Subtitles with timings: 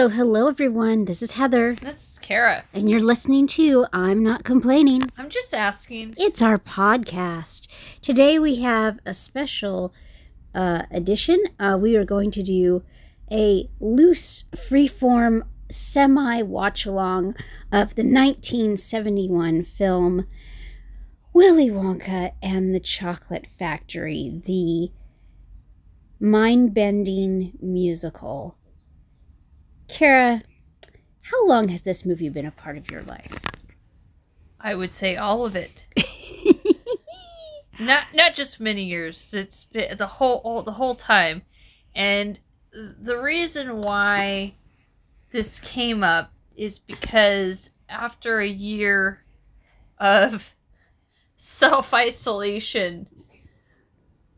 [0.00, 1.04] Hello, hello, everyone.
[1.04, 2.64] This is Heather, This is Kara.
[2.72, 5.02] and you're listening to I'm Not Complaining.
[5.18, 6.14] I'm just asking.
[6.16, 7.68] It's our podcast.
[8.00, 9.92] Today we have a special
[10.54, 11.44] uh, edition.
[11.58, 12.82] Uh, we are going to do
[13.30, 17.34] a loose, freeform, semi watch along
[17.70, 20.26] of the 1971 film
[21.34, 24.92] Willy Wonka and the Chocolate Factory, the
[26.18, 28.56] mind bending musical.
[29.90, 30.42] Kara,
[31.24, 33.38] how long has this movie been a part of your life?
[34.60, 35.88] I would say all of it.
[37.80, 39.34] not not just many years.
[39.34, 41.42] It's been the whole all, the whole time,
[41.94, 42.38] and
[42.72, 44.54] the reason why
[45.30, 49.24] this came up is because after a year
[49.98, 50.54] of
[51.36, 53.08] self isolation,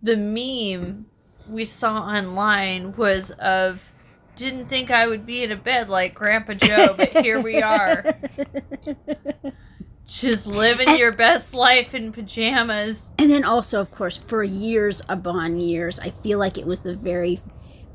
[0.03, 1.07] the meme
[1.49, 3.92] we saw online was of
[4.37, 8.05] didn't think I would be in a bed like Grandpa Joe, but here we are.
[10.07, 13.15] Just living your best life in pajamas.
[13.19, 16.97] And then also, of course, for years upon years, I feel like it was the
[16.97, 17.41] very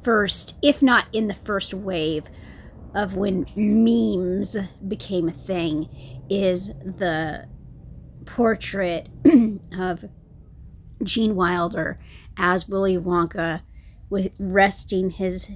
[0.01, 2.25] first, if not in the first wave,
[2.95, 4.55] of when memes
[4.87, 5.89] became a thing,
[6.29, 7.47] is the
[8.25, 9.09] portrait
[9.77, 10.05] of
[11.03, 11.99] Gene Wilder
[12.37, 13.61] as Willy Wonka
[14.09, 15.51] with resting his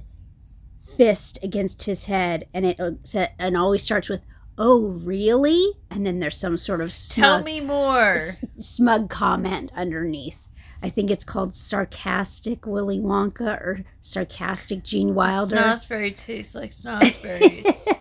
[0.96, 2.92] fist against his head, and it uh,
[3.38, 4.24] and always starts with
[4.58, 8.18] "Oh, really?" and then there's some sort of Tell smug, me more.
[8.58, 10.48] smug comment underneath.
[10.84, 15.56] I think it's called sarcastic Willy Wonka or sarcastic Gene Wilder.
[15.56, 17.86] Snozzberry tastes like snozzberries.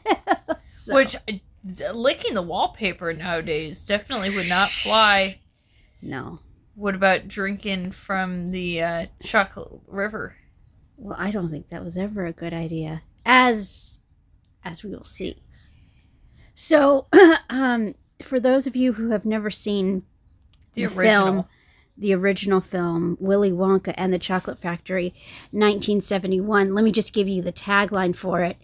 [0.65, 5.39] So- Which uh, licking the wallpaper nowadays definitely would not fly.
[6.01, 6.39] no,
[6.73, 10.37] What about drinking from the uh, chocolate river?
[11.01, 13.99] Well, I don't think that was ever a good idea, as
[14.63, 15.41] as we will see.
[16.53, 17.07] So,
[17.49, 20.03] um, for those of you who have never seen
[20.73, 21.25] The, The original.
[21.33, 21.45] film.
[21.97, 25.07] the original film Willy Wonka and the Chocolate Factory
[25.51, 28.57] 1971 let me just give you the tagline for it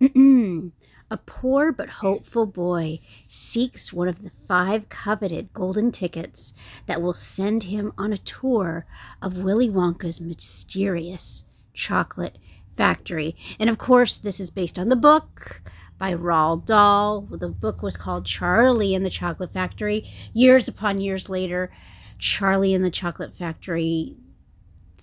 [1.10, 2.98] a poor but hopeful boy
[3.28, 6.54] seeks one of the five coveted golden tickets
[6.86, 8.86] that will send him on a tour
[9.20, 12.38] of Willy Wonka's mysterious chocolate
[12.76, 15.62] factory and of course this is based on the book
[16.00, 17.20] by Roald Dahl.
[17.20, 20.10] The book was called Charlie and the Chocolate Factory.
[20.32, 21.70] Years upon years later,
[22.18, 24.16] Charlie and the Chocolate Factory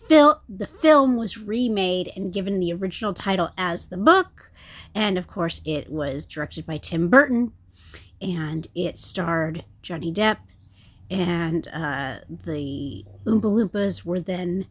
[0.07, 4.51] fil- the film was remade and given the original title as the book.
[4.95, 7.53] And of course, it was directed by Tim Burton
[8.19, 10.37] and it starred Johnny Depp.
[11.11, 14.65] And uh, the Oompa Loompas were then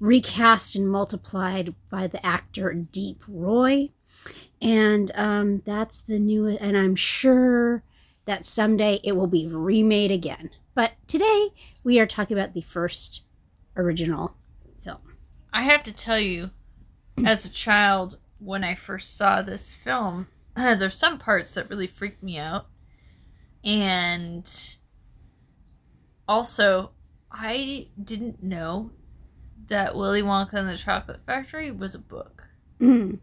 [0.00, 3.90] recast and multiplied by the actor Deep Roy.
[4.60, 7.82] And um, that's the new, and I'm sure
[8.24, 10.50] that someday it will be remade again.
[10.74, 11.50] But today
[11.84, 13.22] we are talking about the first
[13.76, 14.36] original
[14.78, 15.16] film.
[15.52, 16.50] I have to tell you,
[17.24, 22.22] as a child, when I first saw this film, there's some parts that really freaked
[22.22, 22.66] me out.
[23.64, 24.48] And
[26.28, 26.92] also,
[27.30, 28.90] I didn't know
[29.68, 32.44] that Willy Wonka and the Chocolate Factory was a book.
[32.80, 33.18] Mm.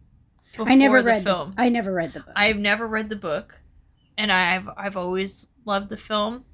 [0.58, 1.54] I never read the film.
[1.56, 2.32] I never read the book.
[2.36, 3.60] I've never read the book,
[4.16, 6.44] and I've I've always loved the film.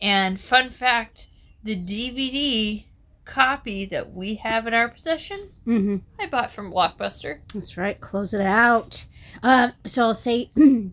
[0.00, 1.28] And fun fact,
[1.62, 2.84] the DVD
[3.24, 7.40] copy that we have in our possession, hmm I bought from Blockbuster.
[7.54, 8.00] That's right.
[8.00, 9.06] Close it out.
[9.42, 10.50] Uh, so I'll say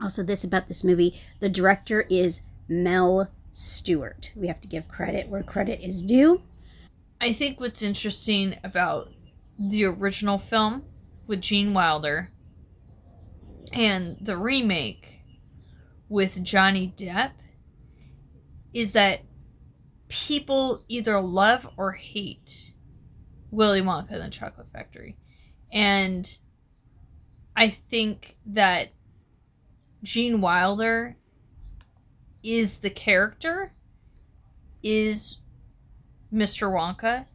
[0.00, 4.32] also this about this movie: the director is Mel Stuart.
[4.34, 6.42] We have to give credit where credit is due.
[7.24, 9.10] I think what's interesting about
[9.58, 10.84] the original film
[11.26, 12.30] with Gene Wilder
[13.72, 15.22] and the remake
[16.10, 17.30] with Johnny Depp
[18.74, 19.22] is that
[20.08, 22.74] people either love or hate
[23.50, 25.16] Willy Wonka and the Chocolate Factory.
[25.72, 26.28] And
[27.56, 28.90] I think that
[30.02, 31.16] Gene Wilder
[32.42, 33.72] is the character,
[34.82, 35.38] is
[36.34, 36.70] Mr.
[36.70, 37.26] Wonka.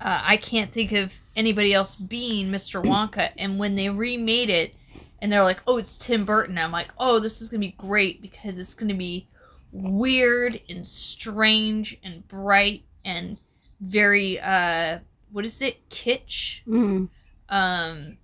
[0.00, 2.82] Uh, I can't think of anybody else being Mr.
[2.82, 3.30] Wonka.
[3.36, 4.74] And when they remade it,
[5.20, 8.22] and they're like, "Oh, it's Tim Burton," I'm like, "Oh, this is gonna be great
[8.22, 9.26] because it's gonna be
[9.72, 13.38] weird and strange and bright and
[13.80, 15.00] very uh,
[15.32, 17.08] what is it, kitsch?" Mm.
[17.48, 18.18] Um,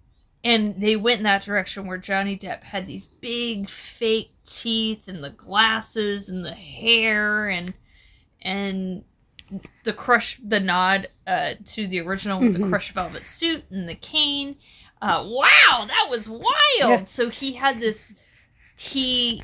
[0.45, 5.25] and they went in that direction where Johnny Depp had these big fake teeth and
[5.25, 7.75] the glasses and the hair and
[8.43, 9.05] and
[9.85, 12.69] the crush the nod uh, to the original with the Mhm.
[12.71, 14.57] crushed velvet suit and the cane.
[15.03, 17.07] Uh, wow, that was wild.
[17.07, 18.15] So he had this.
[18.77, 19.43] He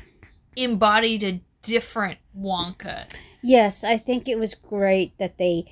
[0.55, 3.13] embodied a different Wonka.
[3.43, 5.65] Yes, I think it was great that they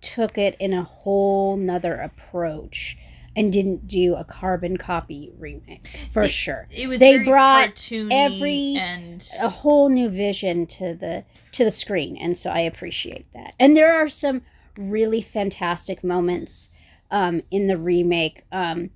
[0.00, 2.96] took it in a whole nother approach
[3.40, 6.68] and didn't do a carbon copy remake for sure.
[6.70, 11.70] It was They very brought every- and A whole new vision to the to the
[11.70, 13.54] screen, and so I appreciate that.
[13.58, 14.42] And there are some
[14.76, 16.70] really fantastic moments
[17.10, 18.44] um, in the remake.
[18.52, 18.90] Um,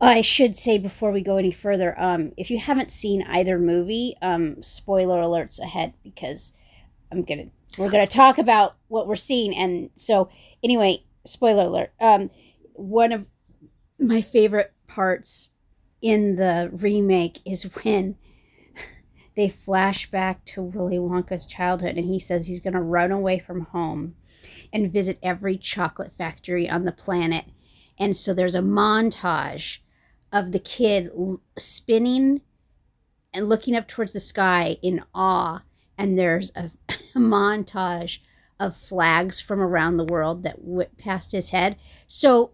[0.00, 4.16] I should say before we go any further, um, if you haven't seen either movie,
[4.20, 6.52] um, spoiler alerts ahead because
[7.10, 7.46] I'm gonna
[7.78, 10.28] we're gonna talk about what we're seeing, and so
[10.62, 11.92] anyway, spoiler alert.
[12.00, 12.30] Um,
[12.74, 13.26] one of
[13.98, 15.48] my favorite parts
[16.02, 18.16] in the remake is when
[19.36, 23.62] they flash back to Willy Wonka's childhood, and he says he's gonna run away from
[23.66, 24.14] home
[24.72, 27.46] and visit every chocolate factory on the planet.
[27.98, 29.78] And so there's a montage
[30.32, 31.10] of the kid
[31.56, 32.40] spinning
[33.32, 35.62] and looking up towards the sky in awe.
[35.96, 36.70] And there's a,
[37.14, 38.18] a montage
[38.58, 41.76] of flags from around the world that whip past his head.
[42.06, 42.52] So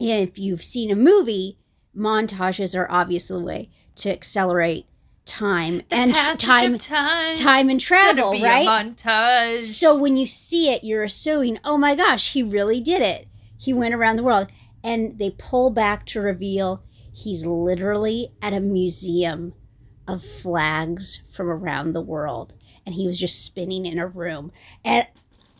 [0.00, 1.58] if you've seen a movie,
[1.96, 4.86] montages are obviously a way to accelerate
[5.26, 7.36] time and time time.
[7.36, 8.66] time and travel, right?
[8.66, 9.64] Montage.
[9.64, 13.28] So when you see it, you're assuming, oh my gosh, he really did it.
[13.56, 14.48] He went around the world.
[14.82, 16.82] And they pull back to reveal
[17.12, 19.52] he's literally at a museum
[20.08, 22.54] of flags from around the world.
[22.86, 24.52] And he was just spinning in a room.
[24.82, 25.06] And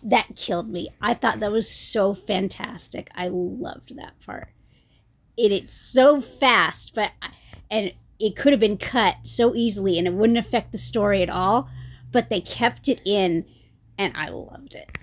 [0.02, 0.88] that killed me.
[1.00, 3.10] I thought that was so fantastic.
[3.14, 4.48] I loved that part.
[5.36, 7.12] It, it's so fast, but
[7.70, 11.30] and it could have been cut so easily and it wouldn't affect the story at
[11.30, 11.68] all.
[12.12, 13.46] But they kept it in
[13.96, 14.98] and I loved it.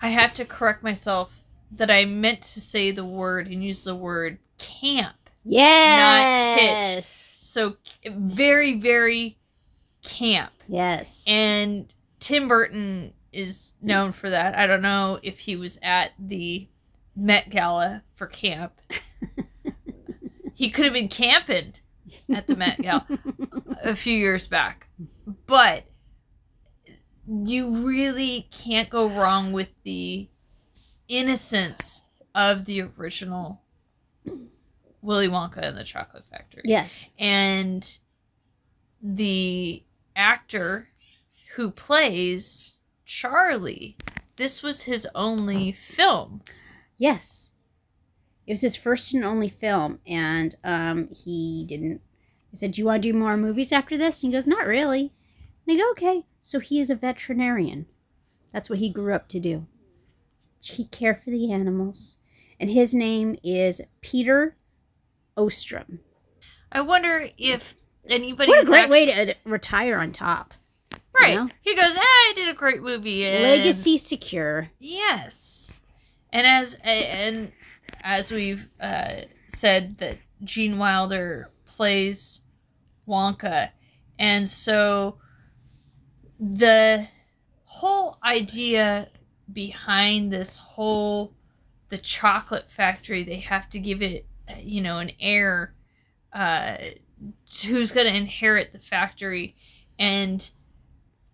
[0.00, 3.94] I have to correct myself that I meant to say the word and use the
[3.94, 5.14] word camp.
[5.44, 6.56] Yes.
[6.56, 7.04] Not kit.
[7.04, 7.76] So
[8.06, 9.38] very, very
[10.02, 10.52] camp.
[10.68, 11.24] Yes.
[11.28, 14.56] And Tim Burton is known for that.
[14.56, 16.68] I don't know if he was at the
[17.14, 18.80] Met Gala for camp.
[20.54, 21.74] he could have been camping
[22.34, 23.06] at the Met Gala
[23.82, 24.88] a few years back.
[25.46, 25.84] But
[27.26, 30.28] you really can't go wrong with the
[31.08, 33.62] innocence of the original
[35.02, 37.10] Willy Wonka and the Chocolate Factory yes.
[37.18, 37.98] and
[39.02, 39.82] the
[40.16, 40.88] actor
[41.56, 42.77] who plays
[43.08, 43.96] Charlie.
[44.36, 46.42] This was his only film.
[46.98, 47.52] Yes.
[48.46, 52.02] It was his first and only film, and um, he didn't.
[52.52, 54.22] I said, Do you want to do more movies after this?
[54.22, 55.00] And he goes, Not really.
[55.00, 55.10] And
[55.66, 56.26] they go, Okay.
[56.40, 57.86] So he is a veterinarian.
[58.52, 59.66] That's what he grew up to do.
[60.62, 62.18] He cared for the animals.
[62.60, 64.56] And his name is Peter
[65.36, 66.00] Ostrum.
[66.70, 67.74] I wonder if
[68.08, 68.50] anybody.
[68.50, 70.54] What a great actu- way to retire on top.
[71.20, 71.34] Right.
[71.36, 71.48] know?
[71.60, 73.26] He goes, ah, I did a great movie.
[73.26, 74.70] And Legacy secure.
[74.78, 75.78] Yes.
[76.32, 77.52] And as and
[78.02, 82.42] as we've uh, said that Gene Wilder plays
[83.06, 83.70] Wonka,
[84.18, 85.18] and so
[86.38, 87.08] the
[87.64, 89.08] whole idea
[89.52, 91.32] behind this whole
[91.88, 94.26] the chocolate factory they have to give it
[94.60, 95.74] you know an heir
[96.32, 96.76] uh
[97.66, 99.56] who's going to inherit the factory
[99.98, 100.50] and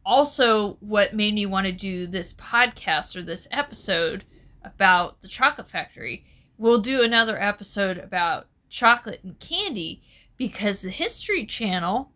[0.04, 4.24] also what made me want to do this podcast or this episode
[4.62, 6.24] about the chocolate factory
[6.58, 10.02] we'll do another episode about chocolate and candy
[10.36, 12.12] because the history channel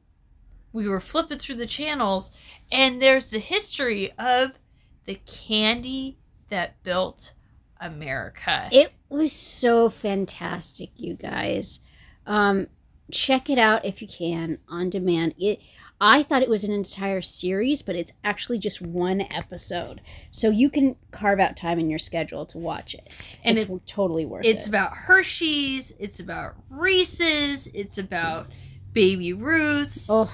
[0.72, 2.30] we were flipping through the channels
[2.70, 4.58] and there's the history of
[5.06, 6.18] the candy
[6.48, 7.32] that built
[7.80, 11.80] america It was so fantastic, you guys.
[12.26, 12.66] Um,
[13.10, 15.34] check it out if you can on demand.
[15.38, 15.60] It
[16.00, 20.00] I thought it was an entire series, but it's actually just one episode.
[20.30, 23.14] So you can carve out time in your schedule to watch it.
[23.42, 24.56] And it's totally worth It's it.
[24.58, 25.92] It's about Hershey's.
[25.98, 27.66] It's about Reese's.
[27.68, 28.46] It's about
[28.92, 30.08] Baby Ruth's.
[30.10, 30.32] Oh,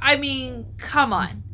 [0.00, 1.44] I mean, come on.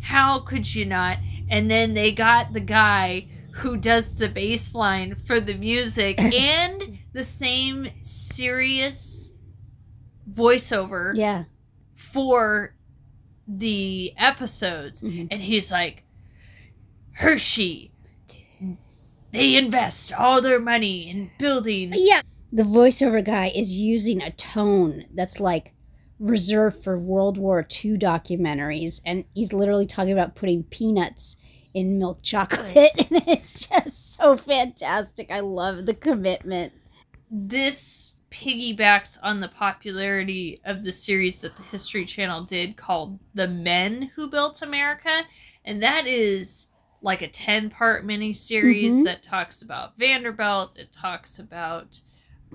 [0.00, 1.18] How could you not?
[1.48, 6.98] And then they got the guy who does the bass line for the music and
[7.12, 9.32] the same serious
[10.30, 11.44] voiceover yeah.
[12.02, 12.74] For
[13.46, 15.02] the episodes.
[15.02, 15.28] Mhm.
[15.30, 16.04] And he's like,
[17.14, 17.92] Hershey,
[19.30, 22.22] they invest all their money in building Yeah.
[22.52, 25.72] The voiceover guy is using a tone that's like
[26.18, 29.00] reserved for World War II documentaries.
[29.06, 31.36] And he's literally talking about putting peanuts
[31.72, 32.90] in milk chocolate.
[33.10, 35.30] And it's just so fantastic.
[35.30, 36.72] I love the commitment.
[37.30, 43.46] this piggybacks on the popularity of the series that the History Channel did called The
[43.46, 45.22] Men Who Built America.
[45.64, 46.68] And that is
[47.02, 49.04] like a 10 part miniseries Mhm.
[49.04, 50.76] that talks about Vanderbilt.
[50.78, 52.00] It talks about,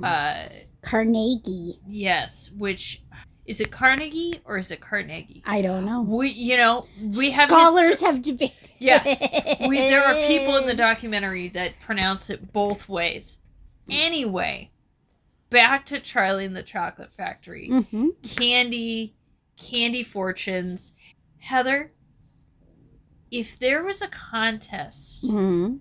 [0.02, 0.48] uh,
[0.82, 1.80] Carnegie.
[1.88, 3.04] yes, which
[3.46, 5.42] is it Carnegie or is it Carnegie?
[5.46, 6.02] I don't know.
[6.02, 8.56] We, you know, we have scholars have debated.
[8.80, 9.22] Yes.
[9.68, 13.40] we, there are people in the documentary that pronounce it both ways.
[13.90, 14.70] Anyway,
[15.50, 17.70] back to Charlie and the Chocolate Factory.
[17.70, 19.16] hmm Candy,
[19.58, 20.94] candy fortunes.
[21.40, 21.94] Heather,
[23.32, 25.76] if there was a contest hmm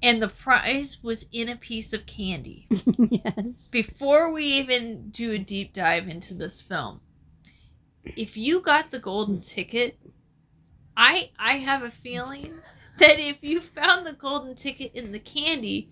[0.00, 2.68] and the prize was in a piece of candy,
[3.10, 3.68] yes.
[3.70, 7.00] before we even do a deep dive into this film,
[8.16, 9.98] if you got the golden ticket,
[10.96, 12.60] I I have a feeling
[12.98, 15.90] that if you found the golden ticket in the candy,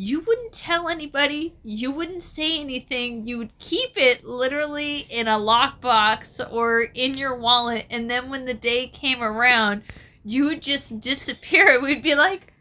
[0.00, 5.32] you wouldn't tell anybody, you wouldn't say anything, you would keep it literally in a
[5.32, 9.82] lockbox or in your wallet, and then when the day came around,
[10.24, 11.80] you would just disappear.
[11.82, 12.52] We'd be like,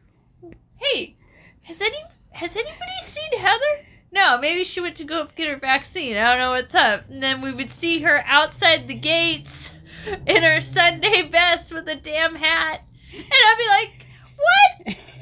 [0.77, 1.15] "Hey,
[1.61, 1.99] has any
[2.31, 6.17] has anybody seen Heather?" No, maybe she went to go get her vaccine.
[6.17, 7.07] I don't know what's up.
[7.07, 9.75] And then we would see her outside the gates
[10.25, 12.81] in her Sunday best with a damn hat.
[13.13, 14.97] And I'd be like, what?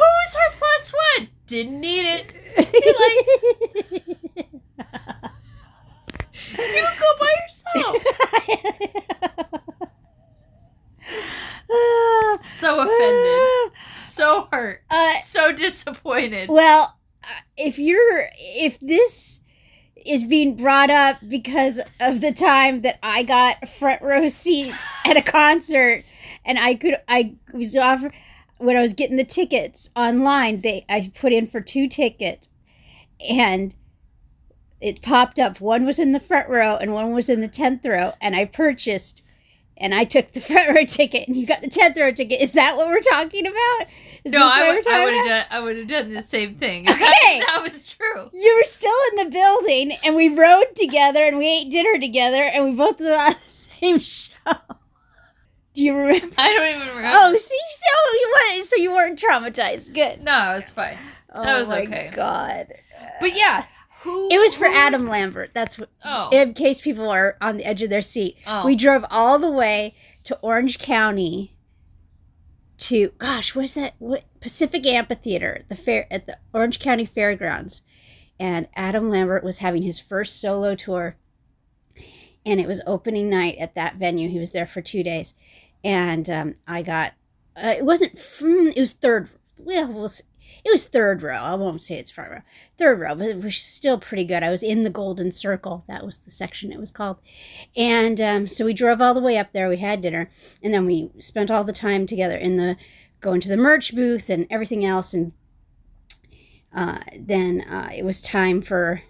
[0.00, 1.28] Who's her plus one?
[1.46, 2.32] Didn't need it.
[6.52, 7.96] You would go by yourself.
[12.42, 13.72] So offended.
[14.04, 14.82] So hurt.
[14.90, 16.48] Uh, So disappointed.
[16.50, 17.26] well, uh,
[17.56, 19.42] if you're if this
[20.04, 25.16] is being brought up because of the time that I got front row seats at
[25.16, 26.04] a concert
[26.44, 28.12] and I could I was offered
[28.60, 32.50] when I was getting the tickets online they I put in for two tickets
[33.28, 33.74] and
[34.80, 37.86] it popped up one was in the front row and one was in the 10th
[37.86, 39.24] row and I purchased
[39.76, 42.52] and I took the front row ticket and you got the 10th row ticket is
[42.52, 43.86] that what we're talking about
[44.24, 45.46] is no, I would, I would have done.
[45.50, 46.86] I would have done the same thing.
[46.90, 47.38] Okay.
[47.38, 48.30] that, that was true.
[48.32, 52.42] you were still in the building and we rode together and we ate dinner together
[52.42, 54.52] and we both on the same show.
[55.80, 56.34] Do you remember?
[56.38, 57.08] I don't even remember.
[57.10, 59.94] Oh, see, so you weren't, so you weren't traumatized.
[59.94, 60.22] Good.
[60.22, 60.98] no, it was fine.
[61.32, 62.10] Oh That was my okay.
[62.12, 62.66] God.
[63.18, 63.64] But yeah,
[64.02, 64.28] who?
[64.30, 65.52] It was for who- Adam Lambert.
[65.54, 65.88] That's what.
[66.04, 68.66] Oh, In case people are on the edge of their seat, oh.
[68.66, 69.94] we drove all the way
[70.24, 71.56] to Orange County.
[72.78, 73.94] To gosh, what is that?
[73.98, 77.82] What Pacific Amphitheater, the fair at the Orange County Fairgrounds,
[78.38, 81.16] and Adam Lambert was having his first solo tour,
[82.46, 84.28] and it was opening night at that venue.
[84.30, 85.34] He was there for two days,
[85.84, 87.12] and um, I got
[87.56, 89.30] uh, it wasn't mm, it was third.
[89.58, 90.24] Well, we'll see.
[90.64, 91.36] It was third row.
[91.36, 92.40] I won't say it's front row.
[92.76, 94.42] Third row, but it was still pretty good.
[94.42, 95.84] I was in the Golden Circle.
[95.88, 97.18] That was the section it was called.
[97.76, 99.68] And um, so we drove all the way up there.
[99.68, 100.28] We had dinner.
[100.62, 102.76] And then we spent all the time together in the
[103.20, 105.14] going to the merch booth and everything else.
[105.14, 105.32] And
[106.74, 109.02] uh, then uh, it was time for.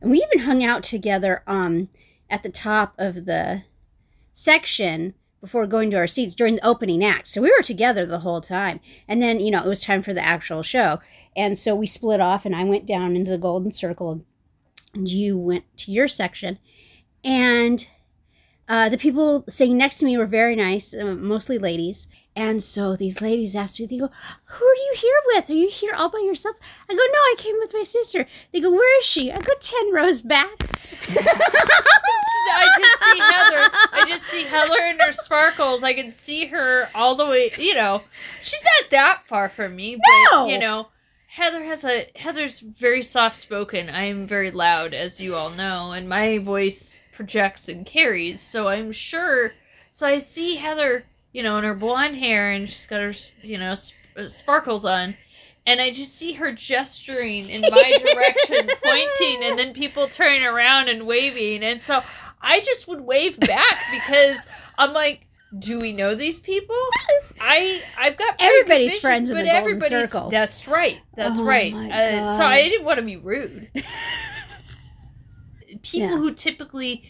[0.00, 1.88] And we even hung out together um,
[2.28, 3.64] at the top of the
[4.32, 5.14] section
[5.46, 7.28] before going to our seats during the opening act.
[7.28, 8.80] So we were together the whole time.
[9.06, 10.98] And then, you know, it was time for the actual show.
[11.36, 14.24] And so we split off and I went down into the Golden Circle
[14.92, 16.58] and you went to your section.
[17.22, 17.88] And
[18.68, 22.08] uh, the people sitting next to me were very nice, uh, mostly ladies.
[22.36, 24.10] And so these ladies asked me, they go,
[24.44, 25.48] Who are you here with?
[25.48, 26.56] Are you here all by yourself?
[26.88, 28.26] I go, No, I came with my sister.
[28.52, 29.32] They go, Where is she?
[29.32, 30.50] I go, 10 rows back.
[32.58, 33.70] I just see Heather.
[33.92, 35.82] I just see Heather and her sparkles.
[35.82, 37.50] I can see her all the way.
[37.58, 38.02] You know,
[38.40, 40.46] she's not that far from me, but No.
[40.46, 40.88] you know,
[41.28, 43.88] Heather has a Heather's very soft spoken.
[43.90, 48.40] I am very loud, as you all know, and my voice projects and carries.
[48.40, 49.52] So I'm sure.
[49.90, 51.04] So I see Heather,
[51.36, 53.12] you know, in her blonde hair, and she's got her,
[53.42, 55.16] you know, sp- uh, sparkles on.
[55.66, 57.68] And I just see her gesturing in my
[58.14, 61.62] direction, pointing, and then people turning around and waving.
[61.62, 62.02] And so
[62.40, 64.46] I just would wave back because
[64.78, 65.26] I'm like,
[65.58, 66.76] do we know these people?
[67.40, 70.30] I I've got Everybody's friends in but the Golden everybody's- Circle.
[70.30, 70.98] That's right.
[71.16, 71.74] That's Oh right.
[71.74, 73.68] Uh, so I didn't want to be rude.
[75.82, 76.16] People Yeah.
[76.16, 77.04] who typically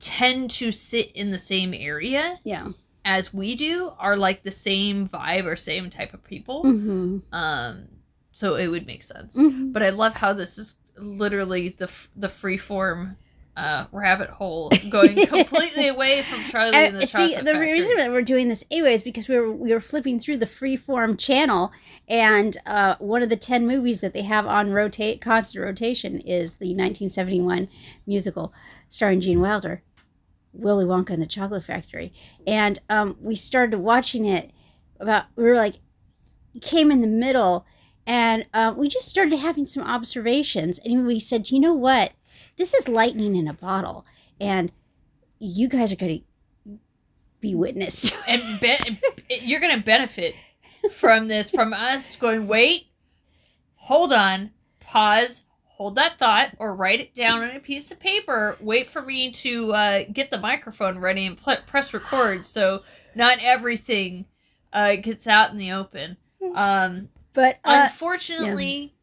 [0.00, 2.68] tend to sit in the same area Yeah.
[3.06, 6.64] As we do are like the same vibe or same type of people.
[6.64, 7.18] Mm-hmm.
[7.32, 7.88] Um,
[8.32, 9.40] so it would make sense.
[9.40, 9.72] Mhm.
[9.72, 13.16] But I love how this is literally the f- the free form
[13.56, 17.72] uh, rabbit hole, going completely away from Charlie and, the Chocolate the Factory.
[17.72, 20.44] reason that we're doing this anyway is because we were we were flipping through the
[20.46, 21.72] freeform channel,
[22.06, 26.56] and uh, one of the ten movies that they have on rotate constant rotation is
[26.56, 27.68] the 1971
[28.06, 28.52] musical
[28.90, 29.80] starring Gene Wilder,
[30.56, 32.12] Willy Wonka and the Chocolate Factory,
[32.46, 34.50] and um, we started watching it
[34.98, 35.76] about we were like
[36.60, 37.66] came in the middle,
[38.06, 42.12] and uh, we just started having some observations, and we said, you know what,
[42.56, 44.06] this is lightning in a bottle,
[44.40, 44.72] and
[45.38, 46.18] you guys are going
[46.64, 46.78] to
[47.40, 48.16] be witness.
[48.26, 48.78] and be-
[49.28, 50.34] you're gonna benefit
[50.90, 52.88] from this from us going wait
[53.74, 55.44] hold on pause
[55.76, 58.56] hold that thought or write it down on a piece of paper.
[58.60, 62.82] Wait for me to uh, get the microphone ready and pl- press record so
[63.14, 64.24] not everything
[64.72, 66.16] uh, gets out in the open.
[66.54, 68.94] Um, But uh, unfortunately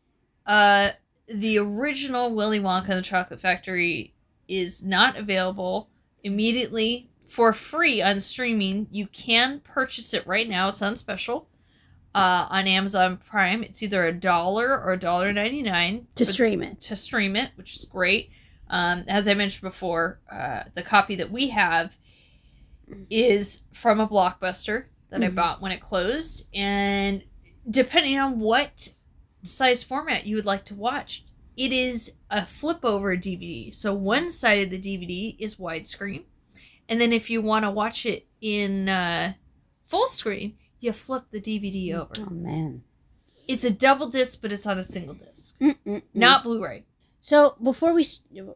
[0.48, 0.90] uh,
[1.28, 4.14] the original willy wonka and the chocolate factory
[4.48, 5.90] is not available
[6.24, 8.88] immediately for free on streaming.
[8.92, 10.68] You can purchase it right now.
[10.70, 11.48] It's on special
[12.16, 16.80] uh, on amazon prime it's either a dollar or a dollar 99 to stream it.
[16.82, 18.30] to stream it, which is great.
[18.70, 21.96] Um, as I mentioned before, uh, the copy that we have
[23.10, 25.36] is from a blockbuster that I Mhm.
[25.36, 27.24] bought when it closed, and
[27.70, 28.90] depending on what
[29.44, 31.24] size format you would like to watch,
[31.56, 33.70] it is a flip over DVD.
[33.72, 36.24] So one side of the DVD is widescreen,
[36.90, 39.34] and then if you want to watch it in uh,
[39.86, 42.14] full screen, you flip the DVD over.
[42.20, 42.84] Oh man.
[43.48, 46.02] It's a double disc, but it's on a single disc, Mm-mm-mm.
[46.14, 46.86] not Blu-ray.
[47.20, 48.06] So before we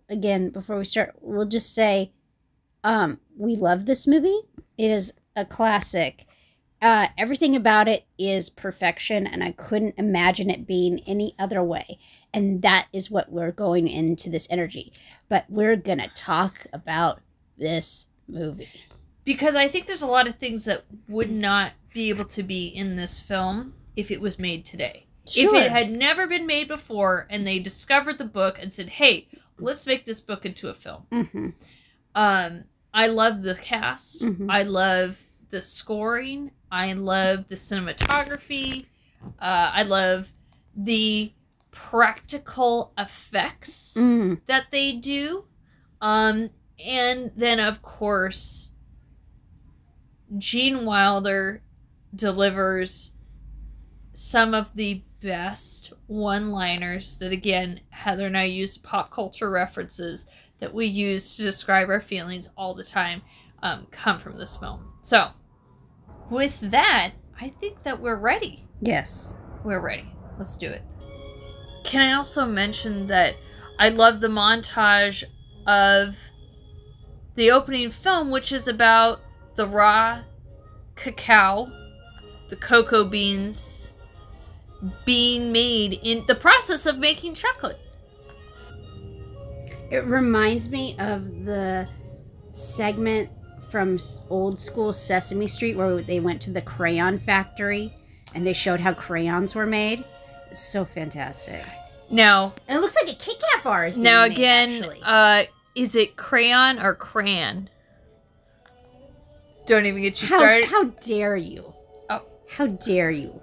[0.10, 2.12] again before we start, we'll just say,
[2.84, 4.41] um, we love this movie.
[4.77, 6.25] It is a classic.
[6.81, 11.98] Uh, everything about it is perfection, and I couldn't imagine it being any other way.
[12.34, 14.93] And that is what we're going into this energy.
[15.27, 17.19] But we're gonna talk about
[17.57, 18.69] this movie.
[19.25, 22.68] because I think there's a lot of things that would not be able to be
[22.68, 25.08] in this film if it was made today.
[25.36, 29.27] If it had never been made before and they discovered the book and said, "Hey,
[29.58, 31.50] let's make this book into a film." hmm
[32.13, 34.24] Um I love the cast.
[34.24, 34.45] Mhm.
[34.50, 36.52] I love the scoring.
[36.71, 38.86] I love the cinematography.
[39.39, 40.32] Uh, I love
[40.76, 41.34] the
[41.71, 44.41] practical effects Mm.
[44.45, 45.45] that they do.
[46.00, 46.52] Um,
[46.84, 48.71] and then, of course,
[50.38, 51.62] Gene Wilder
[52.17, 53.13] delivers
[54.13, 60.27] some of the best one liners that, again, Heather and I use pop culture references
[60.60, 63.21] that we use to describe our feelings all the time
[63.62, 64.93] um, come from this film.
[65.01, 65.30] So,
[66.30, 68.65] with that, I think that we're ready.
[68.82, 69.34] Yes.
[69.63, 70.12] We're ready.
[70.38, 70.84] Let's do it.
[71.84, 73.36] Can I also mention that
[73.80, 75.23] I love the montage
[75.65, 76.17] of
[77.36, 79.21] the opening film, which is about
[79.56, 80.23] the raw
[80.95, 81.71] cacao,
[82.49, 83.93] the cocoa beans
[85.05, 87.79] being made in the process of making chocolate.
[89.89, 91.88] It reminds me of the
[92.53, 93.29] segment
[93.69, 93.97] from
[94.29, 97.93] old school Sesame Street where they went to the crayon factory
[98.36, 100.03] and they showed how crayons were made.
[100.49, 101.63] It's so fantastic.
[102.10, 104.99] Now, And it looks like a Kit Kat bar is being now made, again, actually.
[105.03, 105.43] uh,
[105.75, 107.69] is it crayon or crayon?
[109.65, 110.65] Don't even get you how, started.
[110.65, 111.73] how dare you?
[112.49, 113.41] How dare you?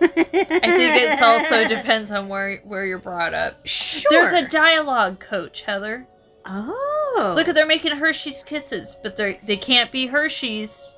[0.00, 3.66] I think it also depends on where where you're brought up.
[3.66, 4.10] Sure.
[4.10, 6.06] There's a dialogue coach, Heather.
[6.44, 7.32] Oh.
[7.36, 10.94] Look, they're making Hershey's Kisses, but they they can't be Hershey's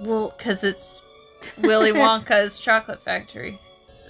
[0.00, 1.02] well, because it's
[1.62, 3.60] Willy Wonka's chocolate factory.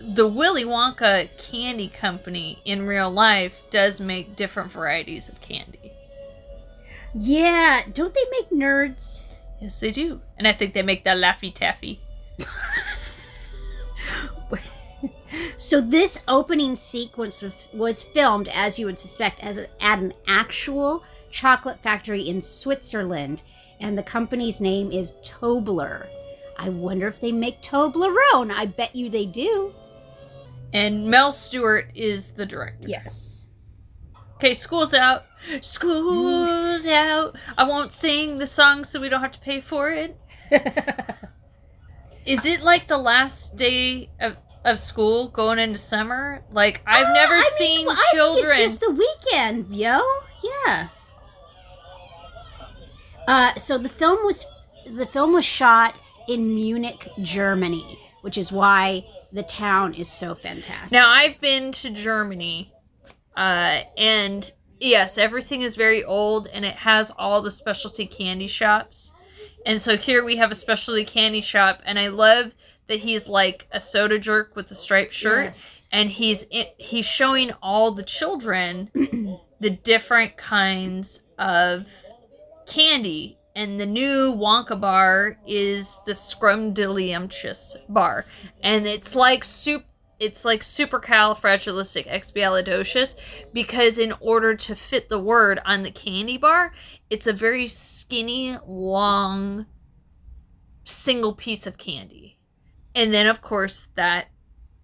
[0.01, 5.93] The Willy Wonka Candy Company in real life does make different varieties of candy.
[7.15, 7.83] yeah.
[7.93, 9.25] Don't they make nerds?
[9.61, 12.01] Yes, they do, and I think they make the Laffy Taffy.
[15.57, 17.45] So this opening sequence
[17.75, 23.43] was- filmed, as you would suspect, as a, at an actual chocolate factory in Switzerland,
[23.81, 26.09] and the company's name is Tobler.
[26.57, 28.51] I wonder if they make Toblerone.
[28.53, 29.75] I bet you they do.
[30.73, 32.87] And Mel Stuart is the director.
[32.89, 33.51] Yes.
[34.37, 35.27] Okay, school's out.
[35.61, 37.37] School's out.
[37.57, 40.17] I won't sing the song so we don't have to pay for it.
[42.27, 46.43] Is it like the last day of, of school going into summer?
[46.51, 48.47] Like I've Oh, never I mean, seen well, I think children.
[48.59, 50.01] it's just the weekend, yo.
[50.43, 50.89] Yeah.
[53.27, 54.47] Uh, so the film was
[54.87, 55.95] the film was shot
[56.29, 60.93] in Munich, Germany, which is why the town is so fantastic.
[60.93, 62.73] Now I've been to Germany,
[63.37, 69.13] uh, and yes, everything is very old and it has all the specialty candy shops.
[69.67, 72.55] And so here we have a specialty candy shop, and I love
[72.87, 75.89] that he's like a soda jerk with a striped shirt, Yes.
[75.93, 76.47] and he's
[76.79, 78.91] he's showing all the children
[79.61, 81.87] the different kinds of
[82.67, 83.35] candy.
[83.55, 88.25] And the new Wonka bar is the Scrumdiddlyumptious bar,
[88.63, 89.85] and it's like soup.
[90.21, 93.17] It's like supercalifragilisticexpialidocious
[93.53, 96.73] because in order to fit the word on the candy bar,
[97.09, 99.67] it's a very skinny, long,
[100.85, 102.39] single piece of candy.
[102.95, 104.29] And then, of course, that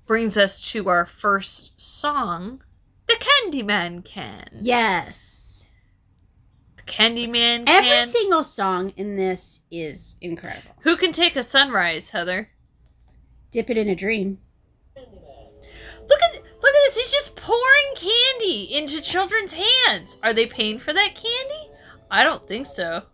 [0.06, 2.62] brings us to our first song,
[3.06, 4.46] The Candyman Can.
[4.60, 5.68] Yes.
[6.76, 8.06] The Candyman Every Can.
[8.06, 10.76] single song in this is incredible.
[10.82, 12.50] Who can take a sunrise, Heather?
[13.50, 14.38] Dip it in a dream.
[16.08, 16.96] Look at look at this.
[16.96, 20.18] He's just pouring candy into children's hands.
[20.22, 21.70] Are they paying for that candy?
[22.10, 23.04] I don't think so.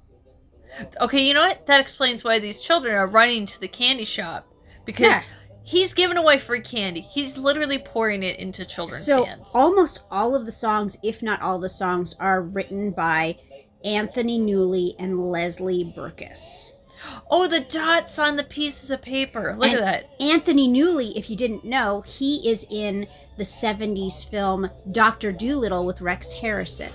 [1.01, 1.67] Okay, you know what?
[1.67, 4.47] That explains why these children are running to the candy shop
[4.85, 5.23] because Yeah.
[5.63, 7.01] he's giving away free candy.
[7.01, 9.19] He's literally pouring it into children's hands.
[9.19, 9.53] So hands.
[9.55, 13.39] almost all of the songs, if not all the songs, are written by
[13.85, 16.75] Anthony Newley and Leslie Bricusse.
[17.31, 19.55] Oh, the dots on the pieces of paper.
[19.57, 20.11] Look And at that.
[20.21, 25.33] Anthony Newley, if you didn't know, he is in the 70s film Dr.
[25.33, 26.93] Dolittle with Rex Harrison.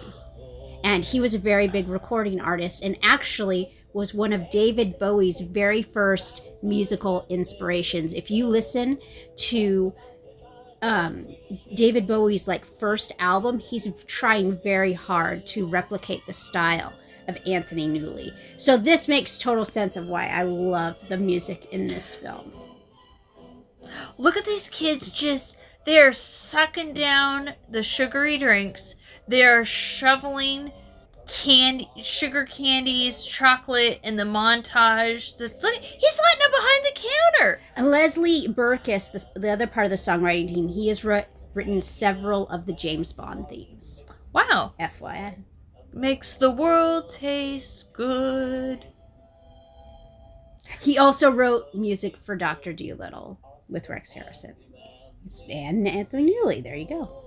[0.84, 5.41] And he was a very big recording artist and actually was one of David Bowie's
[5.41, 8.13] very first musical inspirations.
[8.13, 9.00] If you listen
[9.38, 9.94] to
[10.82, 11.28] um,
[11.74, 16.94] David Bowie's like first album, he's trying very hard to replicate the style
[17.28, 18.34] of Anthony Newley.
[18.58, 22.52] So this makes total sense of why I love the music in this film.
[24.18, 28.96] Look at these kids just they are sucking down the sugary drinks.
[29.28, 30.72] They are shoveling
[31.28, 35.38] candy sugar candies, chocolate in the montage.
[35.38, 37.10] The, look, he's letting them behind the
[37.40, 37.62] counter.
[37.76, 41.82] And Leslie Bricusse, the, the other part of the songwriting team, he has writ- written
[41.82, 44.04] several of the James Bond themes.
[44.34, 44.74] Wow.
[44.80, 45.44] FYI.
[45.96, 48.86] Makes the world taste good.
[50.82, 52.74] He also wrote music for Dr.
[52.74, 54.56] Dolittle with Rex Harrison.
[55.50, 56.62] And Anthony Newley.
[56.62, 57.22] There you go.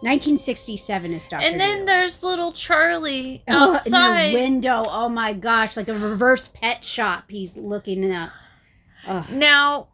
[0.00, 1.44] 1967 is Dr.
[1.44, 1.86] And then Dolittle.
[1.86, 4.28] there's little Charlie Oh, in outside.
[4.30, 4.82] the window.
[4.86, 7.24] Oh my gosh, like a reverse pet shop.
[7.28, 8.30] He's looking at.
[9.06, 9.24] Ugh.
[9.32, 9.88] Now,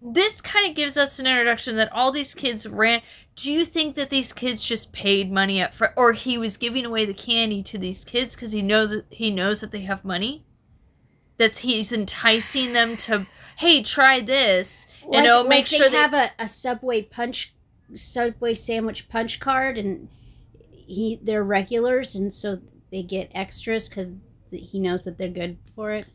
[0.00, 3.02] this kind of gives us an introduction that all these kids ran.
[3.34, 6.84] Do you think that these kids just paid money up for, or he was giving
[6.84, 10.04] away the candy to these kids because he knows that he knows that they have
[10.04, 10.44] money?
[11.38, 16.12] That's he's enticing them to, hey, try this, and it'll make they sure they have
[16.14, 17.54] a, a Subway punch,
[17.94, 20.08] Subway sandwich punch card, and
[20.70, 24.12] he they're regulars, and so they get extras because
[24.50, 26.06] he knows that they're good for it.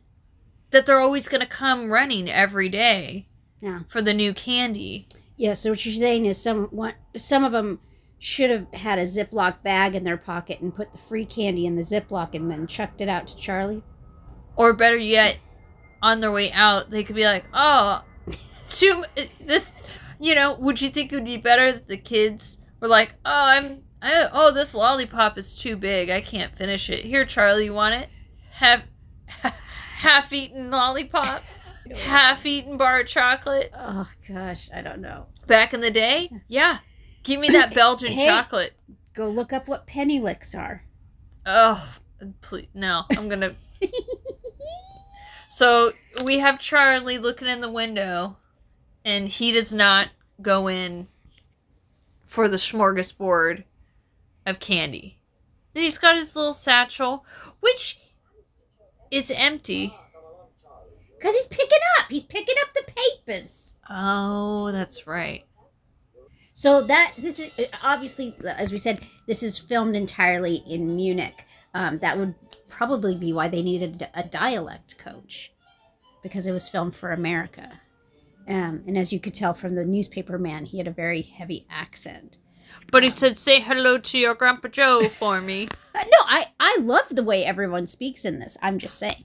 [0.70, 3.26] that they're always going to come running every day
[3.60, 3.80] Yeah.
[3.88, 5.08] for the new candy.
[5.38, 5.54] Yeah.
[5.54, 7.80] So what you're saying is some one, some of them
[8.18, 11.76] should have had a Ziploc bag in their pocket and put the free candy in
[11.76, 13.84] the Ziploc and then chucked it out to Charlie.
[14.56, 15.38] Or better yet,
[16.02, 18.04] on their way out, they could be like, "Oh,
[18.68, 19.04] too
[19.40, 19.72] this."
[20.20, 23.46] You know, would you think it would be better that the kids were like, "Oh,
[23.46, 26.10] I'm, I, oh, this lollipop is too big.
[26.10, 27.00] I can't finish it.
[27.00, 28.08] Here, Charlie, you want it?
[28.54, 28.82] Have
[29.98, 31.42] half-eaten lollipop,
[31.96, 33.70] half-eaten bar of chocolate.
[33.76, 35.26] Oh gosh, I don't know.
[35.46, 36.78] Back in the day, yeah,
[37.22, 38.26] give me that Belgian Hey.
[38.26, 38.72] chocolate.
[39.14, 40.84] Go look up what penny licks are.
[41.46, 41.98] Oh,
[42.40, 43.54] please, no, I'm gonna.
[45.50, 45.92] So
[46.24, 48.36] we have Charlie looking in the window,
[49.04, 50.10] and he does not
[50.42, 51.06] go in
[52.26, 53.64] for the smorgasbord
[54.44, 55.18] of candy.
[55.74, 57.24] And he's got his little satchel,
[57.60, 57.98] which
[59.10, 59.94] is empty.
[61.20, 62.06] Cause he's picking up.
[62.08, 63.74] He's picking up the papers.
[63.90, 65.44] Oh, that's right.
[66.58, 67.50] So that this is
[67.84, 71.44] obviously, as we said, this is filmed entirely in Munich.
[71.72, 72.34] Um, that would
[72.68, 75.52] probably be why they needed a dialect coach,
[76.20, 77.80] because it was filmed for America.
[78.48, 81.64] Um, and as you could tell from the newspaper man, he had a very heavy
[81.70, 82.38] accent.
[82.90, 86.78] But he said, "Say hello to your Grandpa Joe for me." Uh, no, I I
[86.80, 88.56] love the way everyone speaks in this.
[88.62, 89.24] I'm just saying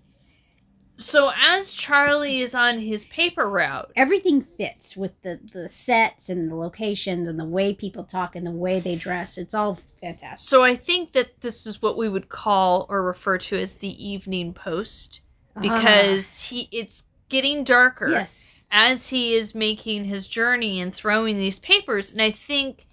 [1.03, 6.49] so as Charlie is on his paper route, everything fits with the the sets and
[6.49, 9.37] the locations and the way people talk and the way they dress.
[9.37, 10.39] It's all fantastic.
[10.39, 14.05] So I think that this is what we would call or refer to as the
[14.05, 15.21] evening post
[15.55, 15.59] ah.
[15.61, 18.67] because he it's getting darker Yes.
[18.71, 22.85] as he is making his journey and throwing these papers and I think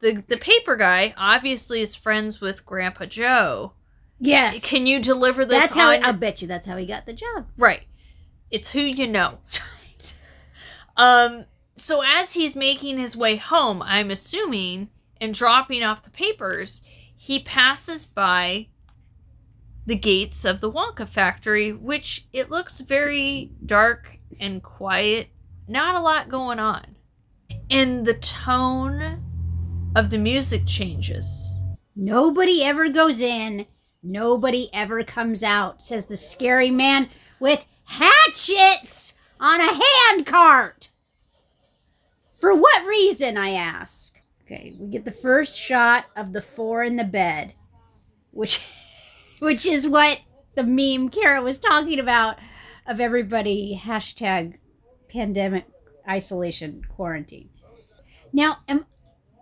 [0.00, 3.72] the the paper guy obviously is friends with Grandpa Joe.
[4.20, 4.68] Yes.
[4.68, 5.62] Can you deliver this?
[5.62, 5.90] That's how.
[5.90, 7.46] on I'll bet you that's how he got the job.
[7.56, 7.86] Right.
[8.50, 9.38] It's who you know.
[9.44, 10.18] That's right.
[10.96, 11.44] Um,
[11.76, 16.84] so as he's making his way home, I'm assuming, and dropping off the papers,
[17.16, 18.68] he passes by
[19.86, 25.28] the gates of the Wonka factory, which it looks very dark and quiet.
[25.66, 26.96] Not a lot going on.
[27.70, 29.24] And the tone
[29.96, 31.58] of the music changes.
[31.96, 33.66] Nobody ever goes in.
[34.02, 35.82] Nobody ever comes out.
[35.82, 37.08] Says the scary man
[37.38, 40.90] with hatchets on a handcart.
[42.38, 44.20] For what reason, I ask?
[44.44, 47.54] Okay, we get the first shot of the four in the bed,
[48.30, 48.64] which
[49.38, 50.20] which is what
[50.54, 52.36] the meme Kara was talking about
[52.86, 54.58] of everybody hashtag
[55.08, 55.66] pandemic
[56.08, 57.50] isolation quarantine.
[58.32, 58.86] Now, am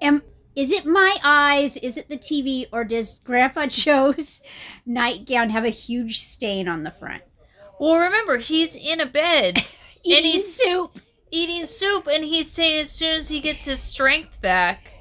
[0.00, 0.22] am
[0.58, 1.76] is it my eyes?
[1.76, 2.66] Is it the TV?
[2.72, 4.42] Or does Grandpa Joe's
[4.84, 7.22] nightgown have a huge stain on the front?
[7.78, 9.64] Well, remember, he's in a bed
[10.04, 11.00] Eating he's- soup.
[11.30, 14.92] eating soup, and he's saying as soon as he gets his strength back.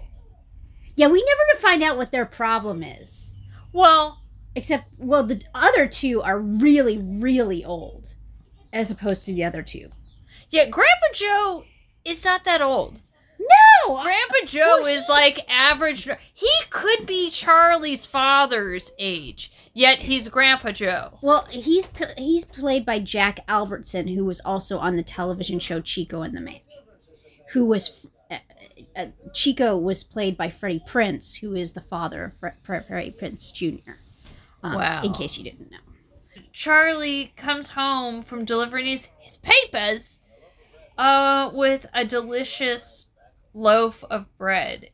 [0.96, 3.36] Yeah, we never find out what their problem is.
[3.74, 4.22] Well,
[4.56, 8.16] Except, well, the other two are really, really old,
[8.74, 9.90] as opposed to the other two.
[10.50, 11.64] yeah, Grandpa Joe
[12.04, 13.02] is not that old.
[13.86, 16.08] No, Grandpa Joe Well, is like average.
[16.34, 21.18] He could be Charlie's father's age, yet he's Grandpa Joe.
[21.22, 26.22] Well, he's he's played by Jack Albertson, who was also on the television show Chico
[26.22, 26.60] and the Man.
[27.54, 28.40] Who was uh,
[28.96, 33.52] uh, Chico was played by Freddie Prinze, who is the father of Fre- Freddie Prinze
[33.54, 33.94] Jr.
[34.64, 35.02] Um, Wow.
[35.04, 35.78] In case you didn't know.
[36.52, 40.22] Charlie comes home from delivering his, his papers
[40.98, 43.07] uh, with a delicious
[43.58, 44.92] loaf of bread.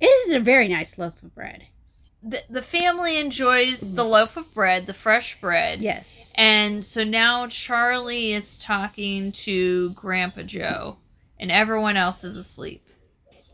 [0.00, 1.64] This is a very nice loaf of bread.
[2.22, 4.10] The, the family enjoys the mm.
[4.10, 5.78] loaf of bread, the fresh bread.
[5.80, 6.32] Yes.
[6.36, 10.98] And so now Charlie is talking to Grandpa Joe,
[11.38, 12.82] and everyone else is asleep.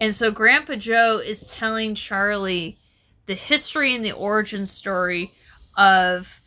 [0.00, 2.78] And so Grandpa Joe is telling Charlie
[3.26, 5.30] the history and the origin story
[5.76, 6.40] of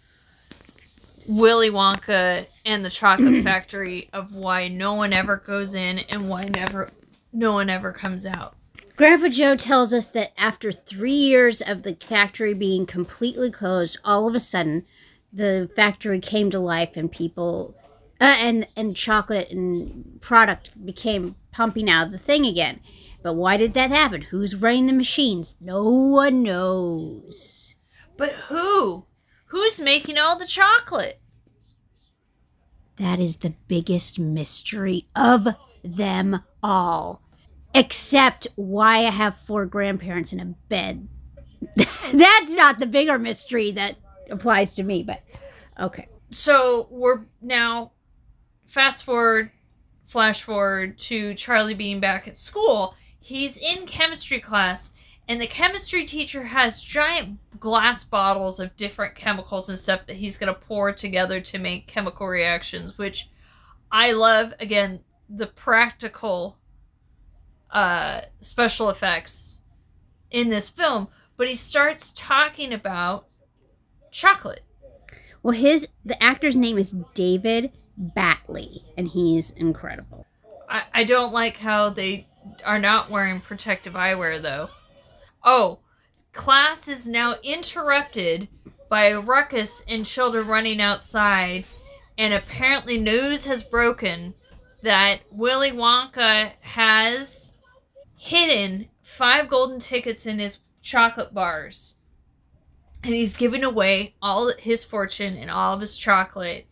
[1.27, 6.45] Willy Wonka and the Chocolate Factory, of why no one ever goes in and why
[6.45, 6.89] never
[7.35, 8.55] no one ever comes out.
[8.95, 14.27] Grandpa Joe tells us that after three years of the factory being completely closed, all
[14.27, 14.85] of a sudden
[15.33, 17.75] the factory came to life and people
[18.21, 22.79] uh, and and chocolate and product became pumping out of the thing again.
[23.21, 24.21] But why did that happen?
[24.21, 25.57] Who's running the machines?
[25.61, 27.75] No one knows.
[28.17, 29.07] But who?
[29.47, 31.19] Who's making all the chocolate?
[32.97, 35.47] That is the biggest mystery of
[35.83, 37.21] them all.
[37.75, 41.07] Except why I have four grandparents in a bed.
[41.75, 43.97] That's not the bigger mystery that
[44.29, 45.21] applies to me, but
[45.79, 46.07] okay.
[46.29, 47.91] so we're now
[48.65, 49.51] fast forward
[50.05, 54.93] flash forward to charlie being back at school he's in chemistry class
[55.27, 60.37] and the chemistry teacher has giant glass bottles of different chemicals and stuff that he's
[60.37, 63.29] going to pour together to make chemical reactions which
[63.91, 66.57] i love again the practical
[67.75, 69.61] uh special effects
[70.31, 71.07] in this film
[71.37, 73.27] but he starts talking about
[74.11, 74.63] chocolate
[75.43, 80.25] Well, his the actor's name is David Battley, and he's incredible.
[80.69, 82.27] I, I don't like how they
[82.65, 84.69] are not wearing protective eyewear though.
[85.43, 85.79] Oh,
[86.31, 88.47] class is now interrupted
[88.89, 91.65] by a ruckus and children running outside,
[92.17, 94.35] and apparently news has broken
[94.83, 97.54] that Willy Wonka has
[98.25, 101.97] hidden five golden tickets in his chocolate bars.
[103.03, 106.65] And he's giving away all his fortune and all of his chocolate.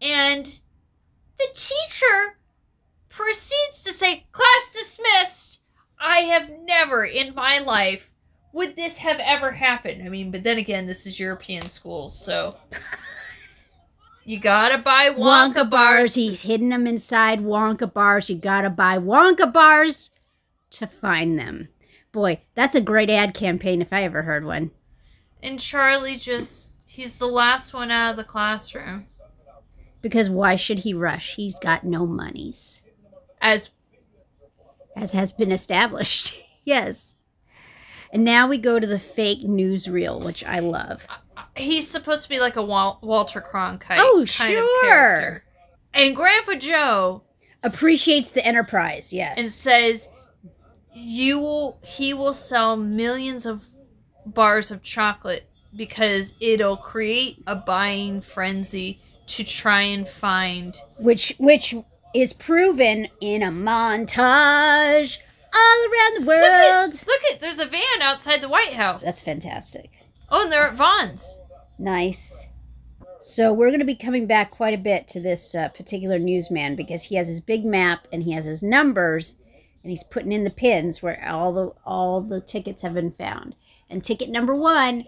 [0.00, 0.46] And
[1.36, 2.38] the teacher
[3.08, 5.60] proceeds to say, Class dismissed.
[5.98, 8.12] I have never in my life
[8.52, 10.04] would this have ever happened.
[10.04, 12.56] I mean, but then again, this is European schools, so
[14.24, 16.14] you gotta buy Wonka, Wonka, bars.
[16.14, 18.30] He's hidden them inside Wonka bars.
[18.30, 20.12] You gotta buy Wonka bars
[20.70, 21.68] to find them.
[22.12, 24.70] Boy, that's a great ad campaign if I ever heard one.
[25.42, 29.06] And Charlie just he's the last one out of the classroom.
[30.02, 31.36] Because why should he rush?
[31.36, 32.82] He's got no monies,
[33.40, 33.70] As
[34.96, 36.38] as has been established.
[36.64, 37.18] yes.
[38.12, 41.06] And now we go to the fake newsreel, which I love.
[41.54, 45.44] he's supposed to be like a Wal- Walter Cronkite Oh, kind of oh, sure.
[45.94, 47.22] And Grandpa Joe
[47.62, 49.38] Appreciates the enterprise, yes.
[49.38, 50.08] and says,
[50.94, 53.64] you will he will sell millions of
[54.26, 61.74] bars of chocolate because it'll create a buying frenzy to try and find which which
[62.14, 65.18] is proven in a montage
[65.54, 66.92] all around the Look world.
[66.92, 69.04] at, look at there's a van outside the White House.
[69.04, 69.90] That's fantastic.
[70.28, 71.40] Oh, and they're at Vaughn's.
[71.78, 72.48] Nice.
[73.20, 76.74] So we're going to be coming back quite a bit to this uh, particular newsman
[76.76, 79.36] because he has his big map and he has his numbers
[79.82, 83.54] and he's putting in the pins where all the all the tickets have been found.
[83.88, 85.04] And ticket number one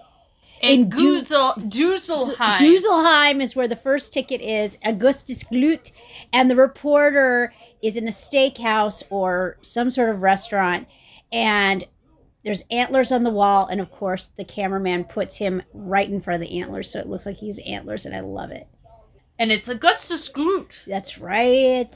[0.61, 1.54] In Du- Guzel,
[2.58, 3.40] Duselheim.
[3.42, 5.92] Is where the first ticket is, Augustus Gloop,
[6.32, 10.87] and the reporter is in a steakhouse or some sort of restaurant,
[11.32, 11.85] and
[12.44, 16.42] there's antlers on the wall, and of course the cameraman puts him right in front
[16.42, 18.66] of the antlers, so it looks like he's antlers, and I love it.
[19.38, 20.85] and it's Augustus Gloop.
[20.85, 21.87] That's right.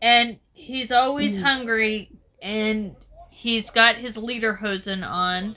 [0.00, 1.42] And he's always Mm.
[1.42, 2.10] hungry,
[2.42, 2.96] and
[3.30, 5.56] he's got his lederhosen on.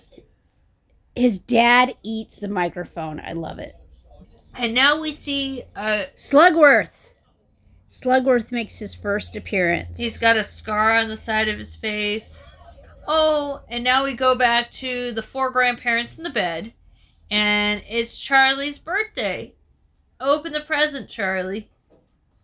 [1.13, 3.19] his dad eats the microphone.
[3.19, 3.75] I love it.
[4.55, 7.09] And now we see uh, Slugworth.
[7.89, 9.99] Slugworth makes his first appearance.
[9.99, 12.49] he's got a scar on the side of his face.
[13.07, 16.71] Oh, and now we go back to the four grandparents in the bed,
[17.29, 19.53] and it's Charlie's birthday.
[20.21, 21.69] Open the present, Charlie.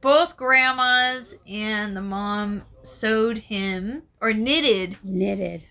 [0.01, 5.65] Both grandmas and the mom sewed him or knitted knitted.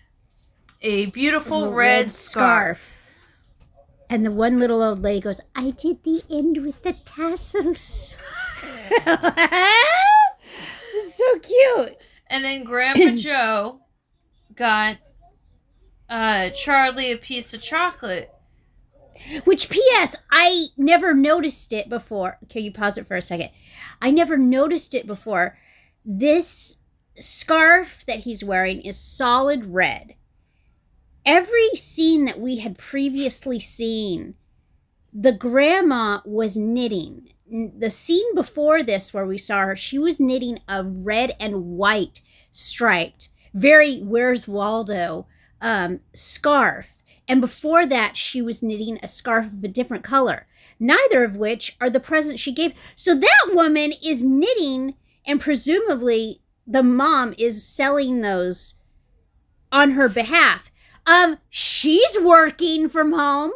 [0.81, 3.01] a beautiful a red, scarf.
[4.09, 8.17] And the one little old lady goes, I did the end with the tassels.
[9.05, 9.35] this
[10.95, 11.97] is so cute.
[12.27, 13.81] And then Grandpa Joe
[14.55, 14.97] got
[16.09, 18.33] uh, Charlie a piece of chocolate.
[19.45, 22.37] Which, P.S., I never noticed it before.
[22.49, 23.49] Can you pause it for a second?
[24.01, 25.57] I never noticed it before.
[26.05, 26.77] This
[27.17, 30.15] scarf that he's wearing is solid red.
[31.25, 34.35] Every scene that we had previously seen,
[35.11, 37.29] the grandma was knitting.
[37.49, 42.21] The scene before this, where we saw her, she was knitting a red and white
[42.51, 45.27] striped, very Where's Waldo
[45.61, 47.03] um, scarf.
[47.27, 50.47] And before that, she was knitting a scarf of a different color,
[50.79, 52.73] neither of which are the presents she gave.
[52.95, 58.75] So that woman is knitting, and presumably the mom is selling those
[59.71, 60.71] on her behalf.
[61.05, 63.51] Um, she's working from home.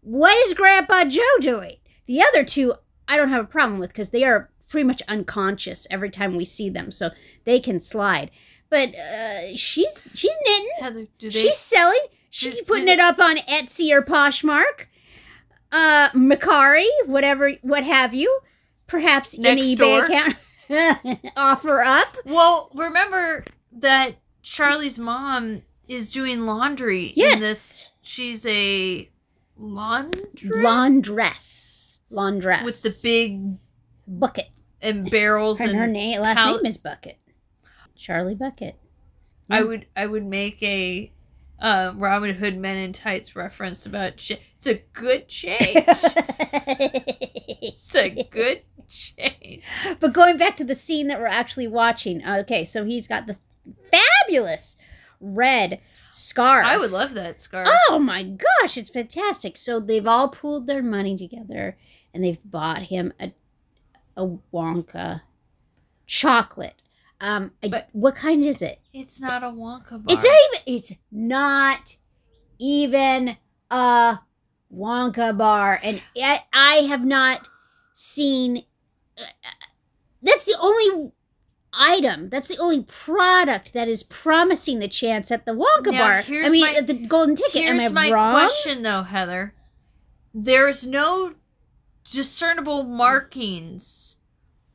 [0.00, 1.76] What is Grandpa Joe doing?
[2.06, 2.74] The other two,
[3.08, 6.44] I don't have a problem with because they are pretty much unconscious every time we
[6.44, 7.10] see them, so
[7.44, 8.30] they can slide.
[8.68, 10.68] But uh, she's she's knitting.
[10.78, 11.38] Heather, do they?
[11.38, 12.00] She's selling.
[12.30, 14.86] She's do- putting do- it up on Etsy or Poshmark,
[15.72, 18.40] uh, Mercari, whatever, what have you.
[18.86, 20.04] Perhaps an Next eBay door.
[20.04, 21.30] account.
[21.36, 22.16] Offer up.
[22.26, 27.12] well, remember that Charlie's mom is doing laundry.
[27.16, 27.34] Yes.
[27.34, 29.08] In this, she's a
[29.56, 32.00] laundry Laundress.
[32.10, 32.64] Laundress.
[32.64, 33.56] with the big
[34.06, 34.48] bucket.
[34.80, 36.62] and barrels And and her name, last pallets.
[36.62, 37.18] name is Bucket.
[37.96, 38.76] Charlie Bucket.
[39.50, 41.12] I would I would make a
[41.62, 45.86] uh, Robin Hood Men in Tights reference about ch- it's a good change.
[47.62, 49.62] it's a good change.
[50.00, 52.26] but going back to the scene that we're actually watching.
[52.26, 53.38] Okay, so he's got the
[53.90, 54.76] fabulous
[55.20, 56.64] red scarf.
[56.66, 57.68] I would love that scarf.
[57.88, 59.56] Oh my gosh, it's fantastic.
[59.56, 61.78] So they've all pooled their money together
[62.12, 63.32] and they've bought him a
[64.14, 65.22] a Wonka
[66.06, 66.81] chocolate.
[67.22, 68.80] Um But- what kind is it?
[68.92, 70.02] It's not a Wonka bar.
[70.08, 71.96] It's not even it's not
[72.58, 73.36] even
[73.70, 74.18] a
[74.74, 77.48] Wonka bar and I, I have not
[77.94, 78.64] seen
[79.18, 79.22] uh,
[80.22, 81.12] that's the only
[81.72, 86.22] item that's the only product that is promising the chance at the Wonka Now, bar.
[86.28, 87.62] I mean my- the golden ticket.
[87.62, 88.32] Here's Am I my wrong?
[88.34, 89.54] question though, Heather.
[90.34, 91.34] There's no
[92.04, 94.16] discernible markings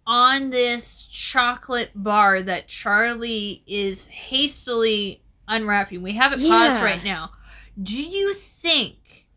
[0.07, 6.01] on this chocolate bar that Charlie is hastily unwrapping.
[6.01, 7.31] We have it paused right now.
[7.79, 9.27] Do you think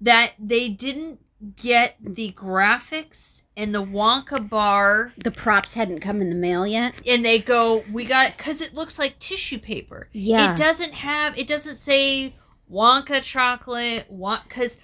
[0.00, 1.20] that they didn't
[1.56, 6.94] get the graphics and the Wonka bar The props hadn't come in the mail yet.
[7.06, 10.08] and they go, we got it because it looks like tissue paper.
[10.12, 10.52] Yeah.
[10.52, 11.36] It doesn't have.
[11.38, 12.32] It doesn't say
[12.72, 14.06] Wonka chocolate.
[14.08, 14.80] Because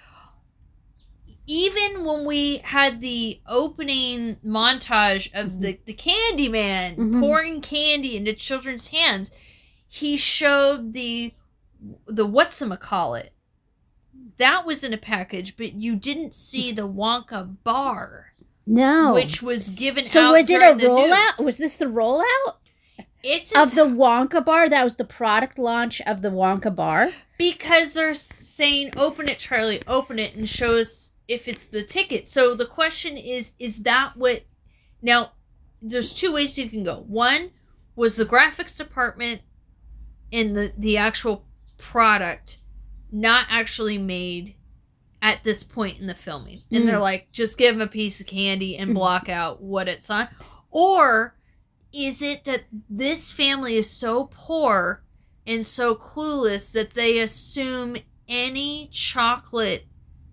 [1.50, 7.20] even when we had the opening montage of the the Candy Man Mhm.
[7.20, 9.32] pouring candy into children's hands,
[9.88, 11.34] he showed the
[12.06, 13.32] the what's call it.
[14.36, 18.26] That was in a package, but you didn't see the Wonka bar,
[18.64, 19.12] No.
[19.12, 21.08] which was given so was it a rollout?
[21.38, 21.44] news.
[21.44, 22.54] Was this the rollout?
[23.24, 24.68] It's of enti- the Wonka bar.
[24.68, 27.10] That was the product launch of the Wonka bar.
[27.36, 32.26] because they're saying open it charlie open it and show us if it's the ticket.
[32.26, 34.42] So the question is is that what
[35.00, 35.32] now
[35.80, 37.04] there's two ways you can go.
[37.06, 37.52] One
[37.94, 39.42] was the graphics department
[40.32, 41.46] and the the actual
[41.78, 42.58] product
[43.12, 44.56] not actually made
[45.22, 46.62] at this point in the filming.
[46.72, 47.00] And they're mm.
[47.00, 48.94] like just give them a piece of candy and mm.
[48.94, 50.28] block out what it's on.
[50.70, 51.36] Or
[51.92, 55.04] is it that this family is so poor
[55.46, 57.96] and so clueless that they assume
[58.28, 59.86] any chocolate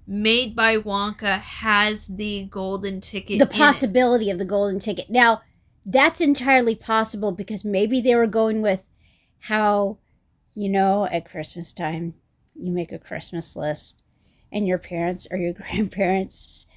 [0.07, 3.39] made by Wonka has the golden ticket.
[3.39, 5.09] the possibility of the golden ticket.
[5.09, 5.41] Now,
[5.85, 8.83] that's entirely possible because maybe they were going with
[9.41, 9.97] how,
[10.55, 12.15] you know, at Christmas time,
[12.55, 14.01] you make a Christmas list
[14.51, 16.67] and your parents or your grandparents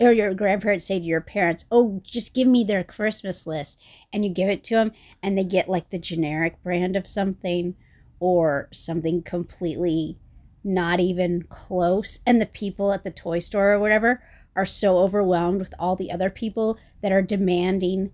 [0.00, 3.80] or your grandparents say to your parents, "Oh, just give me their Christmas list."
[4.12, 4.92] And you give it to them
[5.22, 7.76] and they get like the generic brand of something
[8.18, 10.18] or something completely
[10.62, 14.22] not even close and the people at the toy store or whatever
[14.54, 18.10] are so overwhelmed with all the other people that are demanding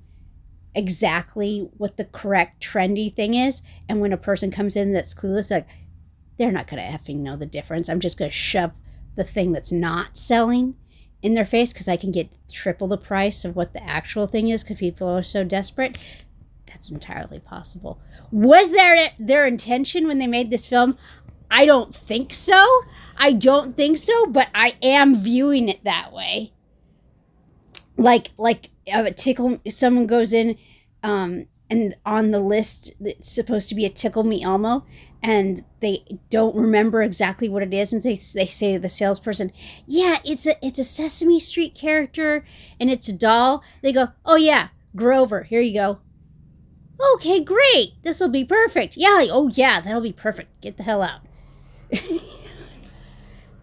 [0.75, 5.51] exactly what the correct trendy thing is and when a person comes in that's clueless
[5.51, 5.67] like
[6.37, 7.89] they're not to effing know the difference.
[7.89, 8.73] I'm just to shove
[9.15, 10.77] the thing that's not selling
[11.23, 14.49] in their face because i can get triple the price of what the actual thing
[14.49, 15.97] is because people are so desperate.
[16.67, 17.99] That's entirely possible.
[18.31, 20.99] Was there their intention when they made this film
[21.51, 22.83] i don't think so.
[23.19, 26.53] I don't think so but i am viewing it that way.
[27.97, 30.59] Like like a tickle someone goes in
[31.03, 34.85] um and on the list it's supposed to be a tickle me elmo
[35.23, 39.51] and they don't remember exactly what it is and they, they say to the salesperson
[39.87, 42.45] yeah it's a it's a sesame street character
[42.79, 43.65] and it's a doll.
[43.83, 46.01] They go oh yeah grover here you go.
[47.15, 48.97] Okay great this will be perfect.
[48.97, 50.61] Yeah oh yeah that'll be perfect.
[50.61, 51.21] Get the hell out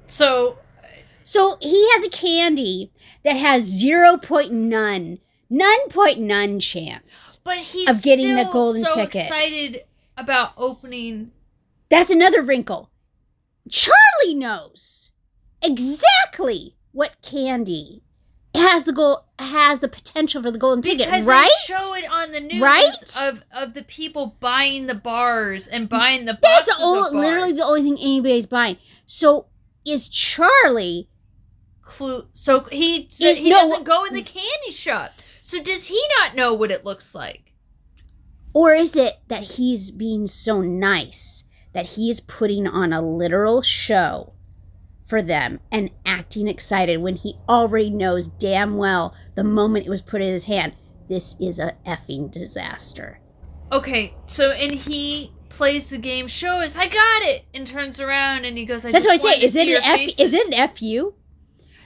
[0.08, 0.58] So
[1.24, 2.92] So he has a candy
[3.24, 5.20] that has zero point none,
[5.50, 7.40] none point none chance.
[7.44, 9.22] but he's Of getting the golden so ticket.
[9.24, 9.84] excited
[10.18, 11.32] about opening
[11.90, 12.90] That's another wrinkle.
[13.70, 15.12] Charlie knows
[15.62, 18.04] exactly what candy
[18.54, 21.50] has the goal has the potential for the golden ticket, right?
[21.66, 22.94] show it on the news Right?
[23.22, 27.54] of of the people buying the bars and buying the That's boxes the only, literally
[27.54, 28.78] the only thing anybody's buying.
[29.06, 29.48] So
[29.86, 31.10] is Charlie
[31.82, 32.24] clue.
[32.34, 35.14] So he he no, doesn't go in the candy shop.
[35.42, 37.54] So does he not know what it looks like?
[38.54, 44.33] Or is it that he's being so nice that he's putting on a literal show
[45.14, 50.02] for them and acting excited when he already knows damn well the moment it was
[50.02, 50.76] put in his hand,
[51.08, 53.20] this is a effing disaster.
[53.72, 58.58] Okay, so and he plays the game, shows I got it, and turns around and
[58.58, 59.40] he goes, I That's what I just say.
[59.40, 60.00] Is it an F?
[60.00, 61.14] faces." Is it an fu?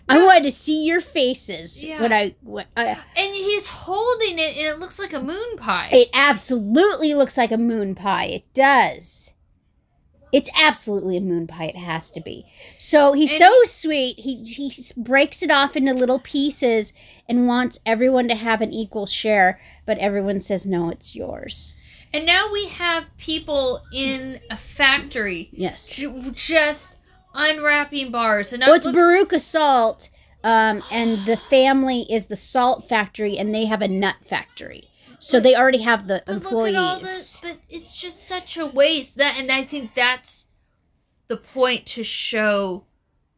[0.08, 2.02] I wanted to see your faces Yeah.
[2.02, 2.34] when I.
[2.42, 5.90] When, uh, And he's holding it, and it looks like a moon pie.
[5.92, 8.28] it absolutely looks like a moon pie.
[8.28, 9.34] It does.
[10.34, 11.66] It's absolutely a moon pie.
[11.68, 12.46] It has to be.
[12.78, 14.20] So he's And- so sweet.
[14.20, 16.94] He he breaks it off into little pieces
[17.30, 19.60] and wants everyone to have an equal share.
[19.86, 21.76] But everyone says no, it's yours.
[22.14, 25.92] and now we have people in a factory Yes.
[25.96, 26.98] ju- just
[27.36, 28.54] unwrapping bars.
[28.54, 30.10] And Well, it's look- Veruca Salt,
[30.44, 34.90] um, and the family is the salt factory, and they have a nut factory.
[35.20, 36.74] So they already have the but employees.
[36.74, 37.40] look at all this.
[37.42, 39.18] But it's just such a waste.
[39.18, 40.50] That and I think that's
[41.28, 42.86] the point to show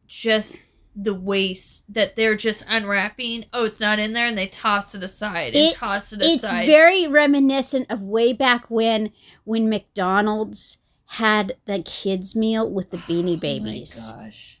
[0.06, 0.60] just
[0.94, 3.46] the waste that they're just unwrapping.
[3.52, 6.50] Oh, it's not in there, and they toss it aside and it's, toss it it's
[6.50, 9.12] very reminiscent of way back when
[9.44, 10.82] when McDonald's
[11.14, 14.12] had the kids meal with the Beanie Babies.
[14.16, 14.59] Oh my gosh.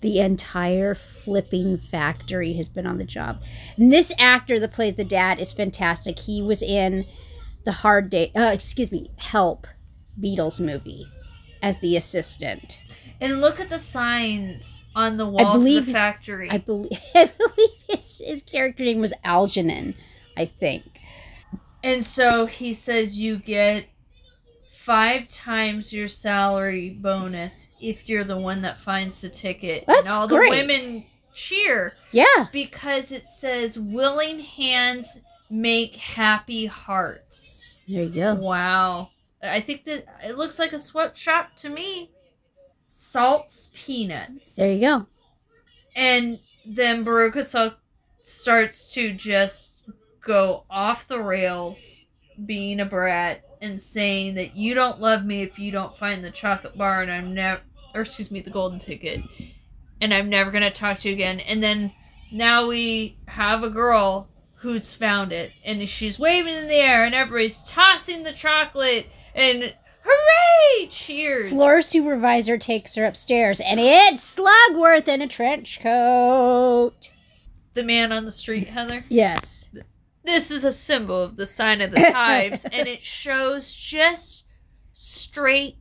[0.00, 3.40] The entire flipping factory has been on the job.
[3.76, 6.20] And this actor that plays the dad is fantastic.
[6.20, 7.06] He was in
[7.64, 9.66] the Hard Day, uh, excuse me, Help
[10.20, 11.06] Beatles movie
[11.62, 12.82] as the assistant.
[13.20, 16.48] And look at the signs on the walls believe- of the factory.
[16.50, 19.94] I believe I believe his, his character name was Algernon,
[20.36, 21.00] I think.
[21.82, 23.86] and so he says you get
[24.88, 29.84] five times your salary bonus if you're the one that finds the ticket.
[29.86, 30.50] That's and all great.
[30.50, 32.46] the women cheer Yeah.
[32.54, 35.20] because it says willing hands
[35.50, 37.76] make happy hearts.
[37.86, 38.34] There you go.
[38.36, 39.10] Wow.
[39.42, 42.10] I think that it looks like a sweatshop to me.
[42.88, 44.56] Salts peanuts.
[44.56, 45.06] There you go.
[45.94, 47.74] And then Veruca
[48.22, 49.82] starts to just
[50.22, 52.08] go off the rails
[52.46, 56.30] being a brat and saying that you don't love me if you don't find the
[56.30, 57.60] chocolate bar and I'm never
[57.94, 59.20] or excuse me, the golden ticket
[60.00, 61.40] and I'm never gonna talk to you again.
[61.40, 61.92] And then
[62.30, 67.14] now we have a girl who's found it and she's waving in the air and
[67.14, 75.06] everybody's tossing the chocolate and hooray cheers Floor supervisor takes her upstairs, and it's Slugworth
[75.08, 77.12] in a trench coat.
[77.74, 79.68] the man on the street heather Yes.
[80.28, 84.44] This is a symbol of the sign of the times and it shows just
[84.92, 85.78] straight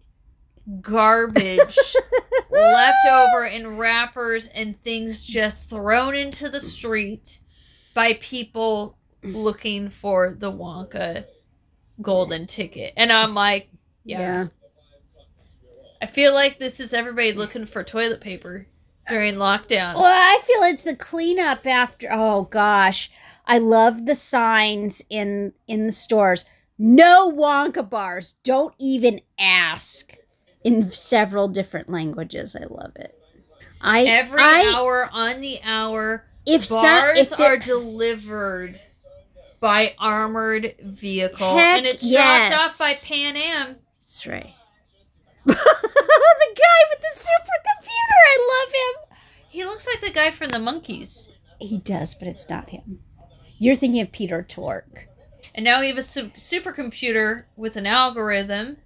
[0.81, 1.77] garbage
[2.49, 7.39] left over in wrappers and things just thrown into the street
[7.93, 11.25] by people looking for the Wonka
[12.01, 12.93] golden ticket.
[12.95, 13.69] And I'm like,
[14.03, 14.47] yeah.
[16.01, 18.67] I feel like this is everybody looking for toilet paper
[19.09, 19.95] during lockdown.
[19.95, 22.07] Well, I feel it's the cleanup after.
[22.11, 23.09] Oh gosh,
[23.47, 26.45] I love the signs in in the stores.
[26.77, 28.33] No Wonka bars.
[28.43, 30.15] Don't even ask.
[30.63, 33.17] In several different languages, I love it.
[33.79, 38.79] I Every I, hour on the hour, if bars if there- are delivered
[39.61, 42.49] by armored vehicle, Heck and it's yes.
[42.49, 43.77] dropped off by Pan Am.
[44.01, 44.53] That's right.
[45.45, 48.19] the guy with the supercomputer.
[48.25, 49.17] I love him.
[49.49, 51.31] He looks like the guy from the Monkees.
[51.59, 52.99] He does, but it's not him.
[53.59, 55.07] You're thinking of Peter Tork.
[55.55, 58.77] And now we have a su- supercomputer with an algorithm.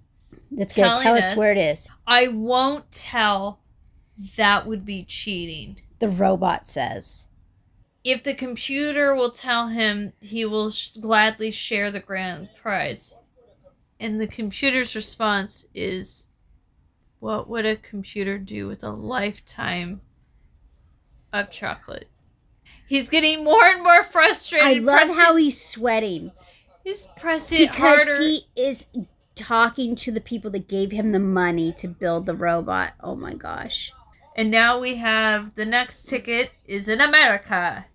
[0.50, 1.88] That's gonna Telling tell us us- where it is.
[2.06, 3.60] I won't tell.
[4.36, 5.80] That would be cheating.
[5.98, 7.28] The robot says.
[8.04, 13.16] If the computer will tell him, he will sh- gladly share the grand prize.
[14.00, 16.26] And the computer's response is,
[17.20, 20.00] What would a computer do with a lifetime
[21.32, 22.08] of chocolate?
[22.92, 24.68] He's getting more and more frustrated.
[24.68, 26.32] I love pressing- how he's sweating
[26.84, 28.22] he's pressing because harder.
[28.22, 28.86] he is
[29.34, 32.94] talking to the people that gave him the money to build the robot.
[33.00, 33.92] Oh my gosh.
[34.36, 37.86] And now we have the next ticket is in America.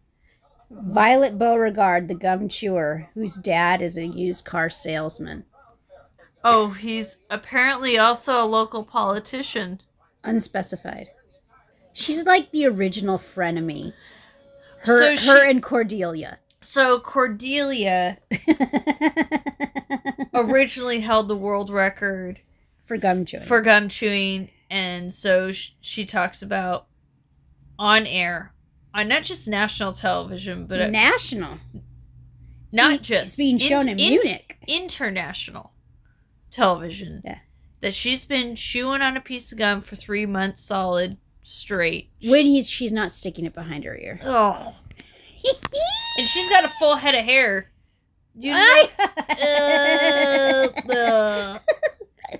[0.70, 5.46] Violet Beauregard, the gum chewer, whose dad is a used car salesman.
[6.44, 9.80] Oh, he's apparently also a local politician.
[10.24, 11.08] Unspecified.
[11.94, 13.94] She's like the original frenemy.
[14.88, 16.40] So Her, she- her and Cordelia.
[16.62, 18.18] So Cordelia
[20.34, 22.40] originally held the world record
[22.84, 23.44] For gum chewing.
[23.44, 26.88] for gum chewing, and so sh- she talks about
[27.78, 28.54] on air
[28.94, 31.60] on not just national television, but National.
[32.74, 34.58] not just being shown in Munich.
[34.68, 35.72] international
[36.50, 37.22] television.
[37.24, 37.40] Yeah.
[37.82, 41.18] That she's been chewing on a piece of gum for three months solid
[41.48, 42.10] straight.
[42.28, 44.20] When he's she's not sticking it behind her ear.
[44.24, 44.76] Oh.
[46.18, 47.72] and she's got a full head of hair.
[48.40, 48.84] You know,
[49.30, 51.62] Uh, ugh.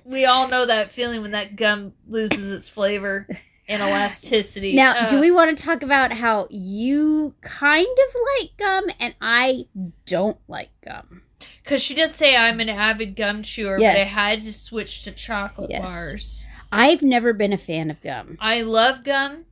[0.04, 3.26] we all know that feeling when that gum loses its flavor
[3.68, 4.74] and elasticity.
[4.76, 9.66] Now, do we want to talk about how you kind of like gum and I
[10.06, 11.22] don't like gum?
[11.64, 15.10] Because she does say I'm an avid gum chewer, but I had to switch to
[15.12, 15.82] chocolate Yes.
[15.82, 16.46] bars.
[16.70, 18.36] I've never been a fan of gum.
[18.40, 19.46] I love gum.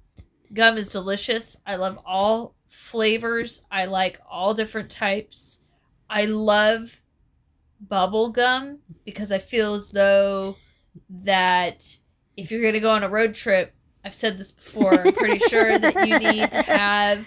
[0.52, 1.60] Gum is delicious.
[1.66, 3.64] I love all flavors.
[3.70, 5.62] I like all different types.
[6.08, 7.00] I love
[7.80, 10.56] bubble gum because I feel as though
[11.08, 11.98] that
[12.36, 15.38] if you're going to go on a road trip, I've said this before, I'm pretty
[15.38, 17.26] sure that you need to have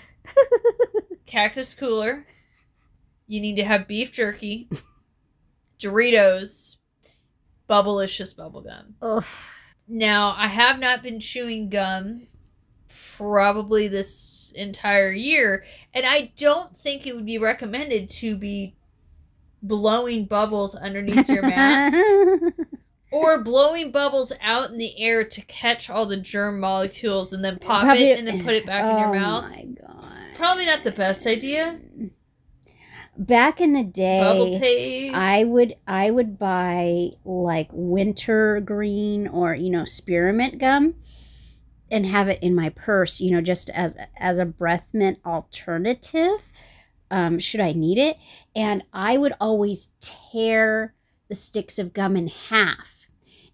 [1.25, 2.25] cactus cooler.
[3.27, 4.69] You need to have beef jerky,
[5.79, 6.77] Doritos,
[7.69, 8.95] bubblicious bubble gum.
[9.01, 9.23] Ugh.
[9.91, 12.27] Now, I have not been chewing gum
[13.17, 15.63] probably this entire year,
[15.93, 18.75] and I don't think it would be recommended to be
[19.63, 21.97] blowing bubbles underneath your mask
[23.11, 27.57] or blowing bubbles out in the air to catch all the germ molecules and then
[27.57, 29.49] pop Probably- it and then put it back in your Oh mouth.
[29.49, 30.13] my god.
[30.35, 31.79] Probably not the best idea.
[33.19, 34.21] Back in the day.
[35.13, 40.95] I would I would buy like winter green or you know spearmint gum
[41.91, 46.49] and have it in my purse, you know, just as as a breath mint alternative.
[47.11, 48.17] Um, should I need it?
[48.55, 50.93] And I would always tear
[51.27, 53.07] the sticks of gum in half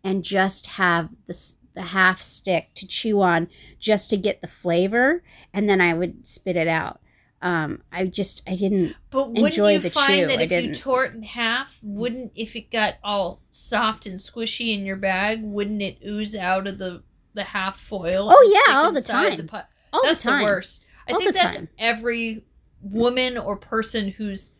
[0.03, 3.49] and just have the the half stick to chew on
[3.79, 7.01] just to get the flavor, and then I would spit it out.
[7.45, 10.27] Um, I just I didn't But wouldn't enjoy you the find chew.
[10.27, 10.79] that I if you didn't.
[10.79, 15.43] tore it in half, wouldn't if it got all soft and squishy in your bag,
[15.43, 17.03] wouldn't it ooze out of the
[17.35, 18.29] the half foil?
[18.31, 19.45] Oh, yeah, all the time.
[19.47, 19.69] pot?
[19.93, 20.43] all that's the time.
[20.43, 20.83] worst.
[21.07, 21.69] I All think the that's time.
[21.77, 22.45] every
[22.81, 24.53] woman or person who's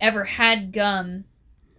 [0.00, 1.24] ever had gum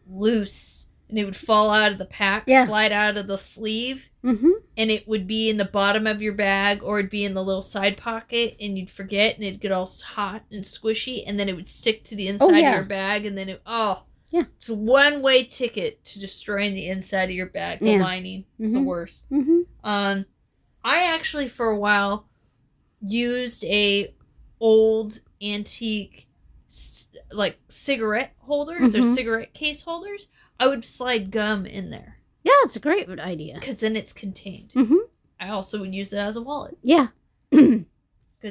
[0.07, 2.65] loose and it would fall out of the pack, Yeah.
[2.65, 4.49] slide out of the sleeve, Mm-hmm.
[4.77, 7.43] and it would be in the bottom of your bag or it'd be in the
[7.43, 11.49] little side pocket and you'd forget and it'd get all hot and squishy and then
[11.49, 12.69] it would stick to the inside yeah.
[12.69, 14.43] of your bag and then it oh Yeah.
[14.55, 17.79] it's a one way ticket to destroying the inside of your bag.
[17.81, 17.97] The Yeah.
[18.01, 19.29] lining is the worst.
[19.29, 19.59] Mm-hmm.
[19.83, 20.25] Um,
[20.85, 22.29] I actually for a while
[23.01, 24.13] used a
[24.61, 26.29] old antique
[27.31, 28.77] like cigarette holder.
[28.89, 29.15] There's Mhm.
[29.15, 30.29] cigarette case holders.
[30.59, 33.55] I would slide gum in there Yeah, it's a great idea.
[33.55, 34.71] because then it's contained.
[34.75, 34.97] Mm-hmm.
[35.39, 36.77] I also would use it as a wallet.
[36.83, 37.07] Yeah.
[37.51, 37.85] Good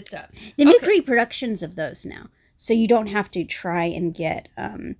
[0.06, 0.30] stuff.
[0.56, 0.88] They make Okay.
[0.88, 4.96] reproductions of those now, so you don't have to try and get um,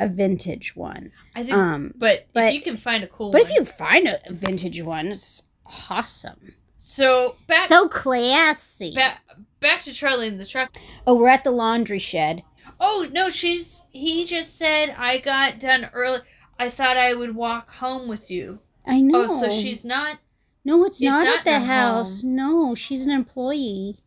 [0.00, 1.12] a vintage one.
[1.36, 3.50] I think, Um, but, but- if you can find a cool but one.
[3.50, 5.44] if you find a vintage one, it's
[5.88, 6.54] awesome.
[6.76, 8.92] so back so classy.
[8.94, 9.22] back
[9.60, 10.74] back to Charlie in the truck.
[11.06, 12.42] oh, we're at the laundry shed.
[12.80, 16.18] Oh no, she's he just said I got done early.
[16.62, 18.60] I thought I would walk home with you.
[18.86, 19.26] I know.
[19.28, 20.18] Oh, so she's not
[20.64, 22.22] No, it's, It's not, not at the house.
[22.22, 23.98] No, she's an employee.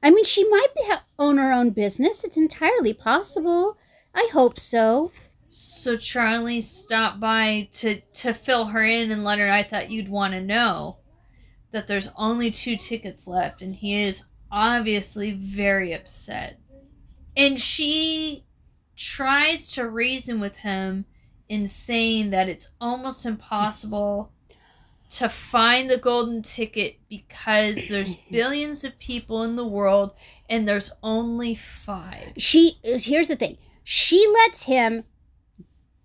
[0.00, 2.22] I mean, she might be, ha- own her own business.
[2.22, 3.76] It's entirely possible.
[4.14, 5.10] I hope so.
[5.48, 9.50] So Charlie stopped by to to fill her in and let her.
[9.50, 10.98] I thought you'd want to know
[11.72, 16.60] that there's only two tickets left, and he is obviously very upset.
[17.36, 18.44] And she
[18.96, 21.06] tries to reason with him
[21.48, 24.32] in saying that it's almost impossible
[25.08, 30.12] to find the golden ticket because there's billions of people in the world
[30.48, 32.32] and there's only five.
[32.36, 33.06] She is.
[33.06, 33.58] here's the thing.
[33.84, 35.04] She lets him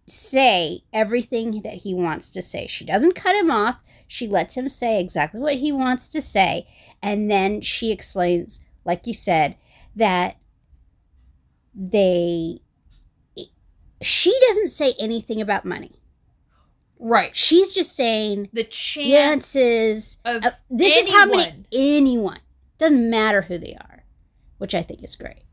[0.08, 2.68] say everything that he wants to say.
[2.68, 3.82] She doesn't cut him off.
[4.08, 6.68] She lets him say exactly what he wants to say,
[7.02, 9.56] and then she explains, like you said,
[9.96, 10.36] that
[11.74, 12.60] they.
[14.02, 16.00] She doesn't say anything about money.
[17.00, 17.36] Right.
[17.36, 22.40] She's just saying The chances of Uh, this is how many anyone- anyone
[22.78, 24.06] doesn't matter who they are,
[24.58, 25.44] which I think is great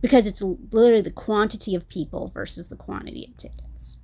[0.00, 3.98] because it's literally the quantity of people versus the quantity of tickets.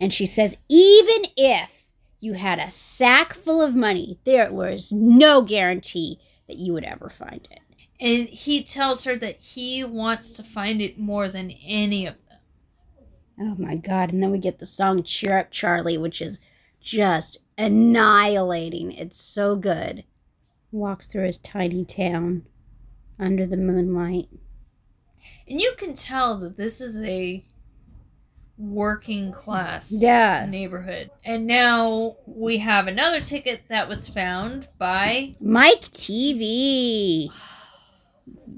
[0.00, 1.84] And she says, even if
[2.20, 6.18] you had a sack full of money, there was no guarantee
[6.48, 7.60] that you would ever find it.
[8.00, 12.16] And he tells her that he wants to find it more than any of.
[13.38, 14.12] Oh my God.
[14.12, 16.40] And then we get the song Cheer Up Charlie, which is
[16.80, 18.92] just annihilating.
[18.92, 20.04] It's so good.
[20.72, 22.46] Walks through his tiny town
[23.18, 24.28] under the moonlight.
[25.48, 27.44] And you can tell that this is a
[28.58, 30.46] working class Yeah.
[30.48, 31.10] neighborhood.
[31.24, 37.28] And now we have another ticket that was found by Mike TV.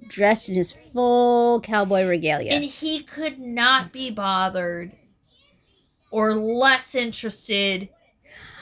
[0.09, 2.53] Dressed in his full cowboy regalia.
[2.53, 4.93] and he could not be bothered
[6.11, 7.89] or less interested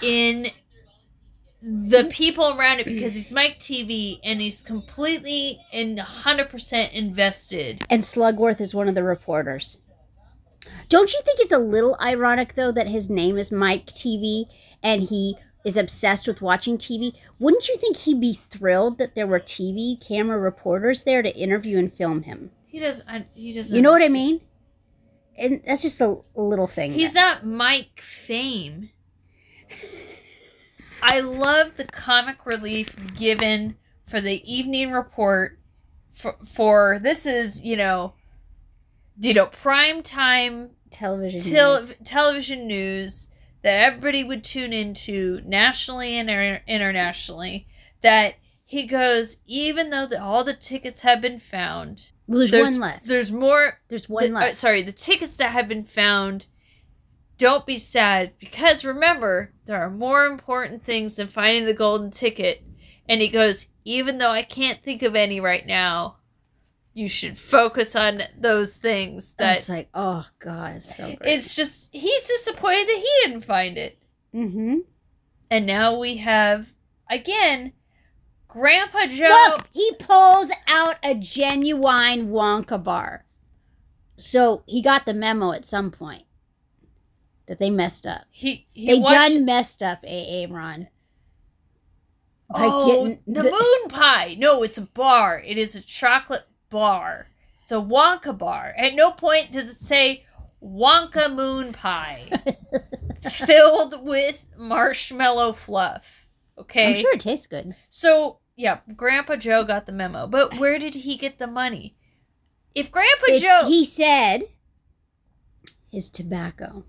[0.02, 0.48] in
[1.62, 2.08] the mm-hmm.
[2.08, 7.82] people around it because he's Mike TV and he's completely and 100% invested.
[7.88, 9.78] and Slugworth is one of the reporters.
[10.88, 14.46] Don't you think it's a little ironic though that his name is Mike TV
[14.82, 15.36] and he
[15.66, 17.12] is obsessed with watching TV?
[17.40, 21.76] Wouldn't you think he'd be thrilled that there were TV camera reporters there to interview
[21.76, 22.52] and film him?
[22.68, 24.40] He does I, he doesn't You know what I mean?
[25.36, 26.92] And that's just a, a little thing.
[26.92, 28.90] He's that- not Mike Fame.
[31.02, 35.58] I love the comic relief given for the evening report
[36.12, 38.14] for, for this is, you know,
[39.20, 41.40] you know, prime time television.
[41.40, 41.94] tel- news.
[42.04, 43.30] television news
[43.62, 47.66] that everybody would tune into nationally and inter- internationally
[48.02, 48.34] that
[48.64, 52.80] he goes even though the, all the tickets have been found Well, there's, there's one
[52.80, 53.06] left.
[53.06, 54.56] there's more There's one the- uh, left.
[54.56, 56.46] sorry, the tickets that have been found.
[57.38, 62.62] Don't be sad because remember there are more important things than finding the golden ticket.
[63.08, 66.15] And he goes, even though I can't think of any right now,
[66.96, 69.34] you should focus on those things.
[69.34, 71.20] That it's like, oh god, it's so great.
[71.24, 73.98] it's just he's disappointed that he didn't find it.
[74.34, 74.78] mm-hmm.
[75.50, 76.72] And now we have
[77.10, 77.74] again,
[78.48, 79.28] Grandpa Joe.
[79.28, 83.26] Look, he pulls out a genuine Wonka bar.
[84.16, 86.24] So he got the memo at some point
[87.44, 88.22] that they messed up.
[88.30, 90.88] He he they watched, done messed up, AA Ron.
[92.54, 94.36] Oh, getting the, moon pie.
[94.38, 95.42] No, it's a bar.
[95.44, 97.28] It is a chocolate bar.
[97.62, 98.74] It's a Wonka bar.
[98.76, 100.24] At no point does it say
[100.62, 102.28] Wonka moon pie
[103.30, 106.26] filled with marshmallow fluff.
[106.58, 106.88] Okay.
[106.88, 107.74] I'm sure it tastes good.
[107.88, 110.26] So, yeah, Grandpa Joe got the memo.
[110.26, 111.96] But where did he get the money?
[112.74, 113.68] If Grandpa It's- Joe.
[113.68, 114.44] he said
[115.90, 116.84] his tobacco.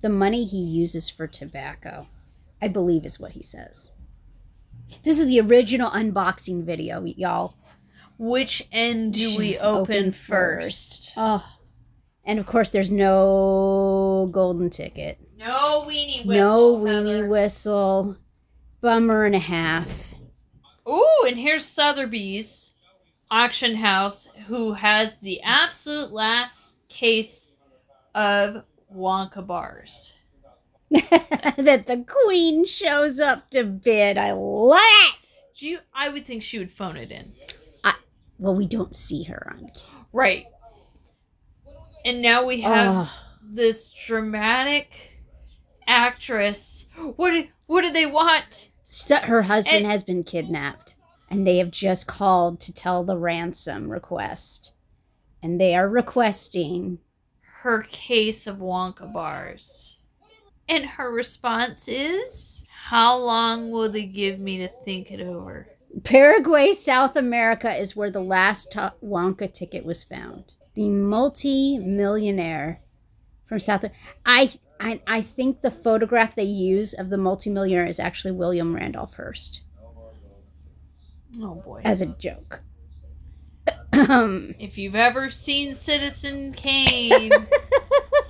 [0.00, 2.06] The money he uses for tobacco,
[2.62, 3.92] I believe, is what he says.
[5.02, 7.56] This is the original unboxing video, y'all.
[8.18, 11.12] Which end do we open, first?
[11.16, 11.44] Oh.
[12.24, 15.18] And of course, there's no golden ticket.
[15.38, 16.78] No weenie whistle.
[16.78, 17.28] no weenie Heather.
[17.28, 18.16] whistle.
[18.80, 20.14] Bummer and a half.
[20.88, 22.74] Ooh, and here's Sotheby's
[23.30, 27.48] auction house who has the absolute last case
[28.14, 28.64] of
[28.94, 30.14] Wonka bars.
[30.90, 34.16] that the queen shows up to bid.
[34.16, 35.14] I love it.
[35.54, 37.32] Do you, I would think she would phone it in.
[38.38, 39.58] Well, we don't see her on.
[39.74, 40.06] camera.
[40.12, 40.44] Right.
[42.04, 45.18] And now we have Oh, this dramatic
[45.86, 46.86] actress.
[47.16, 48.70] What did, what do they want?
[48.84, 50.96] so her husband And- has been kidnapped,
[51.30, 54.72] and they have just called to tell the ransom request,
[55.42, 56.98] and they are requesting.
[57.62, 59.98] Her case of Wonka bars.
[60.68, 65.66] And her response is, How long will they give me to think it over?
[66.04, 68.72] Paraguay, South America is where the last
[69.02, 70.44] Wonka ticket was found.
[70.74, 72.80] The multi-millionaire
[73.46, 73.84] from South.
[74.24, 79.14] I, I I think the photograph they use of the multi-millionaire is actually William Randolph
[79.14, 79.62] Hearst
[81.40, 81.80] Oh boy.
[81.84, 82.62] as a joke.
[83.92, 87.32] If you've ever seen Citizen Kane,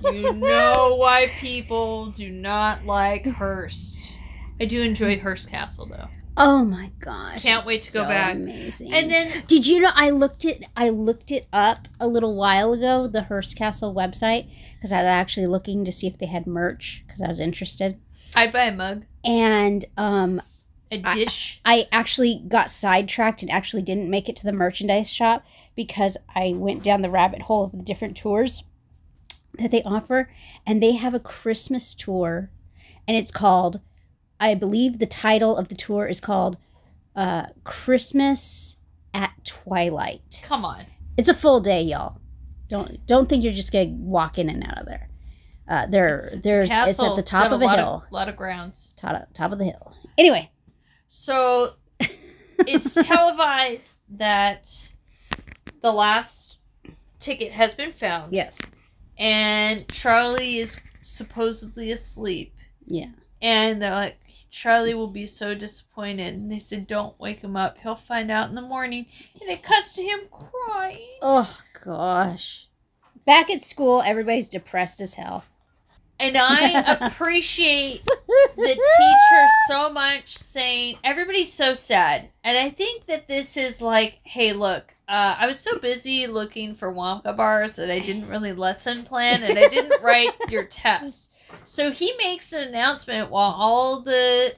[0.03, 4.13] you know why people do not like Hearst.
[4.59, 6.07] I do enjoy Hearst Castle though.
[6.37, 7.43] Oh my gosh!
[7.43, 8.35] Can't wait to go so back.
[8.35, 8.93] Amazing.
[8.93, 12.73] And then Did you know I looked it I looked it up a little while
[12.73, 16.47] ago, the Hearst Castle website, because I was actually looking to see if they had
[16.47, 17.99] merch because I was interested.
[18.35, 20.41] I'd buy a mug, And um
[20.91, 21.61] a I- dish.
[21.65, 25.43] I actually got sidetracked and actually didn't make it to the merchandise shop
[25.75, 28.63] because I went down the rabbit hole of the different tours
[29.53, 30.31] that they offer.
[30.65, 32.49] And they have a Christmas tour,
[33.07, 33.79] and it's called,
[34.39, 36.57] I believe the title of the tour is called
[37.15, 38.77] uh, Christmas
[39.13, 40.41] at Twilight.
[40.45, 40.85] Come on.
[41.17, 42.17] It's a full day, y'all.
[42.69, 45.09] Don't don't think you're just gonna walk in and out of there.
[45.67, 48.03] Uh, there, It's- it's a it's at the top of a lot hill.
[48.09, 48.93] A lot of grounds.
[48.95, 49.93] Top, top of the hill.
[50.17, 50.51] Anyway,
[51.07, 51.73] So
[52.59, 54.91] it's televised that
[55.81, 56.59] the last
[57.19, 58.31] ticket has been found.
[58.33, 58.59] yes,
[59.17, 62.53] And Charlie is supposedly asleep.
[62.85, 63.09] yeah.
[63.41, 64.17] And they're like,
[64.49, 66.33] Charlie will be so disappointed.
[66.33, 67.79] And they said, Don't wake him up.
[67.79, 69.05] He'll find out in the morning.
[69.39, 71.17] And it cuts to him crying.
[71.21, 72.67] Oh gosh.
[73.25, 75.45] Back at school, everybody's depressed as hell.
[76.19, 82.29] And I appreciate the teacher so much saying, Everybody's so sad.
[82.43, 86.75] And I think that this is like, Hey, look, uh, I was so busy looking
[86.75, 91.31] for Wonka bars that I didn't really lesson plan and I didn't write your test.
[91.63, 94.55] So he makes an announcement while all the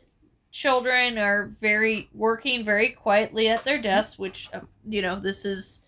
[0.52, 5.82] children are very working very quietly at their desks, which uh, you know this is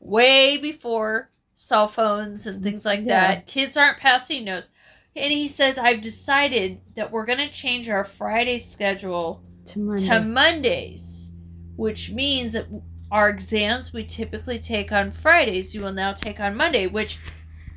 [0.00, 3.34] way before cell phones and things like Yeah.
[3.34, 3.46] that.
[3.46, 4.70] Kids aren't passing notes,
[5.14, 10.06] and he says, "I've decided that we're gonna change our Friday schedule To Monday.
[10.08, 11.32] to Mondays,
[11.76, 12.66] which means that
[13.10, 17.18] our exams we typically take on Fridays, you will now take on Monday, which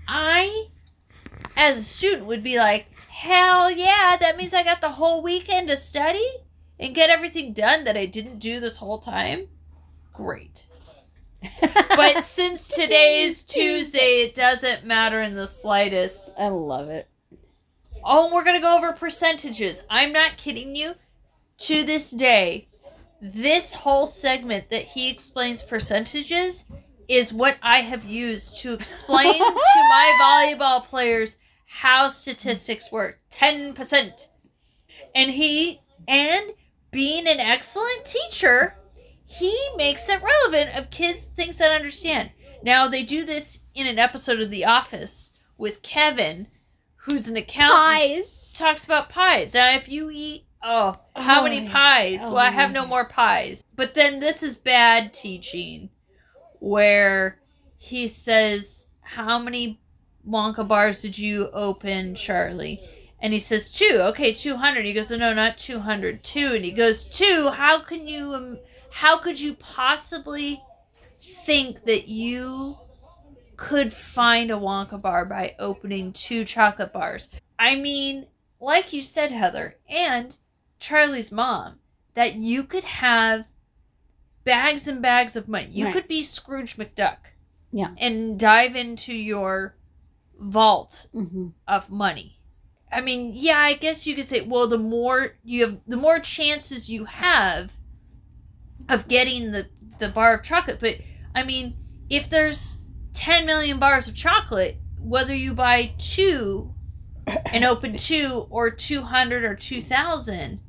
[0.08, 0.68] I,
[1.60, 5.68] as a student, would be like, hell yeah, that means I got the whole weekend
[5.68, 6.26] to study
[6.80, 9.50] and get everything done that I didn't do this whole time.
[10.14, 10.68] Great.
[11.96, 16.40] But since today is Tuesday, it doesn't matter in the slightest.
[16.40, 17.10] I love it.
[18.06, 19.84] Oh, and we're gonna go over percentages.
[19.90, 20.96] I'm not kidding you.
[21.58, 22.70] To this day,
[23.22, 26.72] this whole segment that he explains percentages
[27.10, 29.44] is what I have used to explain to
[29.90, 31.38] my volleyball players
[31.72, 33.20] how statistics work.
[33.30, 34.30] Ten percent.
[35.14, 36.52] And he and
[36.92, 38.76] being an excellent teacher,
[39.26, 42.32] he makes it relevant of kids things that understand.
[42.64, 46.48] Now they do this in an episode of The Office with Kevin,
[47.04, 48.52] who's an accountant Pies.
[48.54, 49.54] talks about pies.
[49.54, 52.20] Now, if you eat, oh, how Oh, many pies?
[52.24, 53.64] Oh, well, I have no more pies.
[53.76, 55.90] But then this is bad teaching,
[56.60, 57.40] where
[57.78, 59.80] he says, "How many
[60.30, 62.82] Wonka bars did you open, Charlie?"
[63.22, 63.98] And he says two.
[64.00, 64.86] Okay, two hundred.
[64.86, 66.24] He goes, no, not two hundred.
[66.24, 66.54] Two.
[66.56, 67.52] And he goes two.
[67.54, 68.34] How can you?
[68.34, 68.60] Um,
[68.92, 70.62] how could you possibly
[71.20, 72.78] think that you
[73.58, 77.30] could find a Wonka bar by opening two chocolate bars?
[77.58, 78.28] I mean,
[78.60, 80.38] like you said, Heather, and
[80.80, 81.80] Charlie's mom,
[82.14, 83.48] that you could have
[84.46, 85.68] bags and bags of money.
[85.72, 85.94] You Right.
[85.94, 87.18] could be Scrooge McDuck.
[87.72, 87.92] Yeah.
[87.98, 89.76] And dive into your
[90.40, 91.48] vault Mm-hmm.
[91.68, 92.40] of money.
[92.92, 96.20] I mean, yeah, I guess you could say, well, the more you have, the more
[96.20, 97.74] chances you have
[98.88, 99.68] of getting the
[100.00, 100.80] the bar of chocolate.
[100.80, 100.98] But
[101.36, 101.76] I mean,
[102.10, 102.80] if there's
[103.14, 106.74] 10 million bars of chocolate, whether you buy two
[107.54, 110.62] and open two or 200 or 2000,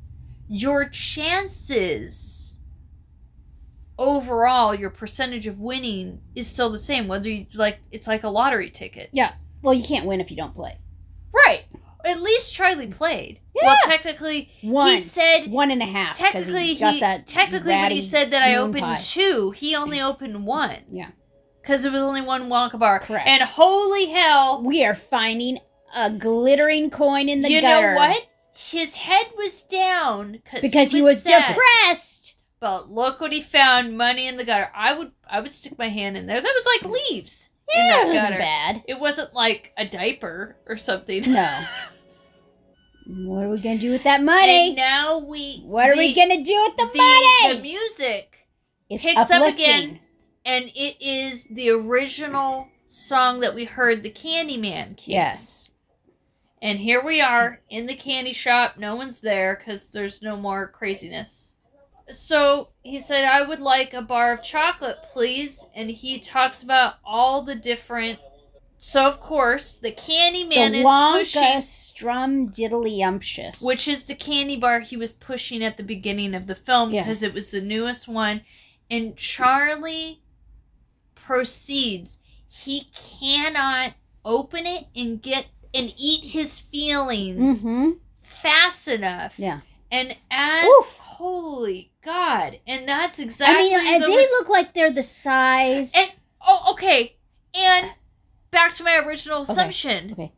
[0.49, 2.59] your chances
[3.99, 7.07] overall, your percentage of winning is still the same.
[7.09, 9.11] Whether you like, it's like a lottery ticket.
[9.63, 10.79] Well, you can't win if you don't play.
[11.33, 11.65] Right.
[12.05, 13.41] At least Charlie played.
[13.55, 16.17] Well, technically, Once, he said- one and a half.
[16.17, 18.97] technically, got he that technically when he said that I opened pie.
[18.97, 21.11] two, he only opened one Yeah,
[21.61, 23.01] because it was only one Wonka bar.
[23.01, 23.29] Correct.
[23.29, 25.59] And holy hell, we are finding
[25.95, 27.55] a glittering coin in the gutter.
[27.57, 27.91] you gutter.
[27.95, 28.27] know what?
[28.57, 31.55] His head was down Because he was, sad.
[31.55, 32.39] depressed.
[32.61, 34.71] But look what he found: money in the gutter.
[34.75, 36.41] I would, I would stick my hand in there.
[36.41, 38.85] That was like leaves Yeah, it wasn't bad.
[38.87, 41.33] It wasn't like a diaper or something.
[41.33, 41.65] No.
[43.07, 44.69] what are we gonna do with that money?
[44.69, 45.61] And now we.
[45.61, 47.57] what are we gonna do with the, the, money?
[47.57, 48.49] The music
[48.89, 50.01] It's picks up again.
[50.45, 55.15] and it is the original song that we heard the Candyman came.
[55.15, 55.71] Yes.
[56.63, 58.77] And here we are in the candy shop.
[58.77, 61.50] No one's there because there's no more craziness.
[62.13, 65.69] So he said, I would like a bar of chocolate, please.
[65.75, 68.19] And he talks about all the different.
[68.83, 71.61] So, of course, the Candyman the is Wonka pushing.
[71.61, 73.65] Scrumdiddlyumptious.
[73.65, 77.03] Which is the candy bar he was pushing at the beginning of the film Yeah.
[77.03, 78.43] because it was the newest one.
[78.91, 80.23] And Charlie
[81.15, 82.21] proceeds.
[82.49, 83.95] He cannot
[84.25, 87.91] open it and get and eat his feelings Mm-hmm.
[88.21, 89.35] fast enough.
[89.39, 89.61] Yeah.
[89.93, 90.99] And as Oof.
[91.21, 93.75] Holy God, and that's exactly.
[93.75, 95.93] I mean, uh, the they res- look like they're the size.
[95.97, 96.11] And
[96.47, 97.17] oh, okay.
[97.55, 97.91] And
[98.51, 100.13] back to my original assumption.
[100.13, 100.33] okay.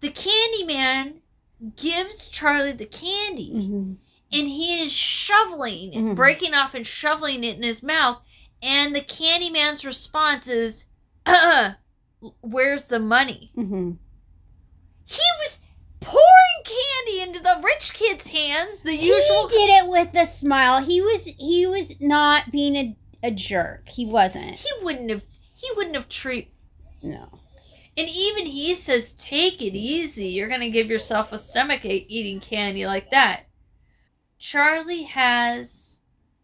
[0.00, 1.20] The Candyman
[1.76, 3.96] gives Charlie the candy, Mhm.
[4.32, 6.16] and he is shoveling, Mhm.
[6.16, 8.20] breaking off and shoveling it in his mouth.
[8.62, 10.86] And the Candyman's response is,
[12.40, 13.98] "Where's the money?" Mhm.
[15.06, 15.59] He was
[16.64, 18.82] candy into the rich kid's hands.
[18.82, 19.48] The usual.
[19.48, 20.82] He did it with a smile.
[20.82, 23.88] He was he was not being a, a jerk.
[23.88, 24.60] He wasn't.
[24.60, 25.24] He wouldn't have.
[25.54, 26.52] He wouldn't have treat.
[27.02, 27.40] No.
[27.96, 30.28] And even he says, "Take it easy.
[30.28, 33.44] You're gonna give yourself a stomach ache eating candy like that."
[34.38, 36.00] Charlie has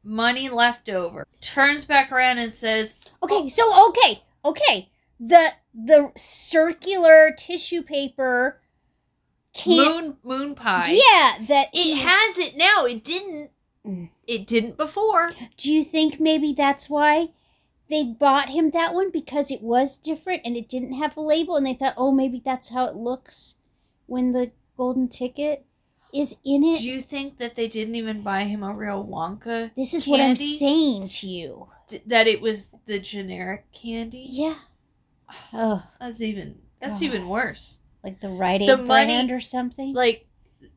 [0.06, 1.26] money left over.
[1.40, 4.90] Turns back around and says, Okay, so okay, okay.
[5.18, 8.60] The the circular tissue paper
[9.66, 12.84] "Moon moon pie." Yeah, that It has it now.
[12.84, 13.50] It didn't.
[13.86, 14.10] Mm.
[14.26, 15.30] It didn't before.
[15.56, 17.28] Do you think maybe that's why
[17.88, 21.56] they bought him that one because it was different and it didn't have a label
[21.56, 23.58] and they thought, "Oh, maybe that's how it looks
[24.06, 25.64] when the golden ticket
[26.12, 29.74] is in it." Do you think that they didn't even buy him a real Wonka?
[29.76, 31.68] this is what I'm saying to you.
[31.88, 34.26] D- that it was the generic candy.
[34.28, 34.56] Yeah.
[35.52, 36.60] Oh, That's even.
[36.80, 37.06] That's God.
[37.06, 37.80] even worse.
[38.06, 39.92] Like the Aid The money- or something.
[39.94, 40.26] like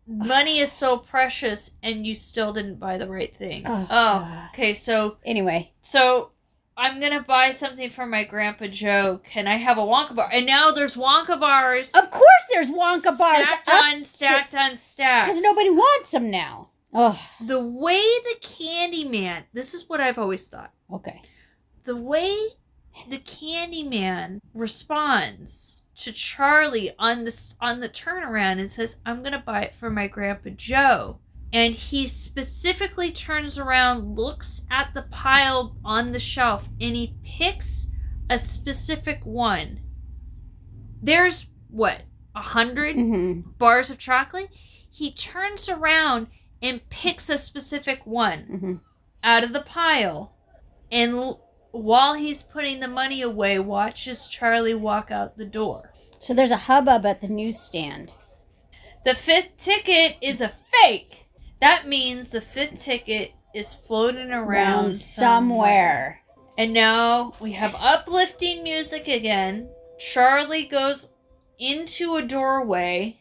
[0.08, 3.64] money is so precious and you still didn't buy the right thing.
[3.68, 6.32] Oh, Oh, okay, so anyway, so
[6.76, 9.20] I'm gonna buy something for my grandpa Joe.
[9.24, 10.30] Can I have a Wonka bar?
[10.32, 14.78] And now there's Wonka bars of course there's Wonka bars stacked up on stacked on
[14.78, 15.28] stacked.
[15.28, 16.70] because nobody wants them now.
[16.94, 19.44] Oh, The way the Candyman.
[19.54, 20.72] This is what I've always thought.
[20.92, 21.22] okay.
[21.84, 22.36] The way
[23.10, 29.64] the Candyman responds to Charlie on this on the turnaround and says, "I'm gonna buy
[29.64, 31.20] it for my grandpa Joe."
[31.52, 37.91] And he specifically turns around, looks at the pile on the shelf, and he picks
[38.30, 39.80] a specific one.
[41.02, 42.04] There's what
[42.36, 44.50] a 100 hmm bars of chocolate.
[44.91, 46.28] He turns around
[46.62, 48.76] and picks a specific one hmm
[49.24, 50.34] out of the pile
[50.91, 51.41] and l-
[51.72, 55.89] while he's putting the money away watches charlie walk out the door
[56.20, 58.14] So there's a hubbub at the newsstand.
[59.06, 61.26] the fifth ticket is a fake
[61.62, 66.22] that means the fifth ticket is floating around Around somewhere somewhere.
[66.58, 71.10] and now we have uplifting music again charlie goes
[71.58, 73.20] into a doorway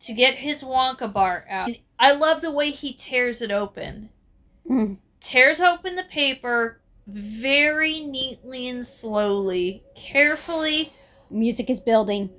[0.00, 4.08] to get his wonka bar out i love the way he tears it open
[4.68, 4.96] Mm.
[5.20, 10.90] tears open the paper very neatly and slowly, carefully.
[11.30, 12.30] Music is building.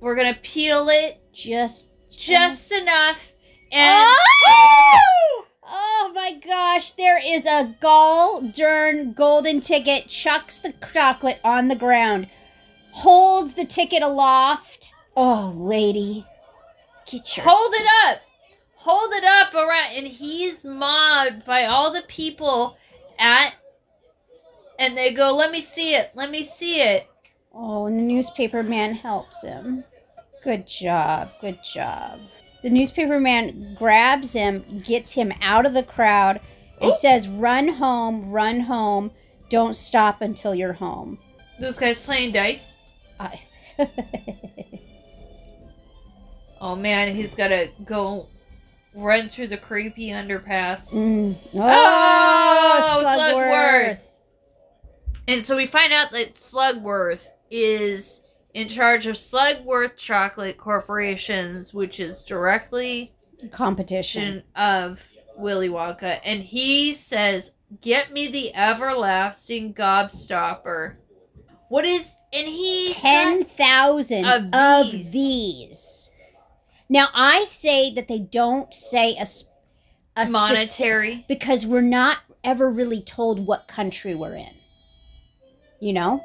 [0.00, 3.32] We're gonna peel it Just, just enough,
[3.72, 4.06] and
[4.48, 5.46] Oh!
[5.68, 11.74] Oh my gosh, there is a gall darn golden ticket, chucks the chocolate on the
[11.74, 12.28] ground,
[12.92, 14.94] holds the ticket aloft.
[15.16, 16.24] Oh, lady.
[17.10, 18.20] Get your Hold it up.
[18.76, 22.76] Hold it up around and he's mobbed by all the people
[23.18, 23.56] at
[24.78, 27.08] and they go, Let me see it, let me see it.
[27.52, 29.84] Oh, and the newspaper man helps him.
[30.44, 32.20] Good job, good job.
[32.62, 36.40] The newspaper man grabs him, gets him out of the crowd,
[36.80, 36.94] and Oop.
[36.96, 39.10] says, Run home, run home.
[39.48, 41.18] Don't stop until you're home.
[41.60, 42.76] Those guys playing dice.
[43.20, 43.40] I-
[46.60, 48.28] Oh man, he's gotta go
[48.94, 50.94] run through the creepy underpass.
[50.94, 51.36] Mm.
[51.54, 51.60] Oh,
[52.82, 53.36] Oh, Slugworth.
[53.90, 54.12] Slugworth.
[55.28, 58.24] And so we find out that Slugworth is
[58.54, 63.12] in charge of Slugworth Chocolate Corporations, which is directly
[63.50, 64.44] Competition.
[64.54, 65.02] of
[65.36, 70.96] Willy Wonka, and he says, "Get me the everlasting gobstopper."
[71.68, 72.16] What is?
[72.32, 75.10] And he's ten thousand Of of, these.
[75.12, 76.12] these.
[76.88, 81.24] Now I say that they don't say a, speci- monetary.
[81.28, 84.54] because we're not ever really told what country we're in.
[85.80, 86.24] You know,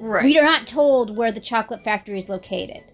[0.00, 0.24] right.
[0.24, 2.84] we are not told where the chocolate factory is located.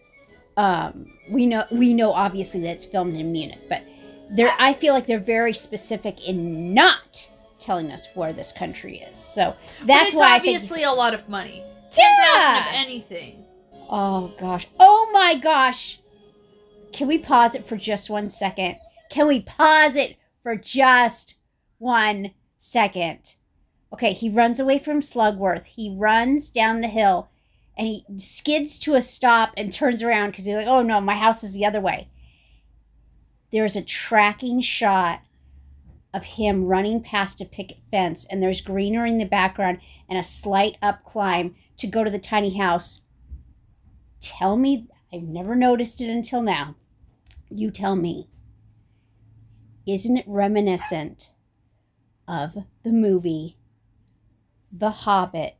[0.56, 3.82] Um, we know we know obviously that it's filmed in Munich, but
[4.30, 9.18] they're I feel like they're very specific in not telling us where this country is.
[9.18, 11.64] So that's why I think obviously a lot of money.
[11.90, 13.44] Ten thousand of anything.
[13.88, 14.68] Oh gosh.
[14.78, 16.00] Oh my gosh.
[16.92, 18.76] Can we pause it for just one second?
[19.10, 21.36] Can we pause it for just
[21.78, 23.36] one second?
[23.92, 25.66] Okay, he runs away from Slugworth.
[25.66, 27.30] He runs down the hill
[27.76, 31.14] and he skids to a stop and turns around because he's like, oh no, my
[31.14, 32.08] house is the other way.
[33.50, 35.20] There's a tracking shot
[36.12, 39.78] of him running past a picket fence, and there's greenery in the background
[40.08, 43.02] and a slight up climb to go to the tiny house
[44.20, 46.74] tell me i've never noticed it until now
[47.50, 48.28] you tell me
[49.86, 51.32] isn't it reminiscent
[52.26, 53.56] of the movie
[54.72, 55.56] the hobbit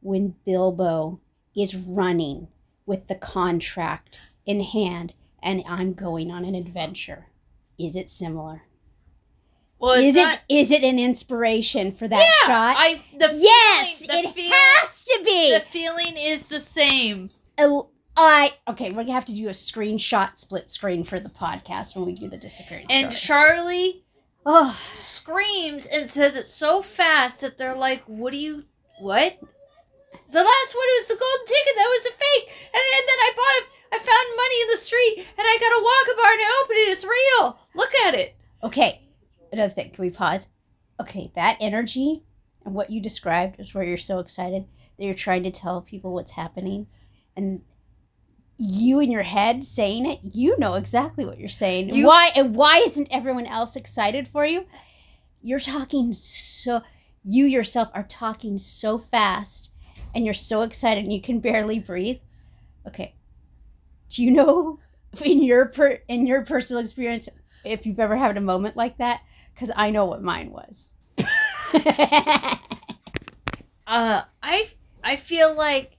[0.00, 1.20] when bilbo
[1.56, 2.48] is running
[2.86, 5.12] with the contract in hand
[5.42, 7.26] and i'm going on an adventure
[7.78, 8.62] is it similar
[9.78, 14.04] Well, is not, it is it an inspiration for that yeah, shot I the yes
[14.06, 17.28] feeling, the it feeling, has to be The feeling is the same.
[17.58, 18.90] Oh, I okay.
[18.90, 22.28] We're gonna have to do a screenshot split screen for the podcast when we do
[22.28, 23.26] the disappearance And story.
[23.56, 24.04] Charlie
[24.48, 28.64] oh, screams and says it so fast that they're like, "What do you?
[28.98, 29.38] What?"
[30.30, 31.74] The last one was the golden ticket.
[31.76, 32.54] That was a fake.
[32.72, 33.68] And, and then I bought it.
[33.90, 36.90] I found money in the street, and I got a bar, and I opened it.
[36.90, 37.58] It's real.
[37.74, 38.36] Look at it.
[38.62, 39.04] okay.
[39.50, 39.90] Another thing.
[39.90, 40.50] Can we pause?
[41.00, 42.24] Okay, that energy
[42.64, 44.66] and what you described is where you're so excited
[44.98, 46.86] that you're trying to tell people what's happening,
[47.36, 47.62] and
[48.58, 51.94] you in your head saying it, you know exactly what you're saying.
[51.94, 54.66] You- why and why isn't everyone else excited for you?
[55.42, 56.82] You're talking so.
[57.24, 59.72] You yourself are talking so fast,
[60.14, 62.18] and you're so excited, and you can barely breathe.
[62.86, 63.14] Okay.
[64.08, 64.78] Do you know
[65.24, 67.28] in your per in your personal experience
[67.64, 69.20] if you've ever had a moment like that?
[69.54, 70.90] Because I know what mine was.
[73.86, 74.68] Uh, I
[75.02, 75.96] I feel like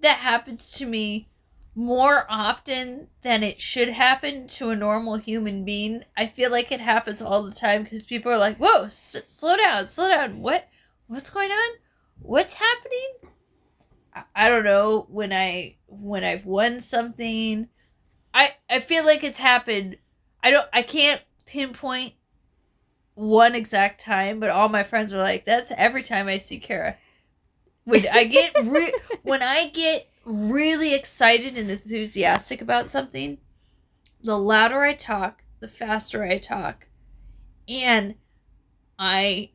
[0.00, 1.28] that happens to me
[1.74, 6.04] more often than it should happen to a normal human being.
[6.16, 9.56] I feel like it happens all the time because people are like, "Whoa, s- slow
[9.56, 10.42] down, slow down.
[10.42, 10.68] What,
[11.06, 11.76] what's going on?
[12.20, 13.08] What's happening?"
[14.14, 17.68] I, I don't know when I when I've won something.
[18.34, 19.96] I I feel like it's happened.
[20.42, 20.68] I don't.
[20.72, 22.14] I can't pinpoint
[23.14, 26.96] one exact time, but all my friends are like, "That's every time I see Kara."
[27.84, 28.92] When I get re-
[29.22, 33.38] when I get really excited and enthusiastic about something,
[34.22, 36.86] the louder I talk, the faster I talk,
[37.68, 38.16] and
[38.98, 39.50] I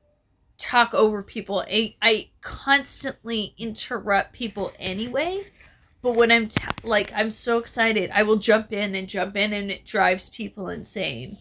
[0.57, 1.63] talk over people.
[1.67, 5.45] I, I constantly interrupt people anyway.
[6.01, 9.51] But when I'm t- like I'm so excited, I will jump in and jump in,
[9.51, 11.37] and it drives people insane.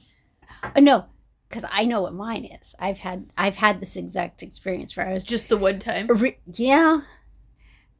[0.62, 1.06] Uh, no,
[1.48, 2.74] because I know what mine is.
[2.78, 6.06] I've had I've had this exact experience where I was just Just the one time.
[6.08, 7.02] re- yeah.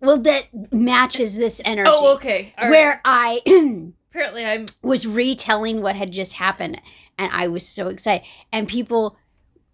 [0.01, 1.91] Well, that matches this energy.
[1.93, 2.55] Oh, okay.
[2.59, 2.71] All right.
[2.71, 3.41] where I
[4.11, 6.81] apparently I'm was retelling what had just happened,
[7.19, 9.17] and I was so excited, and people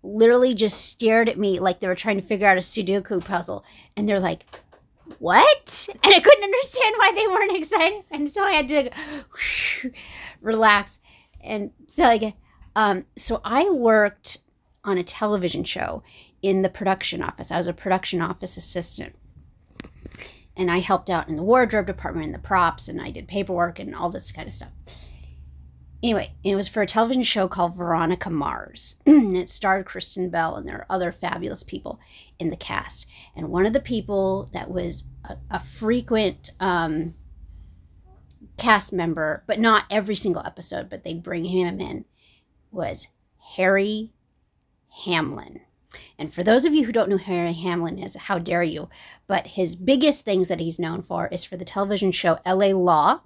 [0.02, 3.64] literally just stared at me like they were trying to figure out a Sudoku puzzle,
[3.96, 4.44] and they're like.
[5.18, 5.88] What?
[6.04, 8.02] And I couldn't understand why they weren't excited.
[8.10, 8.90] And so I had to
[10.40, 11.00] relax.
[11.40, 12.34] And so like
[12.74, 14.38] Um, so I worked
[14.84, 16.02] on a television show
[16.40, 17.52] in the production office.
[17.52, 19.14] I was a production office assistant.
[20.56, 23.78] And I helped out in the wardrobe department and the props, and I did paperwork
[23.78, 24.70] and all this kind of stuff.
[26.02, 29.00] Anyway, it was for a television show called Veronica Mars.
[29.06, 32.00] and it starred Kristen Bell, and there are other fabulous people
[32.38, 33.08] in the cast.
[33.36, 37.14] And one of the people that was a, a frequent um,
[38.56, 42.04] cast member, but not every single episode, but they bring him in,
[42.72, 43.08] was
[43.54, 44.10] Harry
[45.04, 45.60] Hamlin.
[46.18, 48.88] And for those of you who don't know who Harry Hamlin is, how dare you?
[49.26, 53.20] But his biggest things that he's known for is for the television show LA Law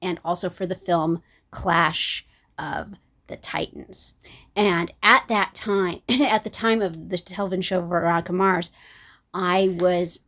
[0.00, 2.26] and also for the film Clash
[2.58, 2.94] of
[3.26, 4.14] the Titans.
[4.54, 8.72] And at that time, at the time of the television show Veronica Mars,
[9.32, 10.26] I was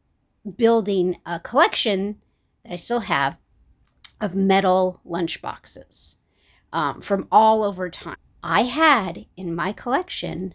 [0.57, 2.21] building a collection
[2.65, 3.39] that I still have
[4.21, 6.17] of metal lunchboxes
[6.73, 8.17] um, from all over time.
[8.43, 10.55] I had in my collection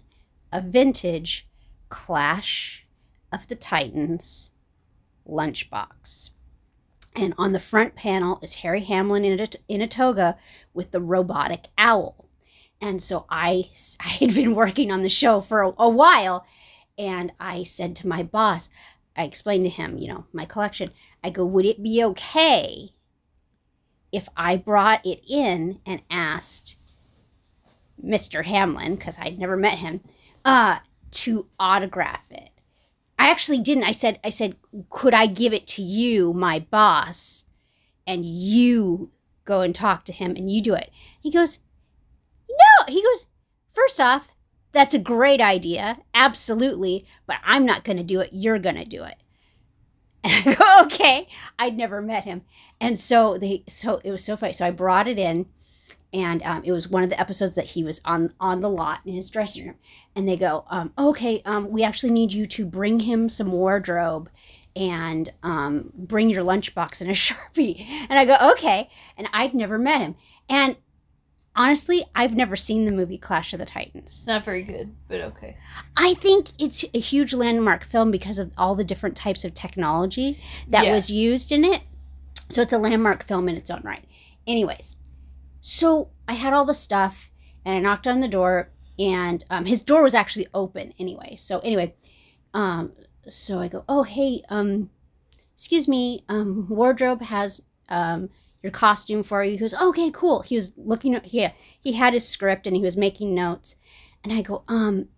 [0.51, 1.47] a vintage
[1.89, 2.85] Clash
[3.31, 4.51] of the Titans
[5.27, 6.31] lunchbox.
[7.15, 10.37] And on the front panel is Harry Hamlin in a, in a toga
[10.73, 12.29] with the robotic owl.
[12.79, 13.69] And so I,
[13.99, 16.45] I had been working on the show for a, a while.
[16.97, 18.69] And I said to my boss,
[19.15, 20.91] I explained to him, you know, my collection.
[21.23, 22.91] I go, would it be okay
[24.11, 26.77] if I brought it in and asked
[28.03, 28.45] Mr.
[28.45, 30.01] Hamlin, because I'd never met him,
[30.45, 30.79] uh,
[31.11, 32.49] to autograph it.
[33.19, 33.83] I actually didn't.
[33.83, 34.55] I said, I said,
[34.89, 37.45] could I give it to you, my boss,
[38.05, 39.11] and you
[39.43, 40.91] go and talk to him and you do it?
[41.19, 41.59] He goes,
[42.49, 42.85] no.
[42.87, 43.25] He goes,
[43.71, 44.33] first off,
[44.71, 48.29] that's a great idea, absolutely, but I'm not going to do it.
[48.31, 49.15] You're going to do it.
[50.23, 51.27] And I go, okay.
[51.57, 52.43] I'd never met him,
[52.79, 54.53] and so they, so it was so funny.
[54.53, 55.47] So I brought it in,
[56.13, 59.01] and um, it was one of the episodes that he was on on the lot
[59.05, 59.75] in his dressing room
[60.17, 64.29] and they go um, okay um, we actually need you to bring him some wardrobe
[64.75, 67.85] and um, bring your lunchbox and a sharpie.
[68.09, 68.89] And i go okay.
[69.15, 70.15] And i'd never met him.
[70.49, 70.75] And
[71.55, 74.05] honestly i've never seen the movie clash of the titans.
[74.05, 75.57] It's not very good, but okay.
[75.95, 80.39] i think it's a huge landmark film because of all the different types of technology
[80.67, 81.83] that was used in it.
[82.49, 84.05] So it's a landmark film in its own right.
[84.45, 84.97] Anyways
[85.61, 87.29] so I had all the stuff
[87.65, 88.69] and I knocked on the door
[88.99, 91.35] and um, his door was actually open anyway.
[91.35, 91.95] So anyway,
[92.53, 92.93] um,
[93.27, 94.89] so I go, oh hey, um,
[95.53, 98.29] excuse me, um, wardrobe has um
[98.63, 99.51] your costume for you.
[99.51, 100.41] He goes, okay, cool.
[100.41, 103.75] He was looking yeah, he had his script and he was making notes,
[104.23, 105.09] and I go, um,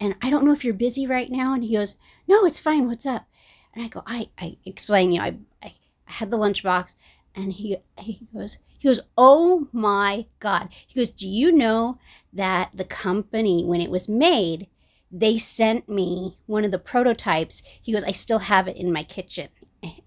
[0.00, 1.96] and I don't know if you're busy right now, and he goes,
[2.26, 2.86] no, it's fine.
[2.86, 3.26] What's up?
[3.74, 5.74] And I go, I I explain, you know, I I,
[6.08, 6.96] I had the lunchbox,
[7.34, 8.58] and he he goes.
[8.82, 10.68] He goes, Oh my God.
[10.88, 11.98] He goes, Do you know
[12.32, 14.66] that the company, when it was made,
[15.08, 17.62] they sent me one of the prototypes?
[17.80, 19.50] He goes, I still have it in my kitchen.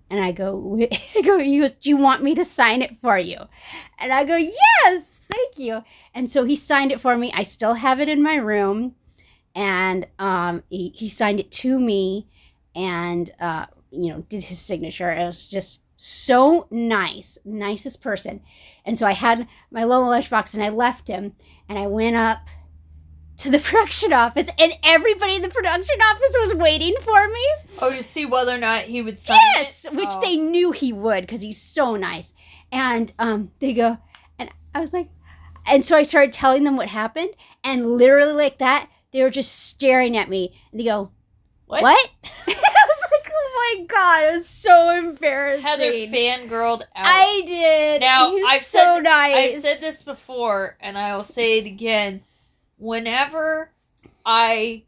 [0.10, 0.78] And I go,
[1.16, 3.38] I go, he goes, Do you want me to sign it for you?
[3.98, 5.86] And I go, Yes, thank you.
[6.14, 7.32] And so he signed it for me.
[7.34, 8.96] I still have it in my room.
[9.56, 12.28] And um, he, he signed it to me
[12.76, 15.14] and, uh, you know, did his signature.
[15.14, 18.42] It was just so nice, nicest person.
[18.86, 21.34] And so I had my little lunchbox and I left him
[21.70, 22.48] and I went up
[23.38, 27.46] to the production office and everybody in the production office was waiting for me.
[27.82, 29.94] Oh, to see whether or not he would sign Yes, it?
[29.94, 30.22] which Oh.
[30.22, 32.34] they knew he would because he's so nice.
[32.72, 33.98] And um, they go,
[34.40, 35.10] and I was like,
[35.66, 37.30] and so I started telling them what happened,
[37.64, 41.12] and literally like that, they were just staring at me, and they go,
[41.68, 41.82] What?
[41.84, 42.12] "What?"
[43.58, 45.68] I was like, "Oh my god!" It was so embarrassing.
[45.68, 46.88] Heather fangirled out.
[46.96, 48.02] I did.
[48.02, 49.56] Now, I've so said- nice.
[49.56, 52.24] I've said this before, and I will say it again.
[52.78, 53.72] Whenever
[54.26, 54.84] I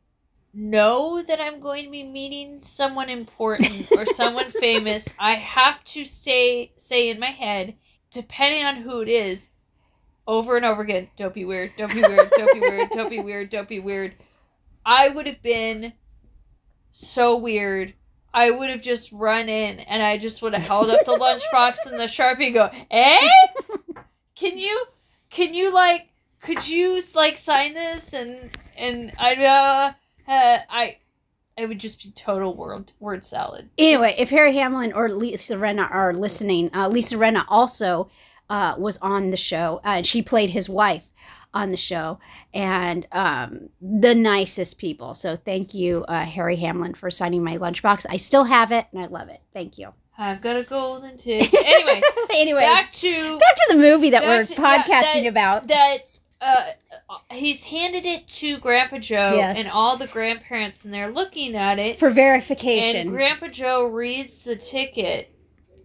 [0.54, 6.04] know that I'm going to be meeting someone important or someone famous, I have to
[6.04, 7.76] stay say in my head,
[8.12, 9.52] depending on who it is,
[10.28, 11.10] over and over again.
[11.16, 11.72] Don't be weird.
[11.78, 12.30] Don't be weird.
[12.32, 12.90] Don't be weird.
[12.92, 13.50] Don't be weird.
[13.50, 14.16] Don't be weird.
[14.86, 15.94] I would have been
[16.92, 17.94] so weird.
[18.38, 21.88] I would have just run in and I just would have held up the lunchbox
[21.88, 23.28] and the sharpie and go, eh?
[24.36, 24.86] Can you
[25.32, 26.10] can you like
[26.40, 30.98] could you like sign this and and I uh, uh I
[31.58, 33.72] it would just be total word word salad.
[33.76, 38.12] Anyway, if Harry Hamlin or Lisa Rinna are listening, uh, Lisa Rinna also
[38.52, 39.82] uh, was on the show.
[39.84, 41.10] Uh, and she played his wife
[41.58, 42.20] on the show,
[42.54, 45.14] and um, the nicest people.
[45.14, 48.06] So thank you, uh, Harry Hamlin, for signing my lunchbox.
[48.10, 49.42] I still have it, and I love it.
[49.54, 49.94] Thank you.
[50.18, 51.54] I've got a golden ticket.
[51.68, 52.02] Anyway,
[52.34, 55.68] anyway, back to back to the movie that we're to- yeah, podcasting that- about.
[55.68, 55.98] that
[56.42, 56.64] uh,
[57.32, 59.58] he's handed it to Grandpa Joe Yes.
[59.60, 61.98] and all the grandparents, and they're looking at it.
[62.00, 63.02] For verification.
[63.02, 65.34] And Grandpa Joe reads the ticket.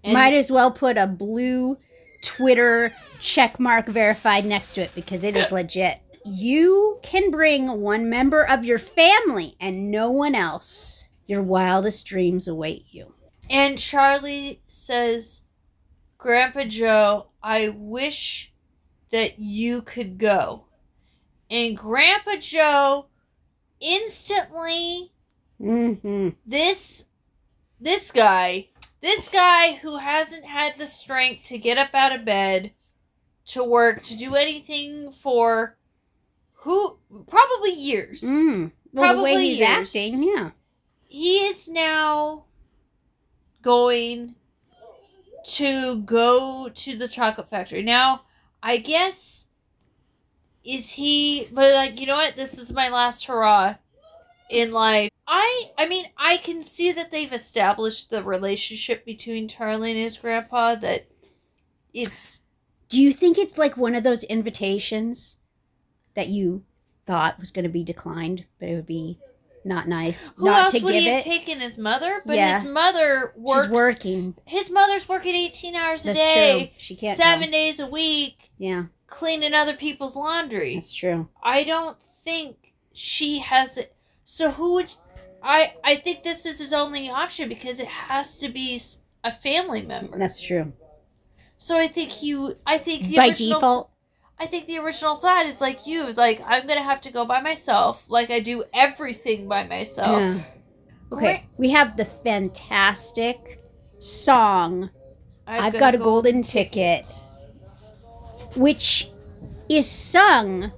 [0.05, 1.79] And Might as well put a blue
[2.23, 6.01] Twitter check mark verified next to it because it is legit.
[6.25, 11.09] You can bring one member of your family and no one else.
[11.27, 13.15] Your wildest dreams await you.
[13.51, 15.43] And Charlie says,
[16.19, 18.53] Grandpa Joe, I wish
[19.11, 20.67] that you could go.
[21.51, 23.07] And Grandpa Joe
[23.81, 25.13] instantly
[25.61, 26.31] Mm-hmm.
[26.45, 27.07] this
[27.81, 28.71] this guy,
[29.03, 32.71] this guy who hasn't had the strength to get up out of bed,
[33.47, 35.77] to work, to do anything for
[36.55, 38.23] who probably years.
[38.23, 38.71] Mm.
[38.93, 39.95] Well, the way he's years.
[39.95, 40.51] acting, yeah.
[41.03, 42.45] he is now
[43.61, 44.37] going
[45.45, 47.83] to go to the chocolate factory.
[47.83, 48.23] Now,
[48.63, 49.49] I guess
[50.65, 52.37] is he but like you know what?
[52.37, 53.77] This is my last hurrah
[54.53, 55.11] in life.
[55.27, 60.19] I I mean, I can see that they've established the relationship between Charlie and his
[60.19, 61.07] grandpa that
[61.95, 62.43] it's
[62.89, 65.39] Do you think it's like one of those invitations
[66.15, 66.65] that you
[67.07, 69.19] thought was going to be declined, but it would be
[69.65, 71.25] not nice who not else to would give he have it?
[71.25, 72.21] taken his mother?
[72.27, 72.61] But Yeah.
[72.61, 74.35] his mother works She's working.
[74.45, 76.75] his mother's working 18 hours a That's day true.
[76.79, 81.29] She can't seven days a week Yeah, cleaning other people's laundry that's true.
[81.43, 83.95] i don't think she has it
[84.33, 84.95] so who would
[85.43, 88.81] i i think this is his only option because it has to be
[89.23, 90.73] a family member That's true.
[91.59, 92.33] so i think he
[92.67, 93.91] i think the By original default,
[94.39, 97.43] i think the original thought is like you like i'm gonna have to go by
[97.43, 100.39] myself like i do everything by myself yeah.
[101.13, 103.59] Okay, we have the fantastic
[103.99, 104.89] song
[105.47, 107.07] I've, got, a golden ticket,
[108.57, 109.11] which
[109.69, 110.73] is sung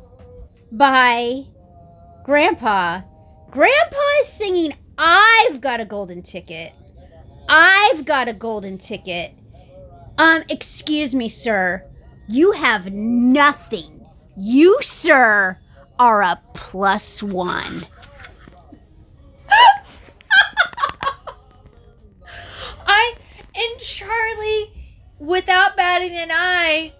[0.73, 1.45] by
[2.25, 3.03] Grandpa.
[3.55, 6.73] Grandpa is singing, I've got a golden ticket.
[7.49, 9.33] I've got a golden ticket.
[10.19, 11.85] Um, excuse me, sir.
[12.27, 14.05] You have nothing.
[14.37, 15.61] You, sir,
[16.01, 17.87] are a plus one.
[22.89, 23.15] I
[23.55, 24.73] and Charlie,
[25.21, 26.93] without batting an eye,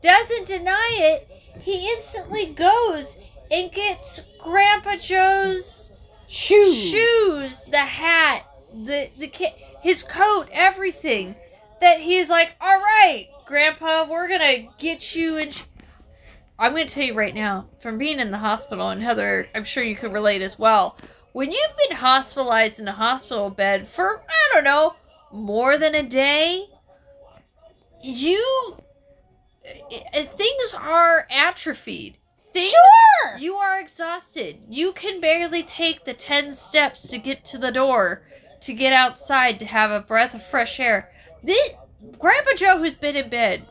[0.00, 1.28] doesn't deny it.
[1.60, 3.18] He instantly goes
[3.50, 5.90] and gets Grandpa Joe's
[6.28, 6.76] Shoes.
[6.76, 9.30] shoes, the hat, the the
[9.80, 11.34] his coat, everything.
[11.80, 15.50] That he's like, all right, Grandpa, we're gonna get you in.
[15.50, 15.62] Sh-.
[16.58, 19.82] I'm gonna tell you right now, from being in the hospital, and Heather, I'm sure
[19.82, 20.96] you can relate as well.
[21.32, 24.94] When you've been hospitalized in a hospital bed for I don't know
[25.32, 26.66] more than a day,
[28.02, 28.76] you
[29.66, 32.18] i- things are atrophied.
[32.54, 33.36] Things, Sure.
[33.38, 34.60] you are exhausted.
[34.70, 38.22] You can barely take the 10 steps to get to the door,
[38.60, 41.10] to get outside, to have a breath of fresh air.
[41.42, 41.70] This,
[42.18, 43.66] Grandpa Joe, who's been in bed,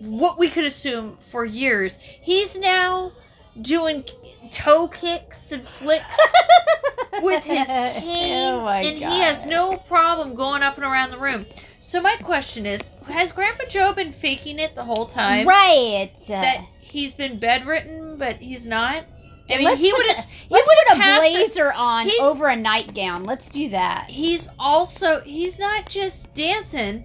[0.00, 3.12] what we could assume for years, he's now
[3.60, 4.04] doing
[4.52, 6.18] toe kicks and flicks
[7.22, 11.10] with his oh cane, Oh my and he has no problem going up and around
[11.10, 11.44] the room.
[11.80, 15.46] So my question is, has Grandpa Joe been faking it the whole time?
[15.46, 16.10] Right.
[16.28, 19.04] that he's been bedridden, but he's not.
[19.50, 20.24] I mean, let's he would have.
[20.26, 23.24] He would put a blazer on over a nightgown.
[23.24, 24.10] Let's do that.
[24.10, 25.20] He's also.
[25.20, 27.04] He's not just dancing.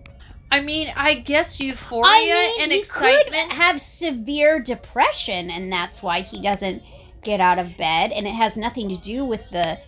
[0.51, 3.49] I mean, I guess euphoria I mean, and he excitement.
[3.49, 6.84] could have severe depression, and that's why he doesn't
[7.23, 8.11] get out of bed.
[8.11, 9.80] And it has nothing to do with the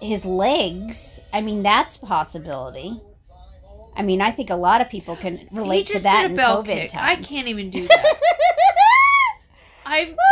[0.00, 1.20] his legs.
[1.32, 3.00] I mean, that's a possibility.
[3.94, 6.64] I mean, I think a lot of people can relate to that a in COVID
[6.66, 6.88] kick.
[6.90, 7.30] times.
[7.30, 8.16] I can't even do that.
[9.86, 10.16] I'm.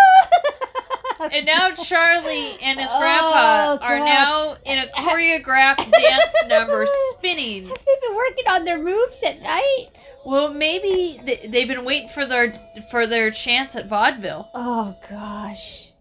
[1.32, 4.06] And now Charlie and his Oh, grandpa are gosh.
[4.06, 7.68] now in a choreographed dance number, spinning.
[7.68, 9.86] Have they been working on their moves at night?
[10.26, 12.52] Well, maybe they, they've been waiting for their
[12.90, 14.50] for their chance at vaudeville.
[14.54, 15.92] Oh gosh.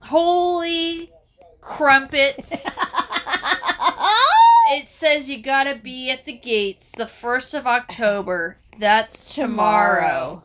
[0.00, 1.12] Holy
[1.60, 2.66] crumpets.
[4.72, 8.58] it says you gotta be at the gates the 1st of October.
[8.78, 10.42] That's tomorrow.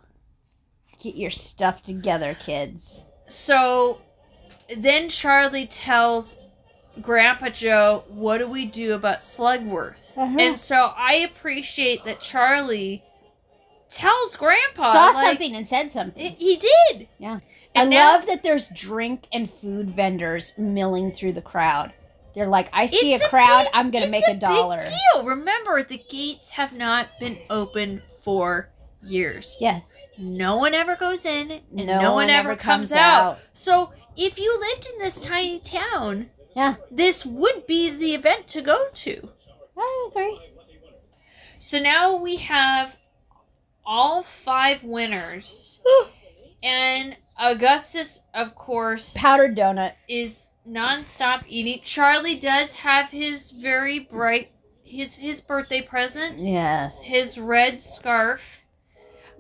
[1.04, 3.04] Get your stuff together, kids.
[3.28, 4.02] So
[4.78, 6.40] then Charlie tells
[7.02, 10.18] Grandpa Joe, What do we do about Slugworth?
[10.18, 10.38] Uh-huh.
[10.40, 13.04] And so I appreciate that Charlie
[13.90, 14.94] tells Grandpa.
[14.94, 16.36] Saw like, something and said something.
[16.38, 17.08] He did.
[17.20, 17.40] Yeah.
[17.76, 21.94] And I now- love that there's drink and food vendors milling through the crowd.
[22.34, 24.78] They're like, I see It's a crowd, big- I'm gonna make a, dollar.
[24.80, 25.24] Big deal.
[25.26, 28.70] Remember, the gates have not been open for
[29.04, 29.58] years.
[29.60, 29.82] Yeah.
[30.18, 33.24] No one ever goes in and no, No one, one ever comes, comes out.
[33.24, 33.40] out.
[33.54, 38.62] So if you lived in this tiny town, Yeah, this would be the event to
[38.62, 39.30] go to.
[39.78, 40.40] I agree.
[41.60, 42.98] So now we have
[43.86, 45.82] all five winners.
[46.64, 49.94] and Augustus, of course, Powdered donut.
[50.08, 51.82] is nonstop eating.
[51.84, 54.52] Charlie does have his very bright
[54.84, 57.08] his his birthday present, Yes.
[57.08, 58.62] his red scarf.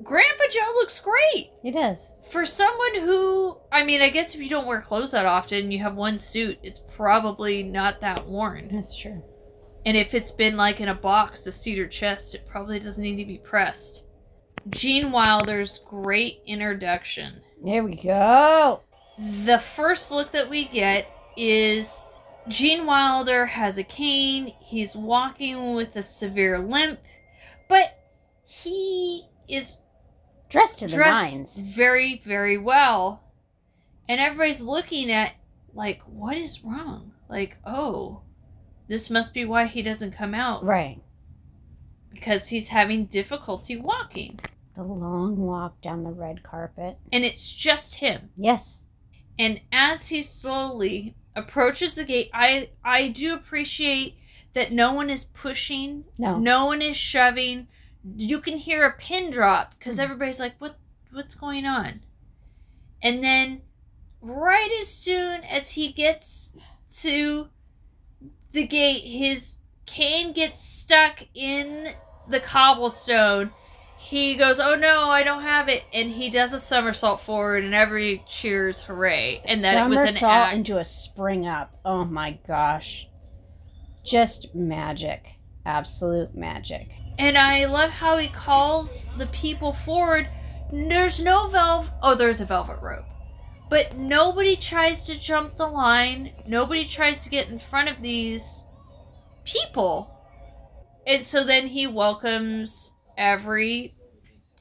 [0.01, 1.51] Grandpa Joe looks great.
[1.61, 2.11] He does.
[2.31, 5.79] For someone who, I mean, I guess if you don't wear clothes that often, you
[5.79, 8.69] have one suit, it's probably not that worn.
[8.71, 9.23] That's true.
[9.85, 13.17] And if it's been like in a box, a cedar chest, it probably doesn't need
[13.17, 14.05] to be pressed.
[14.69, 17.41] Gene Wilder's great introduction.
[17.63, 18.81] There we go.
[19.45, 21.07] The first look that we get
[21.37, 22.01] is
[22.47, 24.53] Gene Wilder has a cane.
[24.61, 26.99] He's walking with a severe limp,
[27.67, 27.99] but
[28.45, 29.79] he is
[30.53, 31.57] Dressed to the dressed nines.
[31.59, 33.23] very, very well.
[34.07, 35.33] And everybody's looking at,
[35.73, 37.11] like, what is wrong?
[37.29, 38.21] Like, oh,
[38.87, 41.01] this must be why he doesn't come out Right.
[42.11, 44.39] because he's having difficulty walking.
[44.75, 46.97] The long walk down the red carpet.
[47.11, 48.29] And it's just him.
[48.35, 48.85] Yes.
[49.39, 54.15] And as he slowly approaches the gate, I I do appreciate
[54.53, 56.37] that no one is pushing, No.
[56.37, 57.67] no one is shoving.
[58.17, 60.01] You can hear a pin drop because Hmm.
[60.03, 60.77] everybody's like, "What
[61.11, 62.01] what's going on?"
[63.01, 63.61] And then
[64.21, 66.55] right as soon as he gets
[67.01, 67.49] to
[68.51, 71.93] the gate, his cane gets stuck in
[72.27, 73.51] the cobblestone.
[73.97, 77.73] He goes, "Oh no, I don't have it!" And he does a somersault forward, and
[77.73, 79.41] every cheers, hooray!
[79.47, 80.53] And that it was an act.
[80.55, 81.79] into a spring up.
[81.85, 83.07] Oh my gosh.
[84.03, 85.35] Just magic.
[85.65, 86.97] Absolute magic.
[87.17, 90.27] And I love how he calls the people forward.
[90.71, 91.93] There's no velvet.
[92.01, 93.05] Oh, there's a velvet rope.
[93.69, 96.31] But nobody tries to jump the line.
[96.47, 98.67] Nobody tries to get in front of these
[99.45, 100.09] people.
[101.05, 103.95] And so then he welcomes every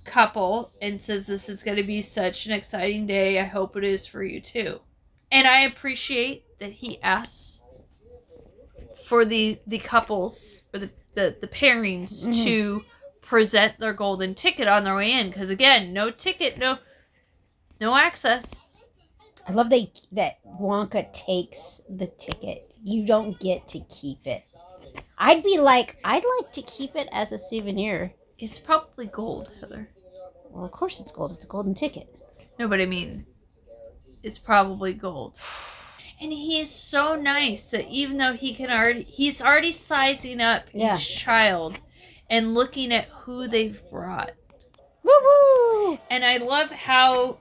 [0.04, 3.38] couple and says, This is going to be such an exciting day.
[3.38, 4.80] I hope it is for you too.
[5.30, 7.62] And I appreciate that he asks
[9.06, 12.44] for the the couples or the the, the pairings Mhm.
[12.44, 12.84] to
[13.20, 16.78] present their golden ticket on their way in because again no ticket no
[17.80, 18.60] no access
[19.46, 22.74] I love they that Wonka takes the ticket.
[22.84, 24.44] You don't get to keep it.
[25.18, 28.14] I'd be like, I'd like to keep it as a souvenir.
[28.38, 29.90] it's probably gold heather
[30.50, 31.32] Well, of course it's gold.
[31.32, 32.06] It's a golden ticket.
[32.58, 33.26] no but i mean
[34.22, 35.36] it's probably gold
[36.22, 40.94] and he's so nice that even though he can already he's already sizing up Yeah.
[40.94, 41.80] each child
[42.30, 44.32] and looking at who they've brought
[45.04, 45.98] Woo woo!
[46.08, 47.38] And I love how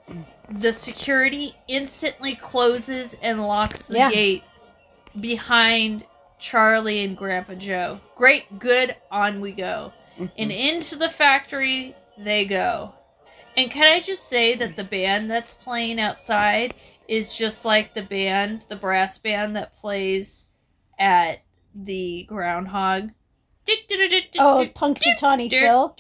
[0.50, 4.10] the security instantly closes and locks the Yeah.
[4.12, 4.44] gate
[5.20, 6.04] behind
[6.40, 8.02] Charlie and Grandpa Joe.
[8.16, 9.94] Great, good, on we go.
[10.16, 10.26] Mm-hmm.
[10.38, 12.96] And into the factory they go.
[13.56, 16.74] And can I just say that the band that's playing outside
[17.12, 20.46] is just like the band, the brass band that plays
[20.98, 21.44] at
[21.76, 23.10] the groundhog.
[24.40, 25.94] Oh, Punxsutawney Phil.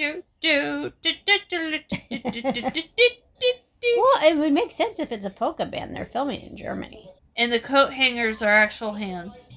[3.98, 5.94] Well, it would make sense if it's a polka band.
[5.94, 7.10] They're filming in Germany.
[7.36, 9.52] And the coat hangers are actual hands.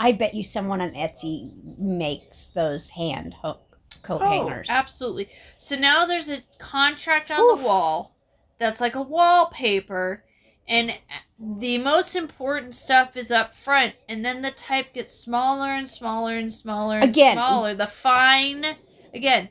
[0.00, 3.60] I bet you someone on Etsy makes those hand ho-
[4.02, 4.68] coat hangers.
[4.70, 5.28] Oh, absolutely.
[5.58, 7.58] So now there's a contract on Oof.
[7.58, 8.14] the wall
[8.58, 10.24] that's like a wallpaper,
[10.66, 10.94] and
[11.38, 16.36] the most important stuff is up front, and then the type gets smaller and smaller
[16.36, 17.34] and smaller and Again.
[17.36, 17.74] smaller.
[17.74, 18.76] The fine,
[19.14, 19.48] again,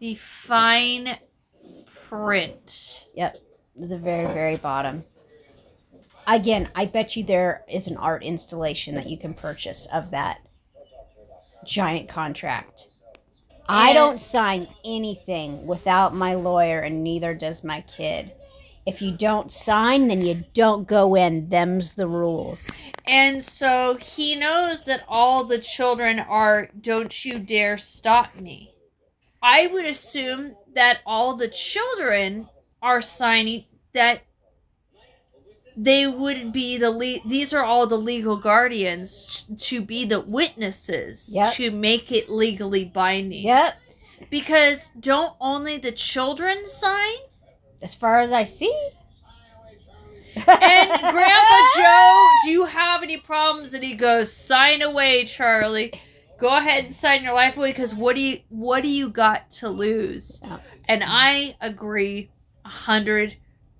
[0.00, 1.18] the fine
[2.08, 3.06] print.
[3.14, 3.38] Yep,
[3.76, 5.04] the very, very bottom.
[6.26, 10.38] Again, I bet you there is an art installation that you can purchase of that
[11.64, 12.88] giant contract.
[13.68, 18.32] I don't sign anything without my lawyer, and neither does my kid.
[18.86, 21.48] If you don't sign, then you don't go in.
[21.48, 22.70] Them's the rules.
[23.04, 28.72] And so he knows that all the children are, don't you dare stop me.
[29.42, 32.48] I would assume that all the children
[32.80, 34.22] are signing that
[35.76, 40.20] they would be the le- these are all the legal guardians t- to be the
[40.20, 41.52] witnesses Yep.
[41.54, 43.44] to make it legally binding.
[43.44, 43.74] Yep.
[44.30, 47.16] Because don't only the children sign?
[47.86, 48.90] As far as I see.
[50.34, 53.74] And Grandpa Joe, do you have any problems?
[53.74, 55.92] And he goes, sign away, Charlie.
[56.40, 59.52] go ahead and sign your life away because what do you what do you got
[59.52, 60.40] to lose?
[60.44, 60.58] Yeah.
[60.88, 62.32] And I agree
[62.64, 63.36] a hundred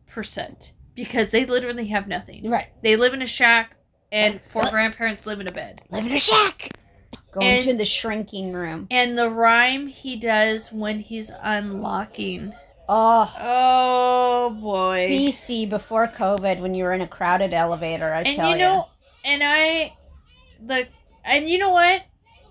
[0.07, 2.49] percent because they literally have nothing.
[2.49, 2.69] Right.
[2.85, 3.77] They live in a shack,
[4.13, 5.83] and four grandparents live in a bed.
[5.91, 6.71] Live in a shack.
[7.33, 8.87] Go And- into the shrinking room.
[8.89, 12.55] And the rhyme he does when he's unlocking.
[12.89, 15.09] Oh, Oh boy.
[15.11, 18.89] BC before COVID, when you were in a crowded elevator, I and tell you know,
[19.25, 19.97] and I,
[20.65, 20.87] the,
[21.25, 22.03] and you know what?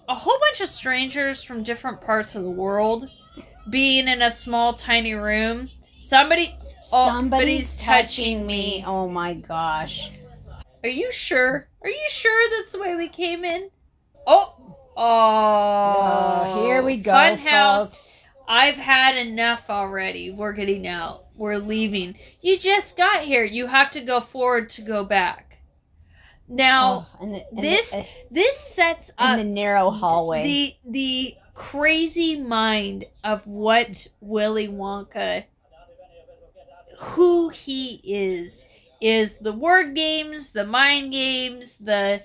[0.10, 3.10] A whole bunch of strangers from different parts of the world
[3.70, 5.70] being in a small, tiny room.
[5.96, 6.56] Somebody,
[6.92, 8.84] oh, somebody's somebody's touching me.
[8.86, 10.12] Oh my gosh.
[10.84, 11.68] Are you sure?
[11.82, 13.70] Are you sure that's the way we came in?
[14.28, 14.54] Oh,
[14.96, 18.25] oh, Oh, here we go, Fun house.
[18.48, 20.32] I've had enough already.
[20.32, 21.26] We're getting out.
[21.36, 22.16] We're leaving.
[22.42, 23.44] You just got here.
[23.44, 25.60] You have to go forward to go back.
[26.48, 30.44] Now, Oh, and the, and this the, this sets uh, up in the narrow hallway.
[30.44, 35.46] the the crazy mind of what Willy Wonka
[36.98, 38.68] who he is
[39.02, 42.24] is the word games, the mind games, the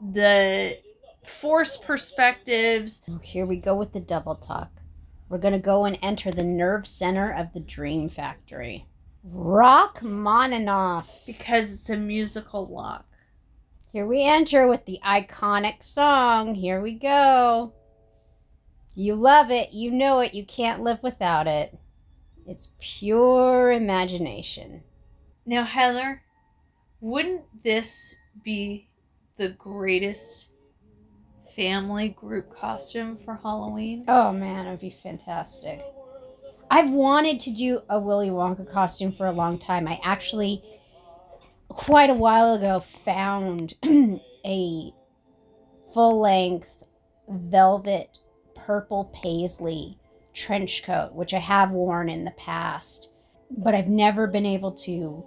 [0.00, 0.78] the
[1.24, 3.04] force perspectives.
[3.10, 4.70] Oh, here we go with the double talk.
[5.28, 8.86] We're gonna go and enter the nerve center of the Dream Factory.
[9.24, 11.26] Rock, Rachmaninoff.
[11.26, 13.06] because it's a musical lock.
[13.92, 16.54] Here we enter with the iconic song.
[16.54, 17.72] Here we go.
[18.94, 19.72] You love it.
[19.72, 20.34] You know it.
[20.34, 21.76] You can't live without it.
[22.46, 24.84] It's pure imagination.
[25.44, 26.22] Now, Heather,
[27.00, 28.88] wouldn't this be
[29.36, 30.50] the greatest
[31.56, 34.04] family group costume for Halloween?
[34.06, 35.82] Oh man, it would be fantastic.
[36.70, 39.88] I've wanted to do a Willy Wonka costume for a long time.
[39.88, 40.62] I actually,
[41.68, 43.74] quite a while ago, found
[44.46, 44.92] a
[45.94, 46.84] full length
[47.28, 48.18] velvet
[48.54, 49.98] purple paisley
[50.34, 53.12] trench coat, which I have worn in the past,
[53.50, 55.24] but I've never been able to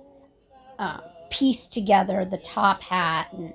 [0.78, 1.00] uh,
[1.32, 3.54] piece together the top hat and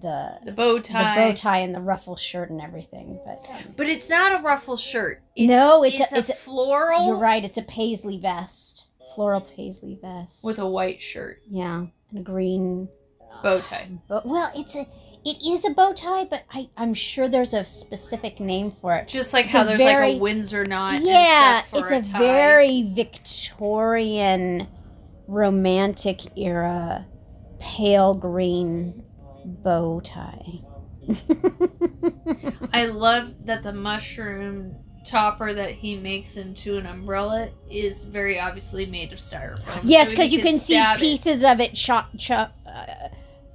[0.00, 1.14] the The bow the tie.
[1.16, 3.20] bow tie and the ruffle shirt and everything.
[3.24, 3.46] But
[3.76, 5.22] But it's not a ruffle shirt.
[5.36, 7.44] It's, No, it's a- it's a, it's a- floral You're right.
[7.44, 10.44] It's a paisley vest, floral paisley vest.
[10.44, 12.88] with a white shirt, yeah, and a green
[13.42, 13.88] bow uh, tie.
[14.08, 14.86] But well, it's a
[15.24, 19.06] it is a bow tie, but I I'm sure there's a specific name for it.
[19.08, 20.94] Just like It's how a there's like a Windsor knot.
[20.96, 22.18] and yeah, it's a, tie.
[22.18, 24.66] very Victorian,
[25.28, 27.06] romantic era,
[27.60, 29.04] pale green
[29.44, 30.60] bow tie.
[32.72, 38.86] I love that the mushroom topper that he makes into an umbrella is very obviously
[38.86, 39.80] made of styrofoam.
[39.84, 41.00] yes, so because you can see stab it.
[41.00, 42.56] pieces of it chop chop.
[42.66, 43.08] Uh,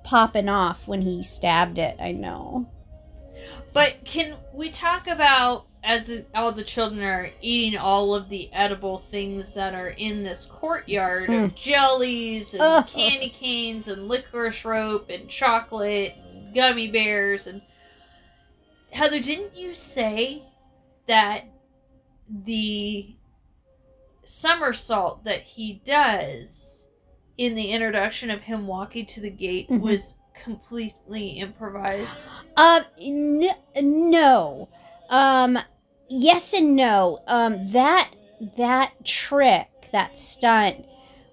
[0.03, 2.65] popping off when he stabbed it i know
[3.73, 8.97] But can we talk about as all the children are eating all of the edible
[8.97, 12.85] things that are in this courtyard of jellies and Ugh.
[12.89, 17.61] candy canes and licorice rope and chocolate and gummy bears and
[18.91, 20.43] Heather, didn't you say
[21.07, 21.45] that
[22.29, 23.15] the
[24.23, 26.89] somersault that he does
[27.37, 29.79] in the introduction of him walking to the gate Mhm.
[29.81, 32.45] was completely improvised?
[32.57, 34.67] Um, n- no.
[35.09, 35.57] Um,
[36.09, 37.19] yes and no.
[37.27, 38.11] Um, that
[38.57, 40.85] that trick, that stunt,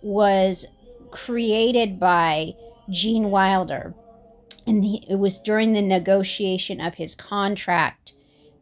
[0.03, 0.67] was
[1.11, 2.55] created by
[2.91, 3.95] Gene Wilder,
[4.67, 8.13] and the, it was during the negotiation of his contract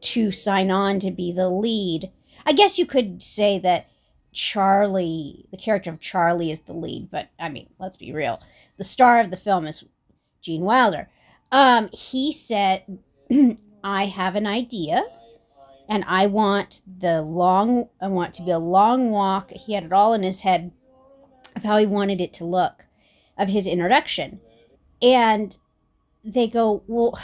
[0.01, 2.11] to sign on to be the lead.
[2.45, 3.89] I guess you could say that
[4.33, 8.41] Charlie, the character of Charlie, is the lead, but I mean, let's be real.
[8.79, 9.85] The star of the film is
[10.41, 11.09] Gene Wilder.
[11.53, 12.99] Um, he said,
[13.85, 15.03] I have an idea
[15.93, 19.51] and I want the long, I want to be a long walk.
[19.51, 20.73] He had it all in his head
[21.55, 22.87] of how he wanted it to look,
[23.37, 24.41] of his introduction.
[25.03, 25.59] And
[26.25, 27.21] they go, Well,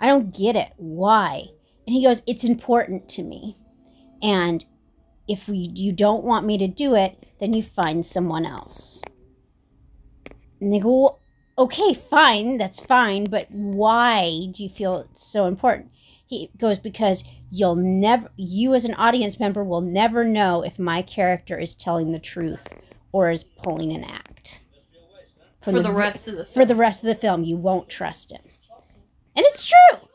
[0.00, 0.72] I don't get it.
[0.78, 1.48] Why?
[1.86, 3.58] And he goes, It's important to me.
[4.22, 4.64] And
[5.28, 9.02] if we, you don't want me to do it, then you find someone else.
[10.58, 11.20] And they go, well,
[11.58, 15.90] okay, fine, that's fine, but why do you feel it's so important?
[16.26, 21.00] He goes, because you'll never, you as an audience member will never know if my
[21.02, 22.66] character is telling the truth
[23.12, 24.60] or is pulling an act.
[25.60, 27.88] From for the, ve- rest of the For the rest of the film, you won't
[27.88, 28.42] trust him.
[29.36, 30.08] And it's true.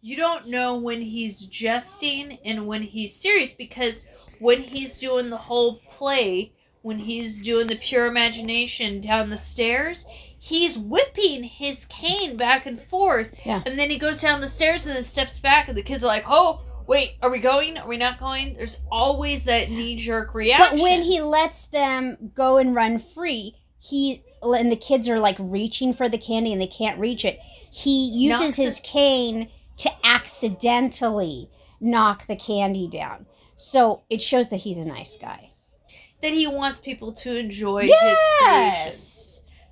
[0.00, 4.04] you don't know when he's jesting and when he's serious because
[4.38, 6.52] when he's doing the whole play
[6.82, 10.06] when he's doing the pure imagination down the stairs
[10.40, 13.38] he's whipping his cane back and forth.
[13.46, 13.62] Yeah.
[13.64, 16.08] And then he goes down the stairs and then steps back, and the kids are
[16.08, 17.78] like, "Oh, wait, are we going?
[17.78, 20.78] Are we not going?" There's always that knee jerk reaction.
[20.78, 25.36] But when he lets them go and run free, he and the kids are like
[25.38, 27.38] reaching for the candy and they can't reach it.
[27.70, 31.50] He uses his cane to accidentally
[31.80, 33.26] knock the candy down.
[33.56, 35.52] So it shows that he's a nice guy.
[36.22, 37.90] that he wants people to enjoy his
[38.42, 38.92] creation.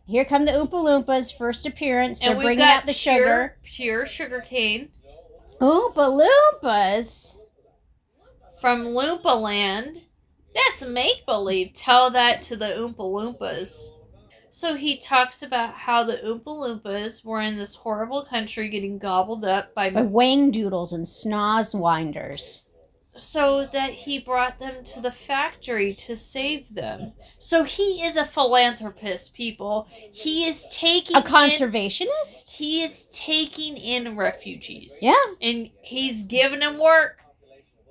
[0.09, 2.21] Here come the Oompa Loompas' first appearance.
[2.21, 3.57] They're bringing out the pure, sugar.
[3.63, 4.89] pure sugar cane
[5.61, 5.95] Oompa
[6.63, 7.39] Loompas.
[8.59, 10.07] from Loompa Land.
[10.55, 11.75] That's make believe.
[11.75, 13.97] Tell that to the Oompa Loompas.
[14.51, 19.45] So he talks about how the Oompa Loompas were in this horrible country getting gobbled
[19.45, 22.63] up by By Whangdoodles and Snozzwangers.
[23.19, 27.13] So that he brought them to the factory to save them.
[27.39, 29.89] So he is a philanthropist, people.
[30.13, 32.51] He is taking A in- conservationist?
[32.51, 34.99] he is taking in refugees.
[35.03, 35.15] Yeah.
[35.41, 37.23] And he's giving them work.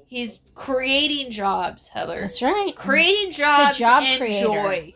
[0.08, 2.22] He's creating jobs, Heather.
[2.22, 2.74] That's right.
[2.76, 4.46] Creating jobs job and creator.
[4.46, 4.94] joy.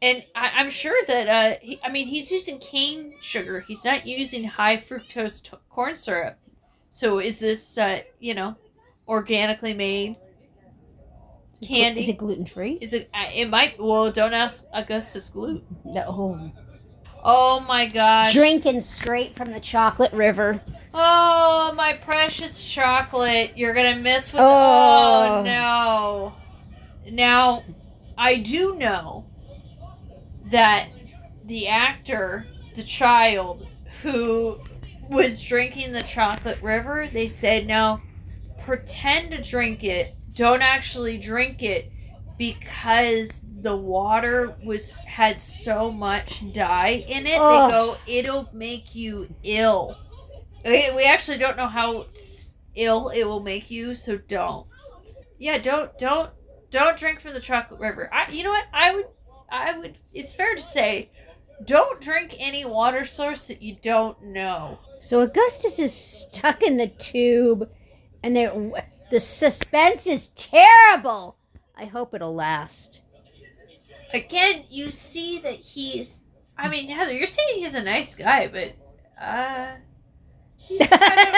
[0.00, 3.60] And I, I'm sure that, uh, he, I mean, he's using cane sugar.
[3.66, 6.38] He's not using high fructose t- corn syrup.
[6.88, 8.56] So is this, uh, you know,
[9.08, 10.16] organically made
[11.66, 12.00] candy?
[12.00, 12.78] Is it gluten free?
[12.80, 13.08] Is it?
[13.14, 13.78] uh, It might.
[13.80, 15.62] Well, don't ask Augustus Gloop.
[15.84, 16.52] No.
[17.26, 18.34] Oh my gosh.
[18.34, 20.60] Drinking straight from the chocolate river.
[20.92, 23.52] Oh, my precious chocolate.
[23.56, 24.42] You're going to miss with.
[24.42, 24.46] Oh.
[24.46, 25.42] Oh.
[25.42, 26.34] no.
[27.10, 27.64] Now,
[28.18, 29.26] I do know
[30.50, 30.88] that
[31.44, 33.66] the actor, the child
[34.02, 34.58] who
[35.08, 38.00] was drinking the chocolate river, they said, no,
[38.64, 40.14] pretend to drink it.
[40.34, 41.90] Don't actually drink it
[42.36, 47.38] because the water was had so much dye in it.
[47.38, 47.70] Ugh.
[47.70, 49.96] They go, it'll make you ill.
[50.64, 52.06] We, we actually don't know how
[52.74, 54.66] ill it will make you, so don't.
[55.38, 56.30] Yeah, don't don't
[56.70, 58.10] don't drink from the chocolate river.
[58.12, 58.66] I, you know what?
[58.72, 59.06] I would
[59.50, 59.98] I would.
[60.12, 61.10] It's fair to say,
[61.64, 64.80] don't drink any water source that you don't know.
[65.00, 67.70] So Augustus is stuck in the tube,
[68.24, 71.36] and the the suspense is terrible.
[71.76, 73.02] I hope it'll last.
[74.14, 76.24] Again, you see that he's.
[76.56, 78.72] I mean, Heather, you're saying he's a nice guy, but
[79.20, 79.72] uh,
[80.86, 81.36] kind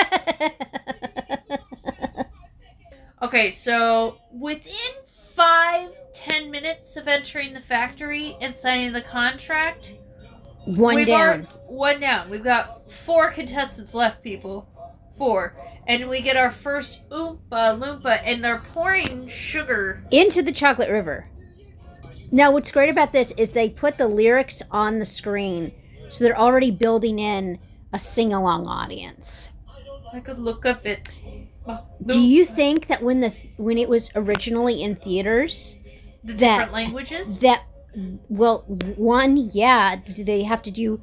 [1.50, 1.58] of
[3.22, 4.72] Okay, so within
[5.08, 9.94] five, ten minutes of entering the factory and signing the contract,
[10.66, 11.48] One down.
[11.66, 12.30] one down.
[12.30, 14.68] We've got four contestants left, people.
[15.16, 15.56] Four.
[15.86, 20.04] And we get our first Oompa Loompa, and they're pouring sugar.
[20.10, 21.28] into the chocolate river.
[22.32, 25.72] Now, what's great about this is they put the lyrics on the screen,
[26.08, 27.58] so they're already building in
[27.92, 29.52] a sing along audience.
[30.12, 31.22] I could look of it.
[32.04, 35.76] Do you think that when the when it was originally in theaters,
[36.24, 37.40] the that- different languages?
[37.40, 37.62] that
[38.28, 38.64] well,
[38.96, 41.00] one, yeah, they have to do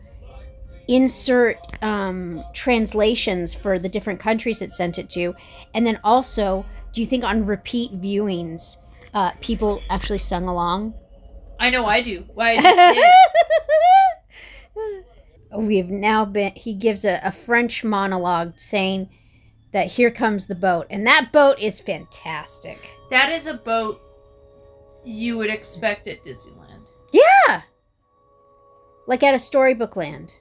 [0.88, 5.35] insert um, translations for the different countries it sent it to,
[5.73, 8.77] and then also, do you think on repeat viewings,
[9.14, 10.93] uh, people actually sung along?
[11.60, 12.26] I know I do.
[12.34, 13.03] Why did.
[15.55, 16.51] We've now been.
[16.55, 19.10] He gives a, a French monologue saying
[19.72, 22.97] that here comes the boat, and that boat is fantastic.
[23.10, 24.01] That is a boat
[25.05, 26.88] you would expect at Disneyland.
[27.11, 27.61] Yeah,
[29.07, 30.34] like at a storybook land.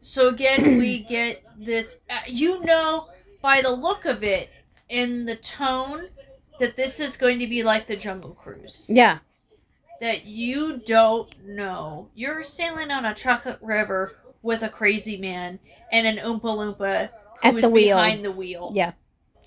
[0.00, 2.00] So again, we get this.
[2.08, 3.08] Uh, you know,
[3.42, 4.50] by the look of it
[4.88, 6.08] and the tone,
[6.60, 8.86] that this is going to be like the Jungle Cruise.
[8.88, 9.18] Yeah,
[10.00, 12.08] That you don't know.
[12.14, 14.12] You're sailing on a chocolate river
[14.42, 15.58] with a crazy man
[15.92, 17.10] and an Oompa Loompa
[17.42, 17.96] At the wheel.
[17.96, 18.70] behind the wheel.
[18.74, 18.92] yeah.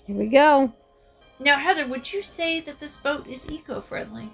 [0.06, 0.72] Here we go.
[1.38, 4.30] Now, Heather, would you say that this boat is eco-friendly?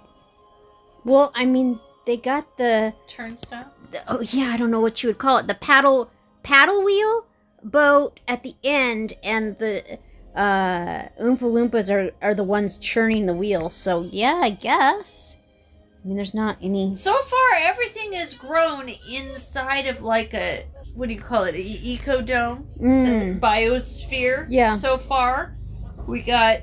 [1.05, 1.79] Well, I mean,
[2.09, 3.71] they got the, Turnstile.
[3.91, 6.11] the oh yeah, I don't know what you would call it, the paddle
[6.43, 7.27] paddle wheel
[7.63, 9.99] boat at the end, and the
[10.35, 13.69] uh, Oompa Loompas are are the ones churning the wheel.
[13.69, 15.37] So yeah, I guess.
[16.03, 16.95] I mean, there's not any.
[16.95, 20.65] So far, everything is grown inside of like a
[20.95, 21.55] what do you call it?
[21.55, 23.39] An eco dome, Mm.
[23.39, 24.47] biosphere.
[24.49, 24.75] Yeah.
[24.75, 25.57] So far,
[26.07, 26.61] we got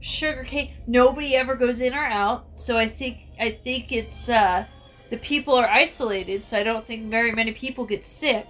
[0.00, 0.74] sugarcane.
[0.86, 4.66] Nobody ever goes in or out, so I think I think it's uh,
[5.12, 6.42] the people are isolated.
[6.42, 8.46] So I don't think very many people get sick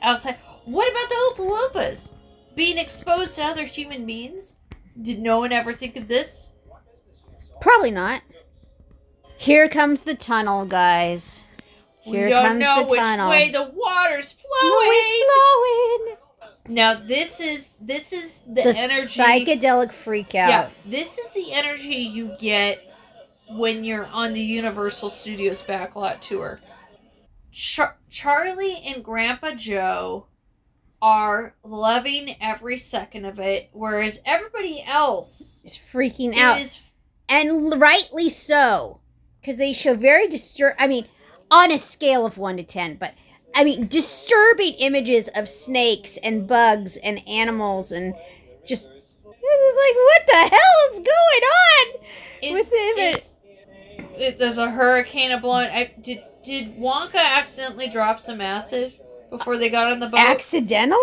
[0.00, 0.36] outside.
[0.64, 2.12] What about the Oompa Loompas
[2.54, 4.60] being exposed to other human beings?
[5.02, 6.54] Did no one ever think of this?
[7.60, 8.22] Probably not.
[9.36, 11.46] Here comes the tunnel, guys.
[12.02, 13.30] Here we don't comes know the which tunnel.
[13.30, 15.24] way the water's flowing.
[15.26, 16.16] flowing.
[16.68, 19.20] Now this is this is the, The energy.
[19.20, 20.48] psychedelic freak out.
[20.48, 22.93] yeah, this is the energy you get
[23.50, 26.58] when you're on the Universal Studios backlot tour.
[27.52, 30.26] Char- Charlie and Grandpa Joe
[31.00, 36.60] are loving every second of it, whereas everybody else Is freaking out.
[36.60, 36.90] is
[37.28, 39.00] and rightly so
[39.40, 41.06] because they show very disturb i mean
[41.50, 43.14] on a scale of 1 to 10 but
[43.54, 48.14] i mean disturbing images of snakes and bugs and animals and
[48.66, 51.42] just it was like what the hell is going
[52.02, 52.06] on
[52.44, 53.38] is, With him, is-
[54.16, 55.68] it, there's a hurricane a blowing.
[55.70, 58.92] I, did did Wonka accidentally drop some acid
[59.30, 60.18] before they got on the boat?
[60.20, 61.00] accidentally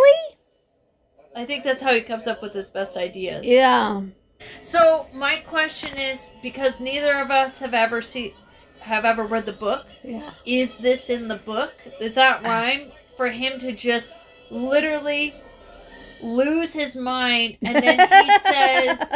[1.35, 3.43] I think that's how he comes up with his best ideas.
[3.45, 4.01] yeah
[4.61, 8.33] So my question is, because neither of us have ever seen,
[8.81, 11.73] have ever read the book, yeah is this in the book?
[11.99, 14.13] Does that rhyme for him to just
[14.51, 15.33] literally
[16.21, 19.13] lose his mind and then he says,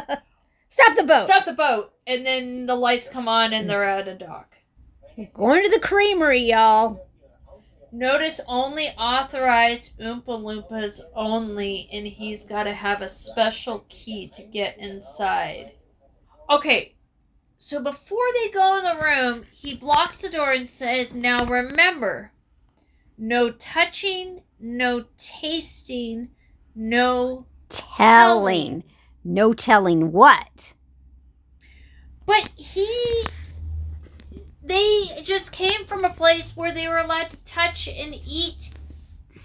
[0.69, 4.07] stop the boat "Stop the boat," and then the lights come on and they're at
[4.07, 4.55] a dock.
[5.33, 7.05] going to the creamery y'all
[7.95, 14.43] Notice only authorized Oompa Loompas only, and he's got to have a special key to
[14.43, 15.71] get inside.
[16.49, 16.95] Okay,
[17.57, 22.33] so before they go in the room, he blocks the door and says, Now remember,
[23.17, 26.31] no touching, no tasting,
[26.75, 27.45] no.
[27.69, 28.83] telling
[29.25, 30.73] no telling what
[32.25, 33.23] But he.
[34.63, 38.71] They just came from a place where they were allowed to touch and eat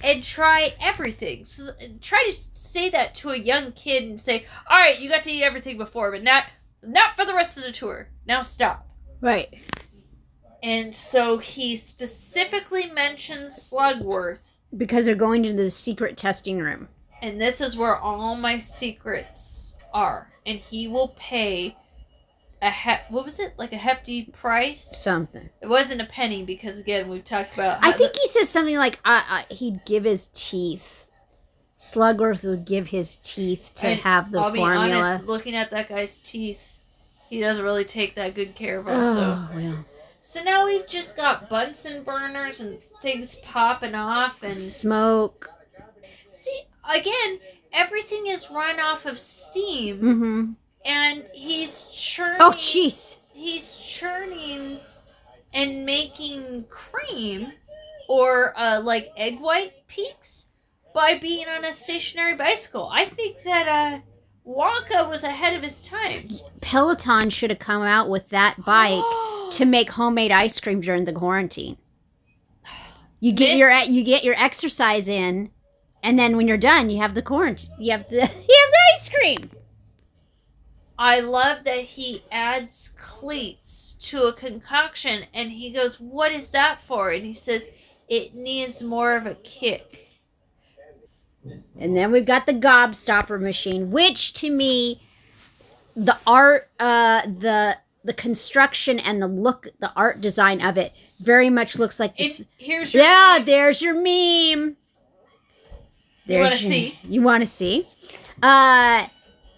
[0.02, 1.44] and try everything.
[1.44, 5.24] So try to say that to a young kid and say, "All right, you got
[5.24, 6.44] to eat everything before, but not
[6.82, 8.08] not for the rest of the tour.
[8.26, 8.86] Now stop."
[9.20, 9.54] right
[10.62, 16.88] And so he specifically mentions Slugworth, because they're going to the secret testing room
[17.22, 21.76] and this is where all my secrets are, and he will pay
[22.62, 24.80] a he- what was it like a hefty price?
[24.80, 27.78] something It wasn't a penny because again we've talked about.
[27.82, 31.10] I think the- he says something like uh, uh, he'd give his teeth.
[31.78, 34.96] Slugworth would give his teeth to And have the I'll be formula.
[34.96, 36.78] honest, looking at that guy's teeth,
[37.30, 39.06] he doesn't really take that good care of them.
[39.06, 39.84] So, Oh, well.
[40.20, 45.50] so now we've just got Bunsen burners and things popping off, and Smoke.
[46.28, 46.60] see
[46.94, 47.40] again,
[47.72, 50.50] everything is run off of steam, Mm-hmm.
[50.84, 52.38] and he's churning.
[52.40, 53.18] Oh, jeez.
[53.32, 54.80] he's churning
[55.52, 57.52] and making cream
[58.08, 60.48] or uh, like egg white peaks
[60.94, 62.88] by being on a stationary bicycle.
[62.92, 64.00] I think that uh,
[64.48, 66.28] Wonka was ahead of his time.
[66.60, 69.02] Peloton should have come out with that bike
[69.52, 71.76] to make homemade ice cream during the quarantine.
[73.20, 75.50] You get Miss- your you get your exercise in,
[76.02, 77.56] and then when you're done, you have the corn.
[77.78, 79.50] You have the you have the ice cream.
[80.98, 86.78] I love that he adds cleats to a concoction and he goes, What is that
[86.78, 87.10] for?
[87.10, 87.70] And he says,
[88.08, 90.08] It needs more of a kick.
[91.78, 95.00] And then we've got the gobstopper machine, which to me,
[95.96, 101.50] the art, uh, the the construction and the look, the art design of it, very
[101.50, 102.40] much looks like this.
[102.40, 103.44] And here's your Yeah, meme.
[103.46, 104.76] there's your meme.
[106.34, 106.98] You wanna see?
[107.02, 107.86] You want to see?
[108.42, 109.08] Uh,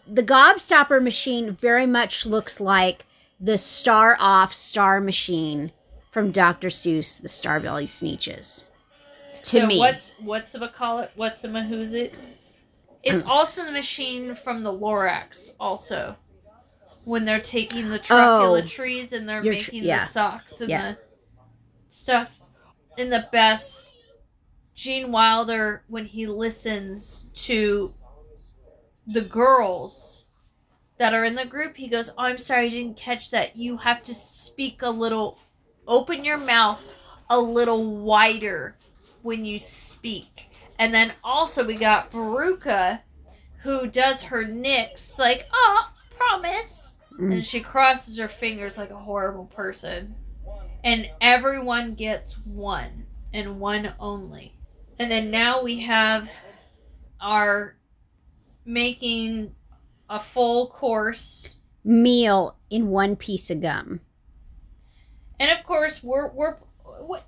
[0.07, 3.07] the gobstopper machine very much looks like
[3.41, 5.73] the Star Off Star Machine
[6.11, 6.69] from Dr.
[6.69, 8.67] Seuss, the Starbelly Sneetches.
[9.45, 11.11] To So me, What's what's the call it?
[11.17, 12.15] What's the who's it?
[13.03, 16.17] It's also the machine from the Lorax, also.
[17.05, 18.67] When they're taking the truffula Oh.
[18.67, 19.99] trees and they're You're tr- making yeah.
[20.01, 20.93] the socks and Yeah.
[20.93, 20.99] the
[21.89, 22.41] stuff.
[22.97, 23.92] In the best,
[24.75, 27.95] Gene Wilder, when he listens to
[29.07, 30.29] the girls
[30.99, 33.57] that are in the group, he goes, Oh, I'm sorry, I didn't catch that.
[33.57, 35.39] You have to speak a little,
[35.87, 36.95] open your mouth
[37.29, 38.77] a little wider
[39.23, 40.51] when you speak.
[40.79, 43.01] And then also we got Veruca,
[43.63, 46.97] who does her nicks like, oh, promise.
[47.19, 47.35] Mm.
[47.35, 50.15] And she crosses her fingers like a horrible person.
[50.85, 54.57] And everyone gets one, and one only.
[54.99, 56.31] And then now we have
[57.21, 57.77] our
[58.65, 59.55] making
[60.09, 61.61] a full course.
[61.85, 64.01] meal in one piece of gum.
[65.41, 66.57] And of course, we're we're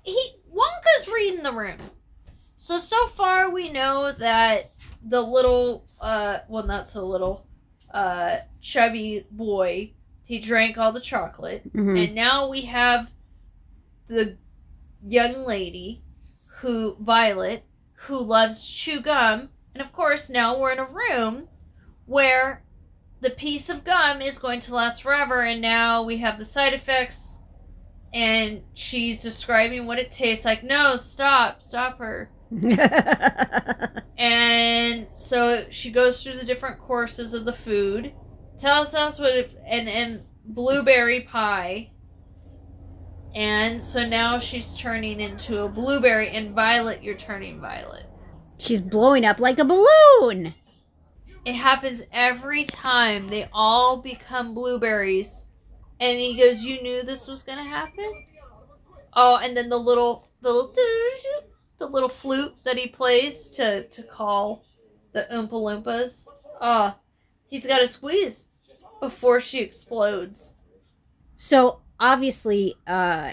[0.03, 0.17] he
[0.49, 1.77] Wonka's reading the room.
[2.55, 4.71] So so far we know that
[5.03, 7.45] the little uh well not so little
[7.93, 9.91] uh chubby boy
[10.23, 12.03] he drank all the chocolate Mhm.
[12.05, 13.11] and now we have
[14.07, 14.37] the
[15.05, 16.01] young lady
[16.57, 17.63] who Violet
[18.07, 21.47] who loves chew gum and of course now we're in a room
[22.05, 22.63] where
[23.21, 26.73] the piece of gum is going to last forever and now we have the side
[26.73, 27.41] effects
[28.13, 30.63] and she's describing what it tastes like.
[30.63, 32.31] No stop stop her.
[34.17, 38.13] And so she goes through the different courses of the food
[38.57, 41.91] tells us what it, and and blueberry pie
[43.35, 48.05] and so now she's turning into a blueberry and violet you're turning violet.
[48.57, 50.55] She's blowing up like a balloon.
[51.45, 53.27] it happens every time.
[53.27, 55.49] They all become blueberries.
[55.99, 58.25] And he goes you knew this was gonna happen?
[59.13, 60.73] Oh and then the little the little
[61.77, 64.63] the little flute that he plays to to call
[65.11, 66.27] the oompa loompas.
[66.61, 66.93] Uh
[67.47, 68.51] he's got to squeeze
[68.99, 70.57] before she explodes.
[71.35, 73.31] So obviously, uh,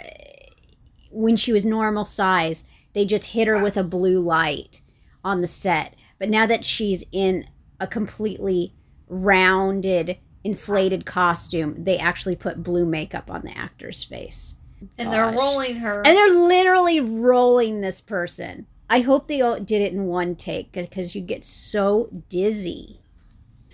[1.11, 4.83] when she was normal size, they just hit her with a blue light
[5.25, 5.95] on the set.
[6.19, 7.47] But now that she's in
[7.81, 8.75] a completely
[9.09, 14.57] rounded, inflated costume, they actually put blue makeup on the actor's face.
[14.99, 18.67] and they're rolling her And they're literally rolling this person.
[18.91, 23.01] I hope they all did it in one take because you get so dizzy.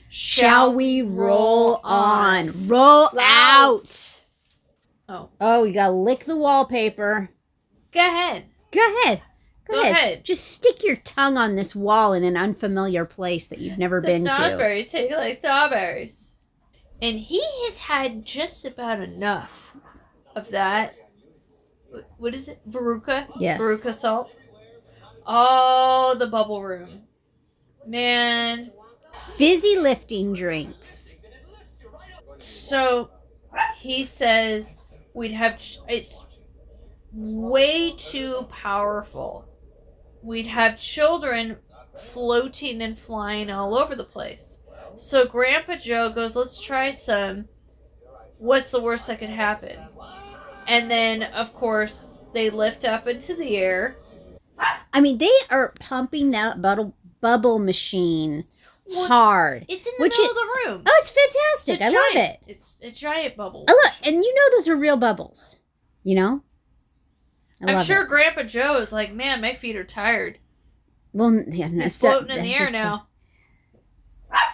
[0.08, 2.68] Shall we roll on?
[2.68, 3.18] Roll Loud.
[3.18, 4.17] out.
[5.08, 7.30] Oh Oh, you gotta lick the wallpaper.
[7.92, 9.22] go ahead Go ahead.
[9.66, 9.92] Go, Go ahead.
[9.92, 10.24] ahead.
[10.24, 14.06] Just stick your tongue on this wall in an unfamiliar place that you've never the
[14.08, 14.32] been to.
[14.32, 16.34] strawberries taste like strawberries
[17.00, 19.76] and he has had just about enough
[20.36, 20.94] of that
[22.18, 23.60] what is it veruca Yes.
[23.60, 24.30] veruca salt
[25.26, 27.02] oh the bubble room
[27.86, 28.70] man
[29.36, 31.16] Fizzy lifting drinks.
[32.38, 33.10] so
[33.76, 34.78] he says
[35.18, 36.24] we'd have ch- it's
[37.12, 39.48] way too powerful.
[40.22, 41.56] We'd have children
[41.98, 44.62] floating and flying all over the place.
[44.96, 47.48] So grandpa joe goes let's try some.
[48.38, 49.76] What's the worst that could happen?
[50.68, 53.96] And then of course they lift up into the air.
[54.92, 58.44] I mean, they are pumping that bubble bubble machine
[58.88, 59.66] Well, hard.
[59.68, 61.80] it's in the middle it- of the room Oh, it's fantastic.
[61.80, 62.50] a I love giant- it.
[62.50, 65.60] it's a giant bubble I love, and you know those are real bubbles.
[66.04, 66.42] You know.
[67.62, 68.08] I i'm love sure It.
[68.08, 70.38] grandpa joe is like man my feet are tired
[71.12, 73.06] Well, yeah, he's that's that- floating in the air now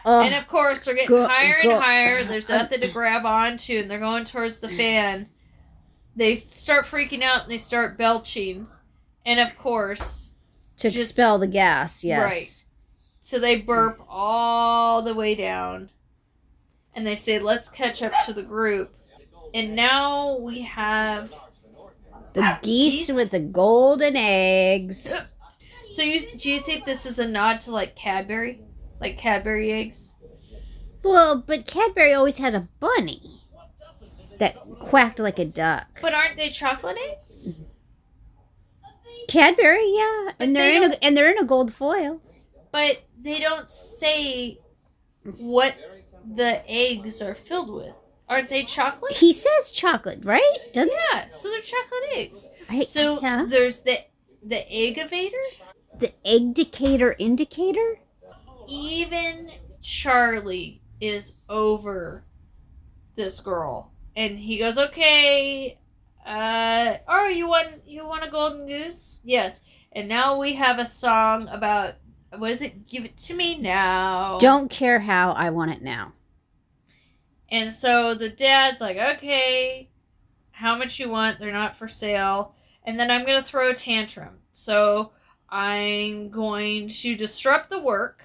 [0.06, 2.24] Oh, And of course, they're getting Go- higher go- and higher.
[2.24, 4.76] There's uh, nothing to grab onto, and they're going towards the mm.
[4.76, 5.28] fan.
[6.14, 8.68] They start freaking out and they start belching.
[9.26, 10.34] And of course,
[10.76, 12.04] to just- expel the gas.
[12.04, 12.22] Yes.
[12.22, 12.63] Right.
[13.24, 15.88] So they burp all the way down.
[16.94, 18.94] And they say, let's catch up to the group.
[19.54, 21.32] And now we have.
[22.34, 23.16] The ah, geese, Geese?
[23.16, 25.10] with the golden eggs.
[25.86, 28.62] So you do you think this is a nod to like Cadbury,
[29.00, 30.16] like Cadbury eggs?
[31.04, 33.42] Well, but Cadbury always had a bunny
[34.38, 36.00] that quacked like a duck.
[36.00, 37.54] But aren't they chocolate eggs?
[39.28, 42.20] Cadbury, yeah, and But they're they in a, and they're in a gold foil.
[42.72, 44.60] But they don't say
[45.38, 45.76] what
[46.34, 47.94] the eggs are filled with.
[48.28, 49.14] Aren't they chocolate?
[49.16, 50.58] He says chocolate, right?
[50.72, 52.48] Doesn't Yeah, so they're chocolate eggs.
[52.68, 53.44] I, So yeah.
[53.48, 53.98] there's the
[54.42, 55.32] the eggovator.
[55.98, 57.98] the egg decator indicator?
[58.68, 59.52] Even
[59.82, 62.24] Charlie is over
[63.14, 65.78] this girl, and he goes, "Okay,
[66.26, 69.20] uh, oh, you want you want a golden goose?
[69.24, 71.94] Yes." And now we have a song about
[72.38, 72.86] what is it?
[72.88, 74.38] Give it to me now.
[74.38, 76.12] Don't care how I want it now.
[77.50, 79.90] And so the dad's like, okay,
[80.50, 81.38] how much you want?
[81.38, 82.54] They're not for sale.
[82.84, 84.38] And then I'm going to throw a tantrum.
[84.52, 85.12] So
[85.48, 88.22] I'm going to disrupt the work,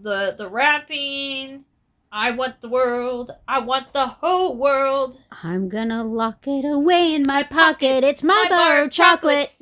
[0.00, 1.64] the the wrapping.
[2.12, 3.30] I want the world.
[3.46, 5.22] I want the whole world.
[5.44, 8.02] I'm gonna lock it away in my pocket.
[8.02, 9.52] It's my, My bar of of chocolate.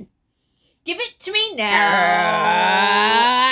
[0.88, 1.98] Give it to me uh, now.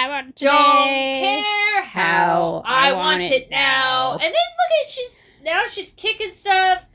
[0.05, 1.43] I want Don't today.
[1.45, 4.13] care how oh, I, want, it now.
[4.13, 6.87] And then look at she's now she's kicking stuff.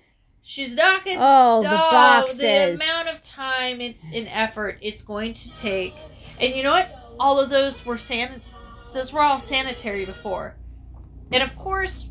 [0.41, 2.39] She's knocking Oh, the boxes.
[2.39, 5.93] The amount of time it's an effort it's going to take.
[6.39, 7.13] And you know what?
[7.19, 8.41] All of those were san
[8.93, 10.57] those were all sanitary before.
[11.31, 12.09] And of course,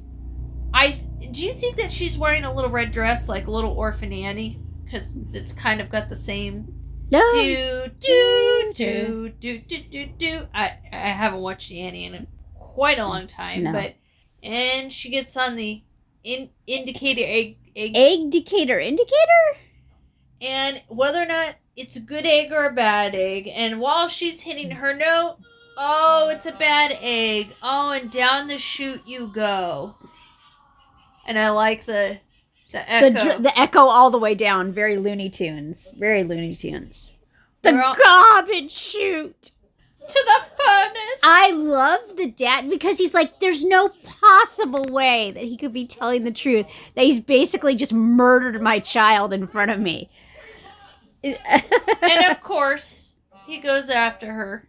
[0.72, 1.00] I
[1.32, 4.62] do you think that she's wearing a little red dress like a little orphan Annie?
[4.84, 6.79] Because it's kind of got the same
[7.10, 7.28] No.
[7.32, 10.46] do do do do do do do.
[10.54, 13.72] I I haven't watched Annie in quite a long time, No.
[13.72, 13.94] but
[14.42, 15.82] and she gets on the
[16.22, 19.58] in indicator egg egg Egg decator indicator?
[20.40, 23.48] and whether or not it's a good egg or a bad egg.
[23.54, 25.36] And while she's hitting her note,
[25.76, 27.48] oh, it's a bad egg.
[27.62, 29.94] Oh, and down the chute you go.
[31.26, 32.20] And I like the
[32.72, 33.24] the The, echo.
[33.24, 34.72] dr- the echo all the way down.
[34.72, 35.92] Very Looney Tunes.
[35.98, 37.12] Very Looney Tunes.
[37.62, 39.50] The all- garbage chute.
[40.08, 41.20] to the furnace.
[41.22, 45.86] I love the dad because he's like, there's no possible way that he could be
[45.86, 46.66] telling the truth.
[46.96, 50.10] That he's basically just murdered my child in front of me.
[51.22, 53.14] and of course,
[53.46, 54.66] he goes after her.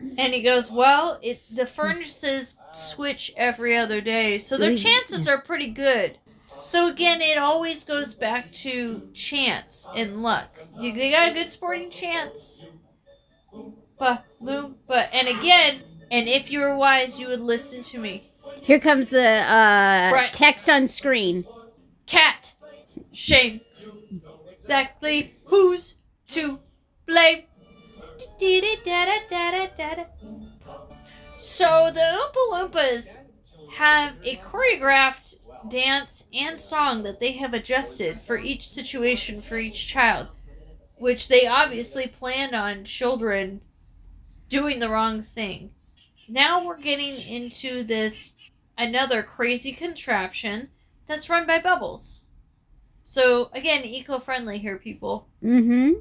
[0.00, 5.40] And he goes, Well, it the furnaces switch every other day, so their chances are
[5.40, 6.18] pretty good.
[6.60, 10.50] So again, it always goes back to chance and luck.
[10.76, 12.66] You, you got a good sporting chance.
[13.98, 18.30] But, Lou, but, and again, and if you were wise, you would listen to me.
[18.62, 20.32] Here comes the uh, Right.
[20.32, 21.44] text on screen.
[22.06, 22.54] Cat,
[23.12, 23.60] shame.
[24.60, 25.98] Exactly who's
[26.28, 26.60] to
[27.06, 27.44] blame?
[31.36, 33.22] So the Oompa Loompas
[33.74, 39.88] have a choreographed dance and song that they have adjusted for each situation for each
[39.88, 40.28] child,
[40.96, 43.60] which they obviously planned on children
[44.48, 45.70] doing the wrong thing.
[46.28, 48.32] Now we're getting into this
[48.76, 50.68] another crazy contraption
[51.06, 52.26] that's run by Bubbles.
[53.02, 55.28] So again, eco-friendly here, people.
[55.42, 56.00] Mm-hmm.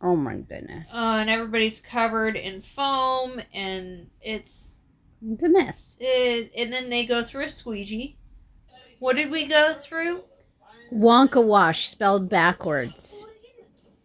[0.00, 0.94] Oh my goodness.
[0.94, 4.82] Uh, and everybody's covered in foam, and it's
[5.28, 5.96] It's a mess.
[6.00, 8.16] it, and then they go through a squeegee.
[9.02, 10.22] What did we go through?
[10.92, 13.26] Wonka wash spelled backwards.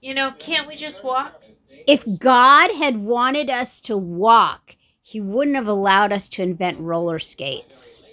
[0.01, 1.39] You know, can't we just walk?
[1.85, 7.19] If God had wanted us to walk, he wouldn't have allowed us to invent roller
[7.19, 8.05] skates.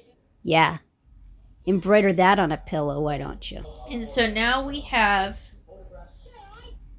[0.43, 0.79] Yeah.
[1.67, 3.65] Embroider that on a pillow, why don't you?
[3.91, 5.41] And so now we have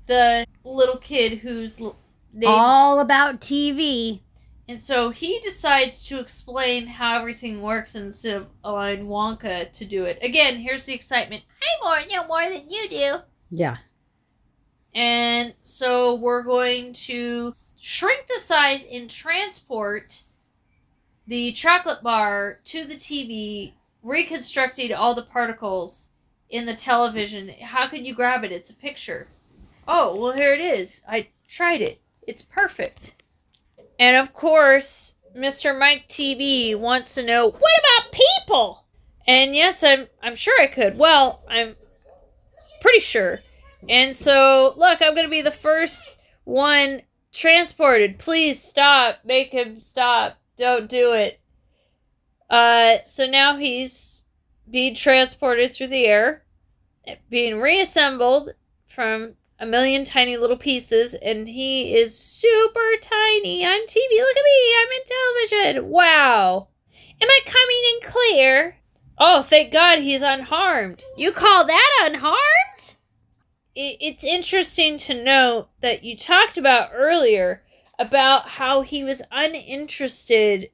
[0.07, 4.21] the little kid who's named All about TV.
[4.67, 10.05] And so he decides to explain how everything works instead of allowing Wonka to do
[10.05, 10.17] it.
[10.21, 11.43] Again, here's the excitement.
[11.61, 13.17] I more know more than you do.
[13.51, 13.77] Yeah.
[14.95, 20.23] And so we're going to shrink the size and transport
[21.27, 26.11] the chocolate bar to the TV, reconstructing all the particles
[26.49, 27.49] in the television.
[27.61, 28.51] How can you grab it?
[28.51, 29.27] It's a picture.
[29.87, 31.03] Oh, well, here it is.
[31.07, 32.01] I tried it.
[32.27, 33.14] It's perfect.
[33.99, 35.77] And of course, Mr.
[35.77, 38.85] Mike TV wants to know what about people?
[39.27, 40.97] And yes, I'm I'm sure I could.
[40.97, 41.75] Well, I'm
[42.81, 43.39] pretty sure.
[43.87, 47.01] And so, look, I'm going to be the first one
[47.31, 48.17] transported.
[48.17, 49.19] Please stop.
[49.23, 50.37] Make him stop.
[50.57, 51.39] Don't do it.
[52.49, 54.25] Uh, so now he's
[54.69, 56.43] being transported through the air,
[57.29, 58.49] being reassembled
[58.87, 64.17] from a million tiny little pieces, and he is super tiny on TV.
[64.17, 64.75] Look at me.
[64.79, 65.89] I'm in television.
[65.89, 66.67] Wow.
[67.21, 68.77] Am I coming in clear?
[69.17, 71.03] Oh, thank God he's unharmed.
[71.17, 72.95] You call that unharmed?
[73.75, 77.61] it's interesting to note that you talked about earlier
[77.99, 80.69] about how he was uninterested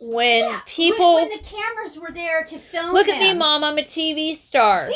[0.00, 3.82] when people when the cameras were there to film look at me mom i'm a
[3.82, 4.94] tv star See,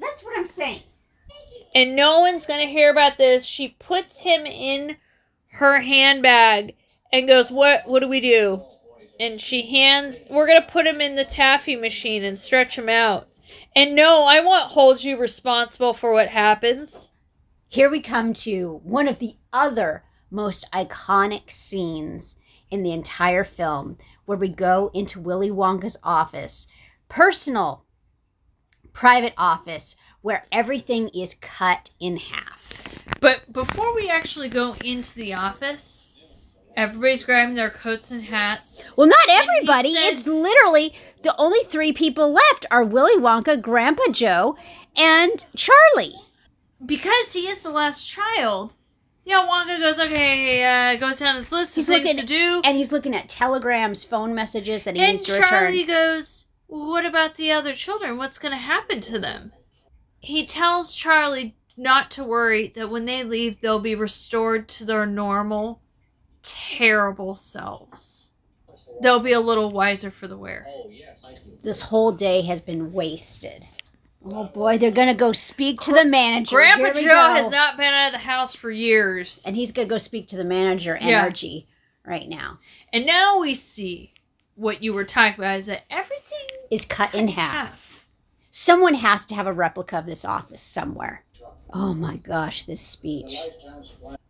[0.00, 0.82] That's what I'm saying.
[1.76, 3.44] And no one's gonna hear about this.
[3.44, 4.96] She puts him in
[5.58, 6.74] her handbag
[7.12, 8.64] and goes what what do we do?
[9.20, 13.28] And she hands we're gonna put him in the taffy machine and stretch him out.
[13.76, 17.12] And no i won't hold you responsible for what happens.
[17.68, 22.38] Here we come to one of the other most iconic scenes
[22.70, 26.68] in the entire film where we go into Willy Wonka's office,
[27.10, 27.84] personal,
[28.94, 29.94] private office,
[30.26, 32.82] where everything is cut in half.
[33.20, 36.10] But before we actually go into the office,
[36.76, 38.84] everybody's grabbing their coats and hats.
[38.96, 39.90] Well, not everybody.
[39.90, 40.92] it's literally
[41.22, 44.56] the only three people left are Willy Wonka, Grandpa Joe,
[44.96, 46.16] and Charlie.
[46.84, 48.74] Because he is the last child,
[49.24, 52.62] yeah, Wonka goes, okay, uh, goes down his list He's of things looking- to do.
[52.64, 55.86] And he's looking at telegrams, phone messages that he And needs to Charlie return.
[55.86, 58.16] goes, well, what about the other children?
[58.16, 59.52] What's going to happen to them?
[60.20, 65.04] He tells Charlie not to worry, that when they leave, they'll be restored to their
[65.06, 65.82] normal,
[66.42, 68.32] terrible selves.
[69.02, 70.64] They'll be a little wiser for the wear.
[70.68, 71.22] Oh yes.
[71.62, 73.66] This whole day has been wasted.
[74.24, 76.56] Oh boy, they're gonna go speak to the manager.
[76.56, 77.34] Grandpa Here Joe go.
[77.34, 79.44] has not been out of the house for years.
[79.46, 81.26] and he's gonna go speak to the manager, Yeah.
[81.28, 81.66] NRG,
[82.04, 82.58] right now.
[82.92, 84.14] And now we see
[84.54, 86.38] what you were talking about is that everything
[86.70, 87.52] Is cut in in half.
[87.52, 87.95] half.
[88.58, 91.24] Someone has to have a replica of this office somewhere.
[91.74, 93.36] Oh my gosh, this speech.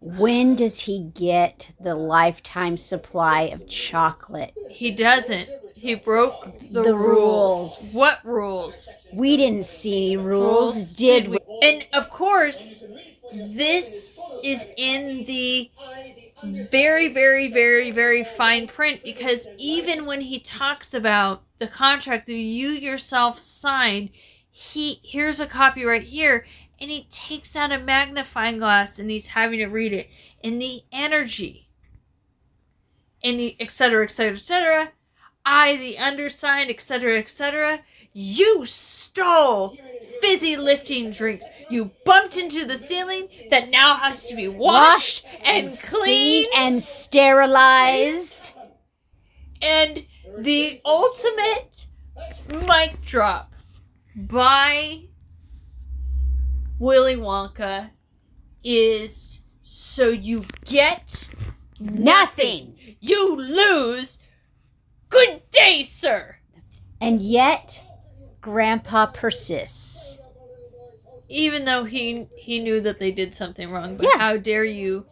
[0.01, 4.53] When does he get the lifetime supply of chocolate?
[4.69, 5.48] He doesn't.
[5.77, 7.94] He broke the, The rules.
[7.94, 7.94] rules.
[7.94, 8.97] What rules?
[9.12, 11.39] We didn't see any rules, did we?
[11.62, 12.85] And of course,
[13.32, 15.70] this is in the
[16.43, 22.34] very, very, very, very fine print because even when he talks about the contract that
[22.34, 24.10] you yourself signed,
[24.50, 26.46] he here's a copy right here,
[26.80, 30.08] and he takes out a magnifying glass and he's having to read it.
[30.44, 31.68] And the energy,
[33.22, 34.92] and the et cetera, et cetera, et cetera.
[35.44, 37.80] I, the undersigned, et cetera, et cetera.
[38.12, 39.76] You stole
[40.20, 41.48] fizzy lifting drinks.
[41.70, 46.48] You bumped into the ceiling that now has to be washed, and, cleaned.
[46.56, 48.56] and sterilized.
[49.62, 50.06] and
[50.38, 51.86] the ultimate
[52.66, 53.54] mic drop
[54.14, 55.02] by
[56.78, 57.90] Willy Wonka
[58.64, 61.28] is so you get
[61.78, 62.76] Nothing.
[63.00, 64.20] you lose.
[65.08, 66.36] Good day, sir.
[67.00, 67.84] And yet,
[68.40, 70.18] Grandpa persists.
[71.28, 74.18] Even though he he knew that they did something wrong, but Yeah.
[74.18, 75.06] how dare you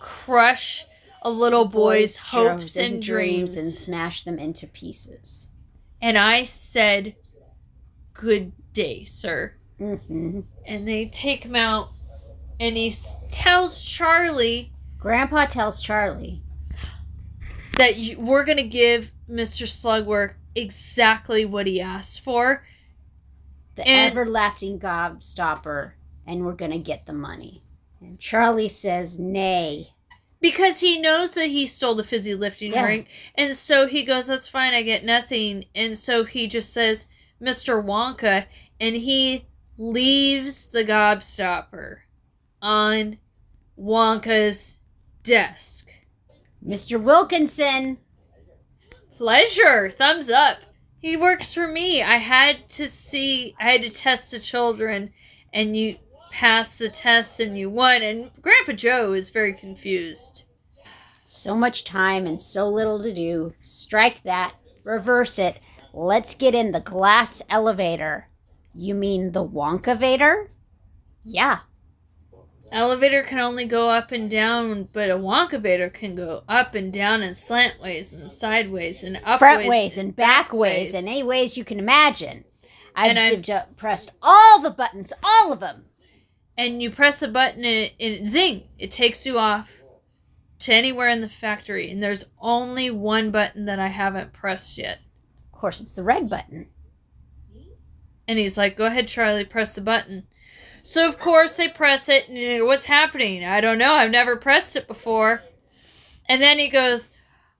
[0.00, 0.84] crush
[1.24, 3.56] a little boy's hopes Dreams and dreams?
[3.58, 5.48] and smash them into pieces.
[6.02, 7.16] and I said,
[8.12, 11.90] "Good day, sir." hmm and they take him out
[12.60, 12.92] and he
[13.28, 16.42] tells charlie Grandpa tells Charlie,
[17.76, 22.64] that you, we're going to give mr slugworth exactly what he asked for
[23.74, 25.92] the And- everlasting gobstopper,
[26.26, 27.64] and we're gonna get the money.
[28.00, 29.93] And Charlie says, "Nay."
[30.52, 32.84] Because he knows that he stole the fizzy lifting Yeah.
[32.84, 37.06] drink and so he goes that's fine i get nothing and so he just says
[37.40, 38.46] mr wonka
[38.80, 39.46] and he
[39.76, 41.98] leaves the gobstopper
[42.62, 43.18] on
[43.78, 44.78] wonka's
[45.22, 45.90] desk
[46.66, 46.98] Mr.
[46.98, 47.98] Wilkinson.
[49.16, 49.90] Pleasure.
[49.90, 50.58] Thumbs up.
[50.98, 52.02] He works for me.
[52.02, 55.12] I had to see, I had to test the children,
[55.52, 55.96] and you
[56.34, 58.02] passed the test and you won.
[58.02, 60.44] And Grandpa Joe is very confused.
[61.24, 63.54] So much time and so little to do.
[63.62, 64.54] Strike that.
[64.82, 65.58] Reverse it.
[65.92, 68.28] Let's get in the glass elevator.
[68.74, 70.48] You mean the Wonkavator?
[71.24, 71.60] Yeah.
[72.72, 77.22] Elevator can only go up and down, but a Wonkavator can go up and down
[77.22, 81.64] and slantways and sideways and up Front ways and back ways and any ways you
[81.64, 82.44] can imagine.
[82.96, 85.84] I've And I've- pressed all the buttons, all of them.
[86.56, 89.82] And you press a button and, it, and zing, it takes you off
[90.60, 91.90] to anywhere in the factory.
[91.90, 95.00] And there's only one button that I haven't pressed yet.
[95.52, 96.68] Of course, it's the red button.
[98.26, 100.26] And he's like, "Go ahead, Charlie, press the button."
[100.82, 103.44] So of course they press it, and what's happening?
[103.44, 103.92] I don't know.
[103.92, 105.42] I've never pressed it before.
[106.26, 107.10] And then he goes,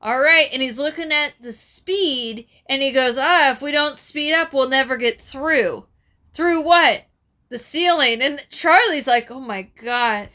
[0.00, 3.96] "All right," and he's looking at the speed, and he goes, "Ah, if we don't
[3.96, 5.86] speed up, we'll never get through."
[6.32, 7.04] Through what?
[7.48, 8.22] The ceiling.
[8.22, 10.28] And Charlie's like, "Oh my god."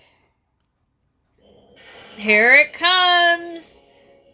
[2.18, 3.84] Here it comes.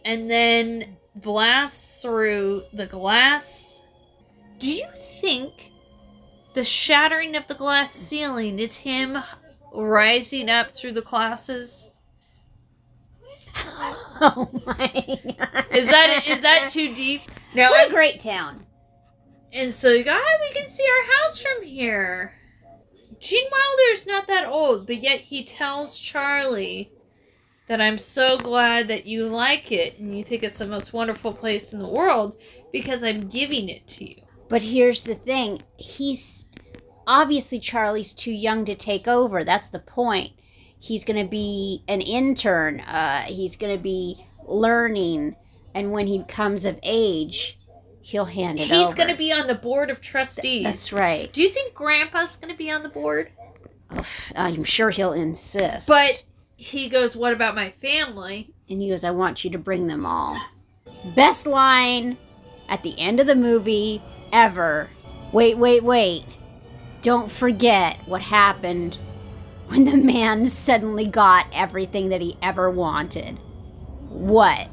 [0.03, 3.85] And then blasts through the glass.
[4.59, 5.71] Do you think
[6.53, 9.17] the shattering of the glass ceiling is him
[9.73, 11.91] rising up through the classes?
[14.21, 14.87] Oh my
[15.37, 15.65] god.
[15.71, 17.23] Is that is that too deep?
[17.53, 17.69] No.
[17.71, 18.65] What a great town.
[19.51, 22.33] And so, God, we can see our house from here.
[23.19, 26.91] Gene Wilder's not that old, but yet he tells Charlie
[27.67, 31.33] that I'm so glad that you like it and you think it's the most wonderful
[31.33, 32.35] place in the world
[32.71, 34.21] because I'm giving it to you.
[34.47, 35.61] But here's the thing.
[35.77, 36.49] He's
[37.07, 39.43] obviously Charlie's too young to take over.
[39.43, 40.33] That's the point.
[40.79, 42.81] He's going to be an intern.
[42.81, 45.35] Uh, he's going to be learning,
[45.73, 47.57] and when he comes of age,
[48.05, 48.95] he'll hand it He's over.
[48.95, 50.63] going to be on the board of trustees.
[50.63, 51.33] That's right.
[51.33, 53.31] Do you think Grandpa's going to be on the board?
[53.97, 55.87] Oof, I'm sure he'll insist.
[55.89, 56.23] But
[56.55, 58.51] he goes, What about my family?
[58.69, 60.39] and he goes, "I want you to bring them all."
[61.15, 62.17] Best line
[62.67, 64.01] at the end of the movie
[64.33, 64.89] ever.
[65.31, 66.25] Wait, wait, wait.
[67.03, 68.97] Don't forget what happened
[69.67, 73.37] when the man suddenly got everything that he ever wanted.
[74.09, 74.69] What?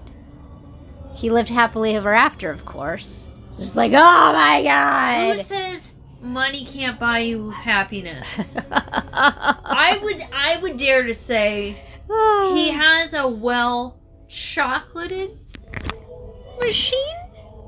[1.14, 3.30] He lived happily ever after, of course.
[3.48, 5.36] It's just like, oh my god!
[5.36, 5.90] Who says
[6.20, 8.52] money can't buy you happiness?
[8.70, 11.76] I would I would dare to say
[12.55, 13.98] he has a well
[14.28, 15.39] chocolated
[16.60, 16.98] machine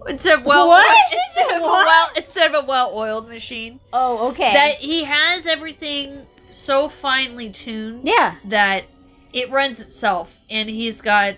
[0.09, 1.13] instead of well What?
[1.13, 1.85] instead of What?
[1.87, 4.53] well instead of a well oiled machine oh, okay.
[4.53, 8.37] that he has everything so finely tuned Yeah.
[8.47, 8.85] that
[9.33, 11.35] it runs itself and he's got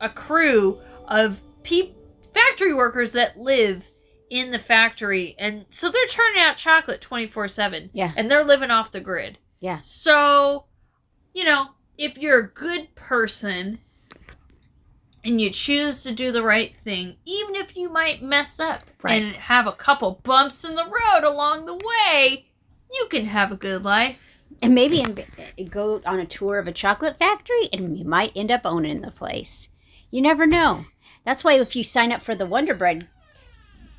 [0.00, 0.78] a crew
[1.12, 1.94] of peop
[2.34, 3.90] factory workers that live
[4.30, 8.12] in the factory and so they're turning out chocolate 24/7 Yeah.
[8.16, 9.38] and they're living off the grid.
[9.60, 9.80] Yeah.
[9.82, 10.64] So,
[11.34, 11.68] you know,
[11.98, 13.78] if you're a good person
[15.24, 19.22] and you choose to do the right thing, even if you might mess up Right.
[19.22, 22.46] and have a couple bumps in the road along the way,
[22.92, 24.40] you can have a good life.
[24.60, 28.32] And maybe in, eh, go on a tour of a chocolate factory and you might
[28.34, 29.68] end up owning the place.
[30.10, 30.84] You never know.
[31.24, 33.08] That's why if you sign up for the Wonder Bread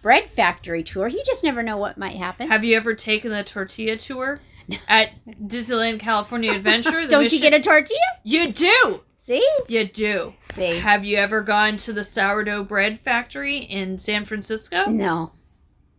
[0.01, 2.49] bread factory tour, you just never know what might happen.
[2.49, 4.41] Have you ever taken the tortilla tour
[4.87, 7.07] at Disneyland California Adventure?
[7.07, 7.99] Don't you get a tortilla?
[8.23, 9.03] You do.
[9.17, 9.47] See?
[9.69, 10.33] You do.
[10.53, 10.79] See?
[10.79, 14.85] Have you ever gone to the sourdough bread factory in San Francisco?
[14.89, 15.31] No.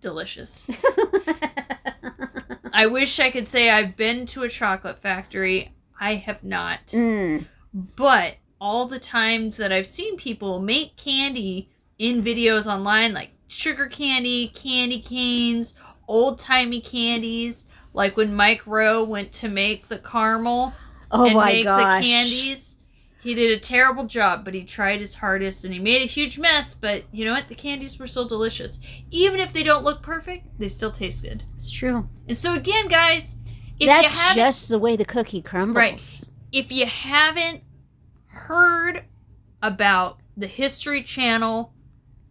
[0.03, 0.69] Delicious.
[2.75, 5.73] I wish I could say I've been to a chocolate factory.
[5.99, 6.89] I have not.
[6.89, 7.47] Mm.
[7.73, 11.69] But all the times that I've seen people make candy
[11.99, 15.75] in videos online, like sugar candy, candy canes,
[16.09, 20.73] old timey candies, like when Mike Rowe went to make the caramel
[21.11, 22.03] Oh and make gosh.
[22.03, 22.79] the candies.
[23.21, 26.39] He did a terrible job, but he tried his hardest and he made a huge
[26.39, 26.75] mess.
[26.75, 27.49] But you know what?
[27.49, 28.81] The candies were still delicious.
[29.11, 31.45] Even if they don't look perfect, they still taste good.
[31.55, 32.09] It's true.
[32.29, 33.41] And so, again, guys,
[33.79, 35.77] if you That's just the way the cookie crumbles.
[35.77, 36.25] Right.
[36.51, 37.64] if you haven't
[38.35, 39.05] heard
[39.63, 41.73] about the History Channel,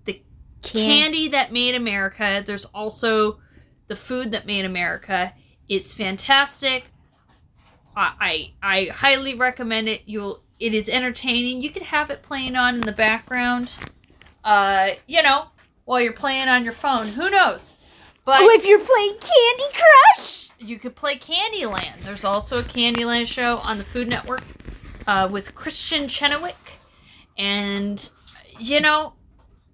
[0.05, 0.21] the
[0.61, 3.39] candy that made America, there's also
[3.87, 5.33] the food that made America.
[5.69, 6.85] It's fantastic.
[7.95, 10.03] I, I I highly recommend it.
[10.05, 11.61] You'll it is entertaining.
[11.61, 13.71] You could have it playing on in the background.
[14.43, 15.47] Uh, you know,
[15.85, 17.07] while you're playing on your phone.
[17.07, 17.77] Who knows?
[18.25, 20.49] But Oh, if you're playing Candy Crush.
[20.59, 22.01] you could play Candyland.
[22.01, 24.41] There's also a Candyland show on the Food Network
[25.07, 26.79] uh, with Kristin Chenoweth.
[27.37, 28.09] And,
[28.59, 29.13] you know,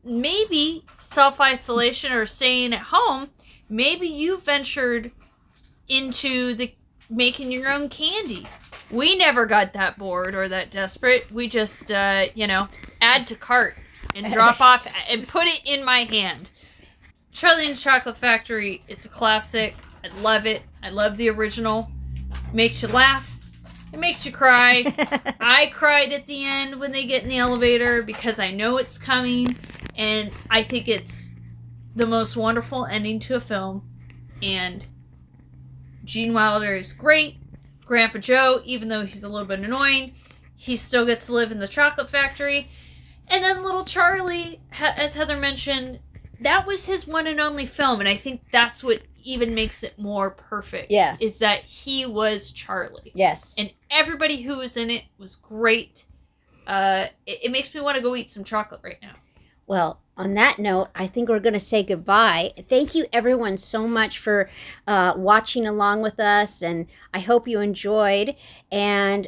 [0.04, 3.32] maybe self isolation or staying at home,
[3.70, 5.12] maybe you ventured
[5.88, 6.74] into the
[7.10, 8.48] making your own candy.
[8.92, 11.32] We never got that bored or that desperate.
[11.32, 12.68] We just, uh, you know,
[13.02, 13.76] add to cart
[14.16, 16.52] and drop off and put it in my hand.
[17.32, 19.76] Charlie and Chocolate Factory, it's a classic.
[20.04, 20.64] I love it.
[20.82, 21.92] I love the original.
[22.54, 23.39] Makes you laugh.
[23.92, 24.84] It makes you cry.
[25.40, 28.98] I cried at the end when they get in the elevator because I know it's
[28.98, 29.56] coming.
[29.96, 31.34] And I think it's
[31.96, 33.88] the most wonderful ending to a film.
[34.42, 34.86] And
[36.06, 37.38] Gene Wilder is great.
[37.86, 40.14] Grandpa Joe, even though he's a little bit annoying,
[40.56, 42.70] he still gets to live in the chocolate factory.
[43.28, 46.00] And then little Charlie, as Heather mentioned,
[46.40, 48.00] that was his one and only film.
[48.00, 50.92] And I think that's what even makes it more perfect.
[50.92, 51.18] Yeah.
[51.20, 53.12] Is that he was Charlie.
[53.14, 53.56] Yes.
[53.58, 56.06] And everybody who was in it was great.
[56.68, 59.16] Uh, it, it makes me want to go eat some chocolate right now.
[59.66, 62.54] Well, on that note, I think we're going to say goodbye.
[62.68, 64.50] Thank you, everyone, so much for
[64.88, 68.36] uh, watching along with us, and I hope you enjoyed.
[68.72, 69.28] And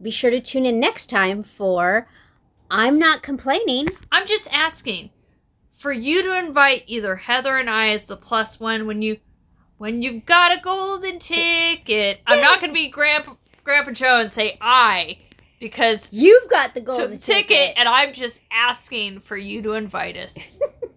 [0.00, 2.08] be sure to tune in next time for
[2.70, 3.88] I'm Not Complaining.
[4.10, 5.10] I'm just asking
[5.72, 9.18] for you to invite either Heather and I as the plus one when you
[9.80, 12.20] when you've got a golden ticket.
[12.26, 13.32] I'm not going to be Grandpa
[13.64, 15.16] Grandpa Joe and say I
[15.58, 20.18] because You've got the golden the ticket, and I'm just asking for you to invite
[20.18, 20.60] us.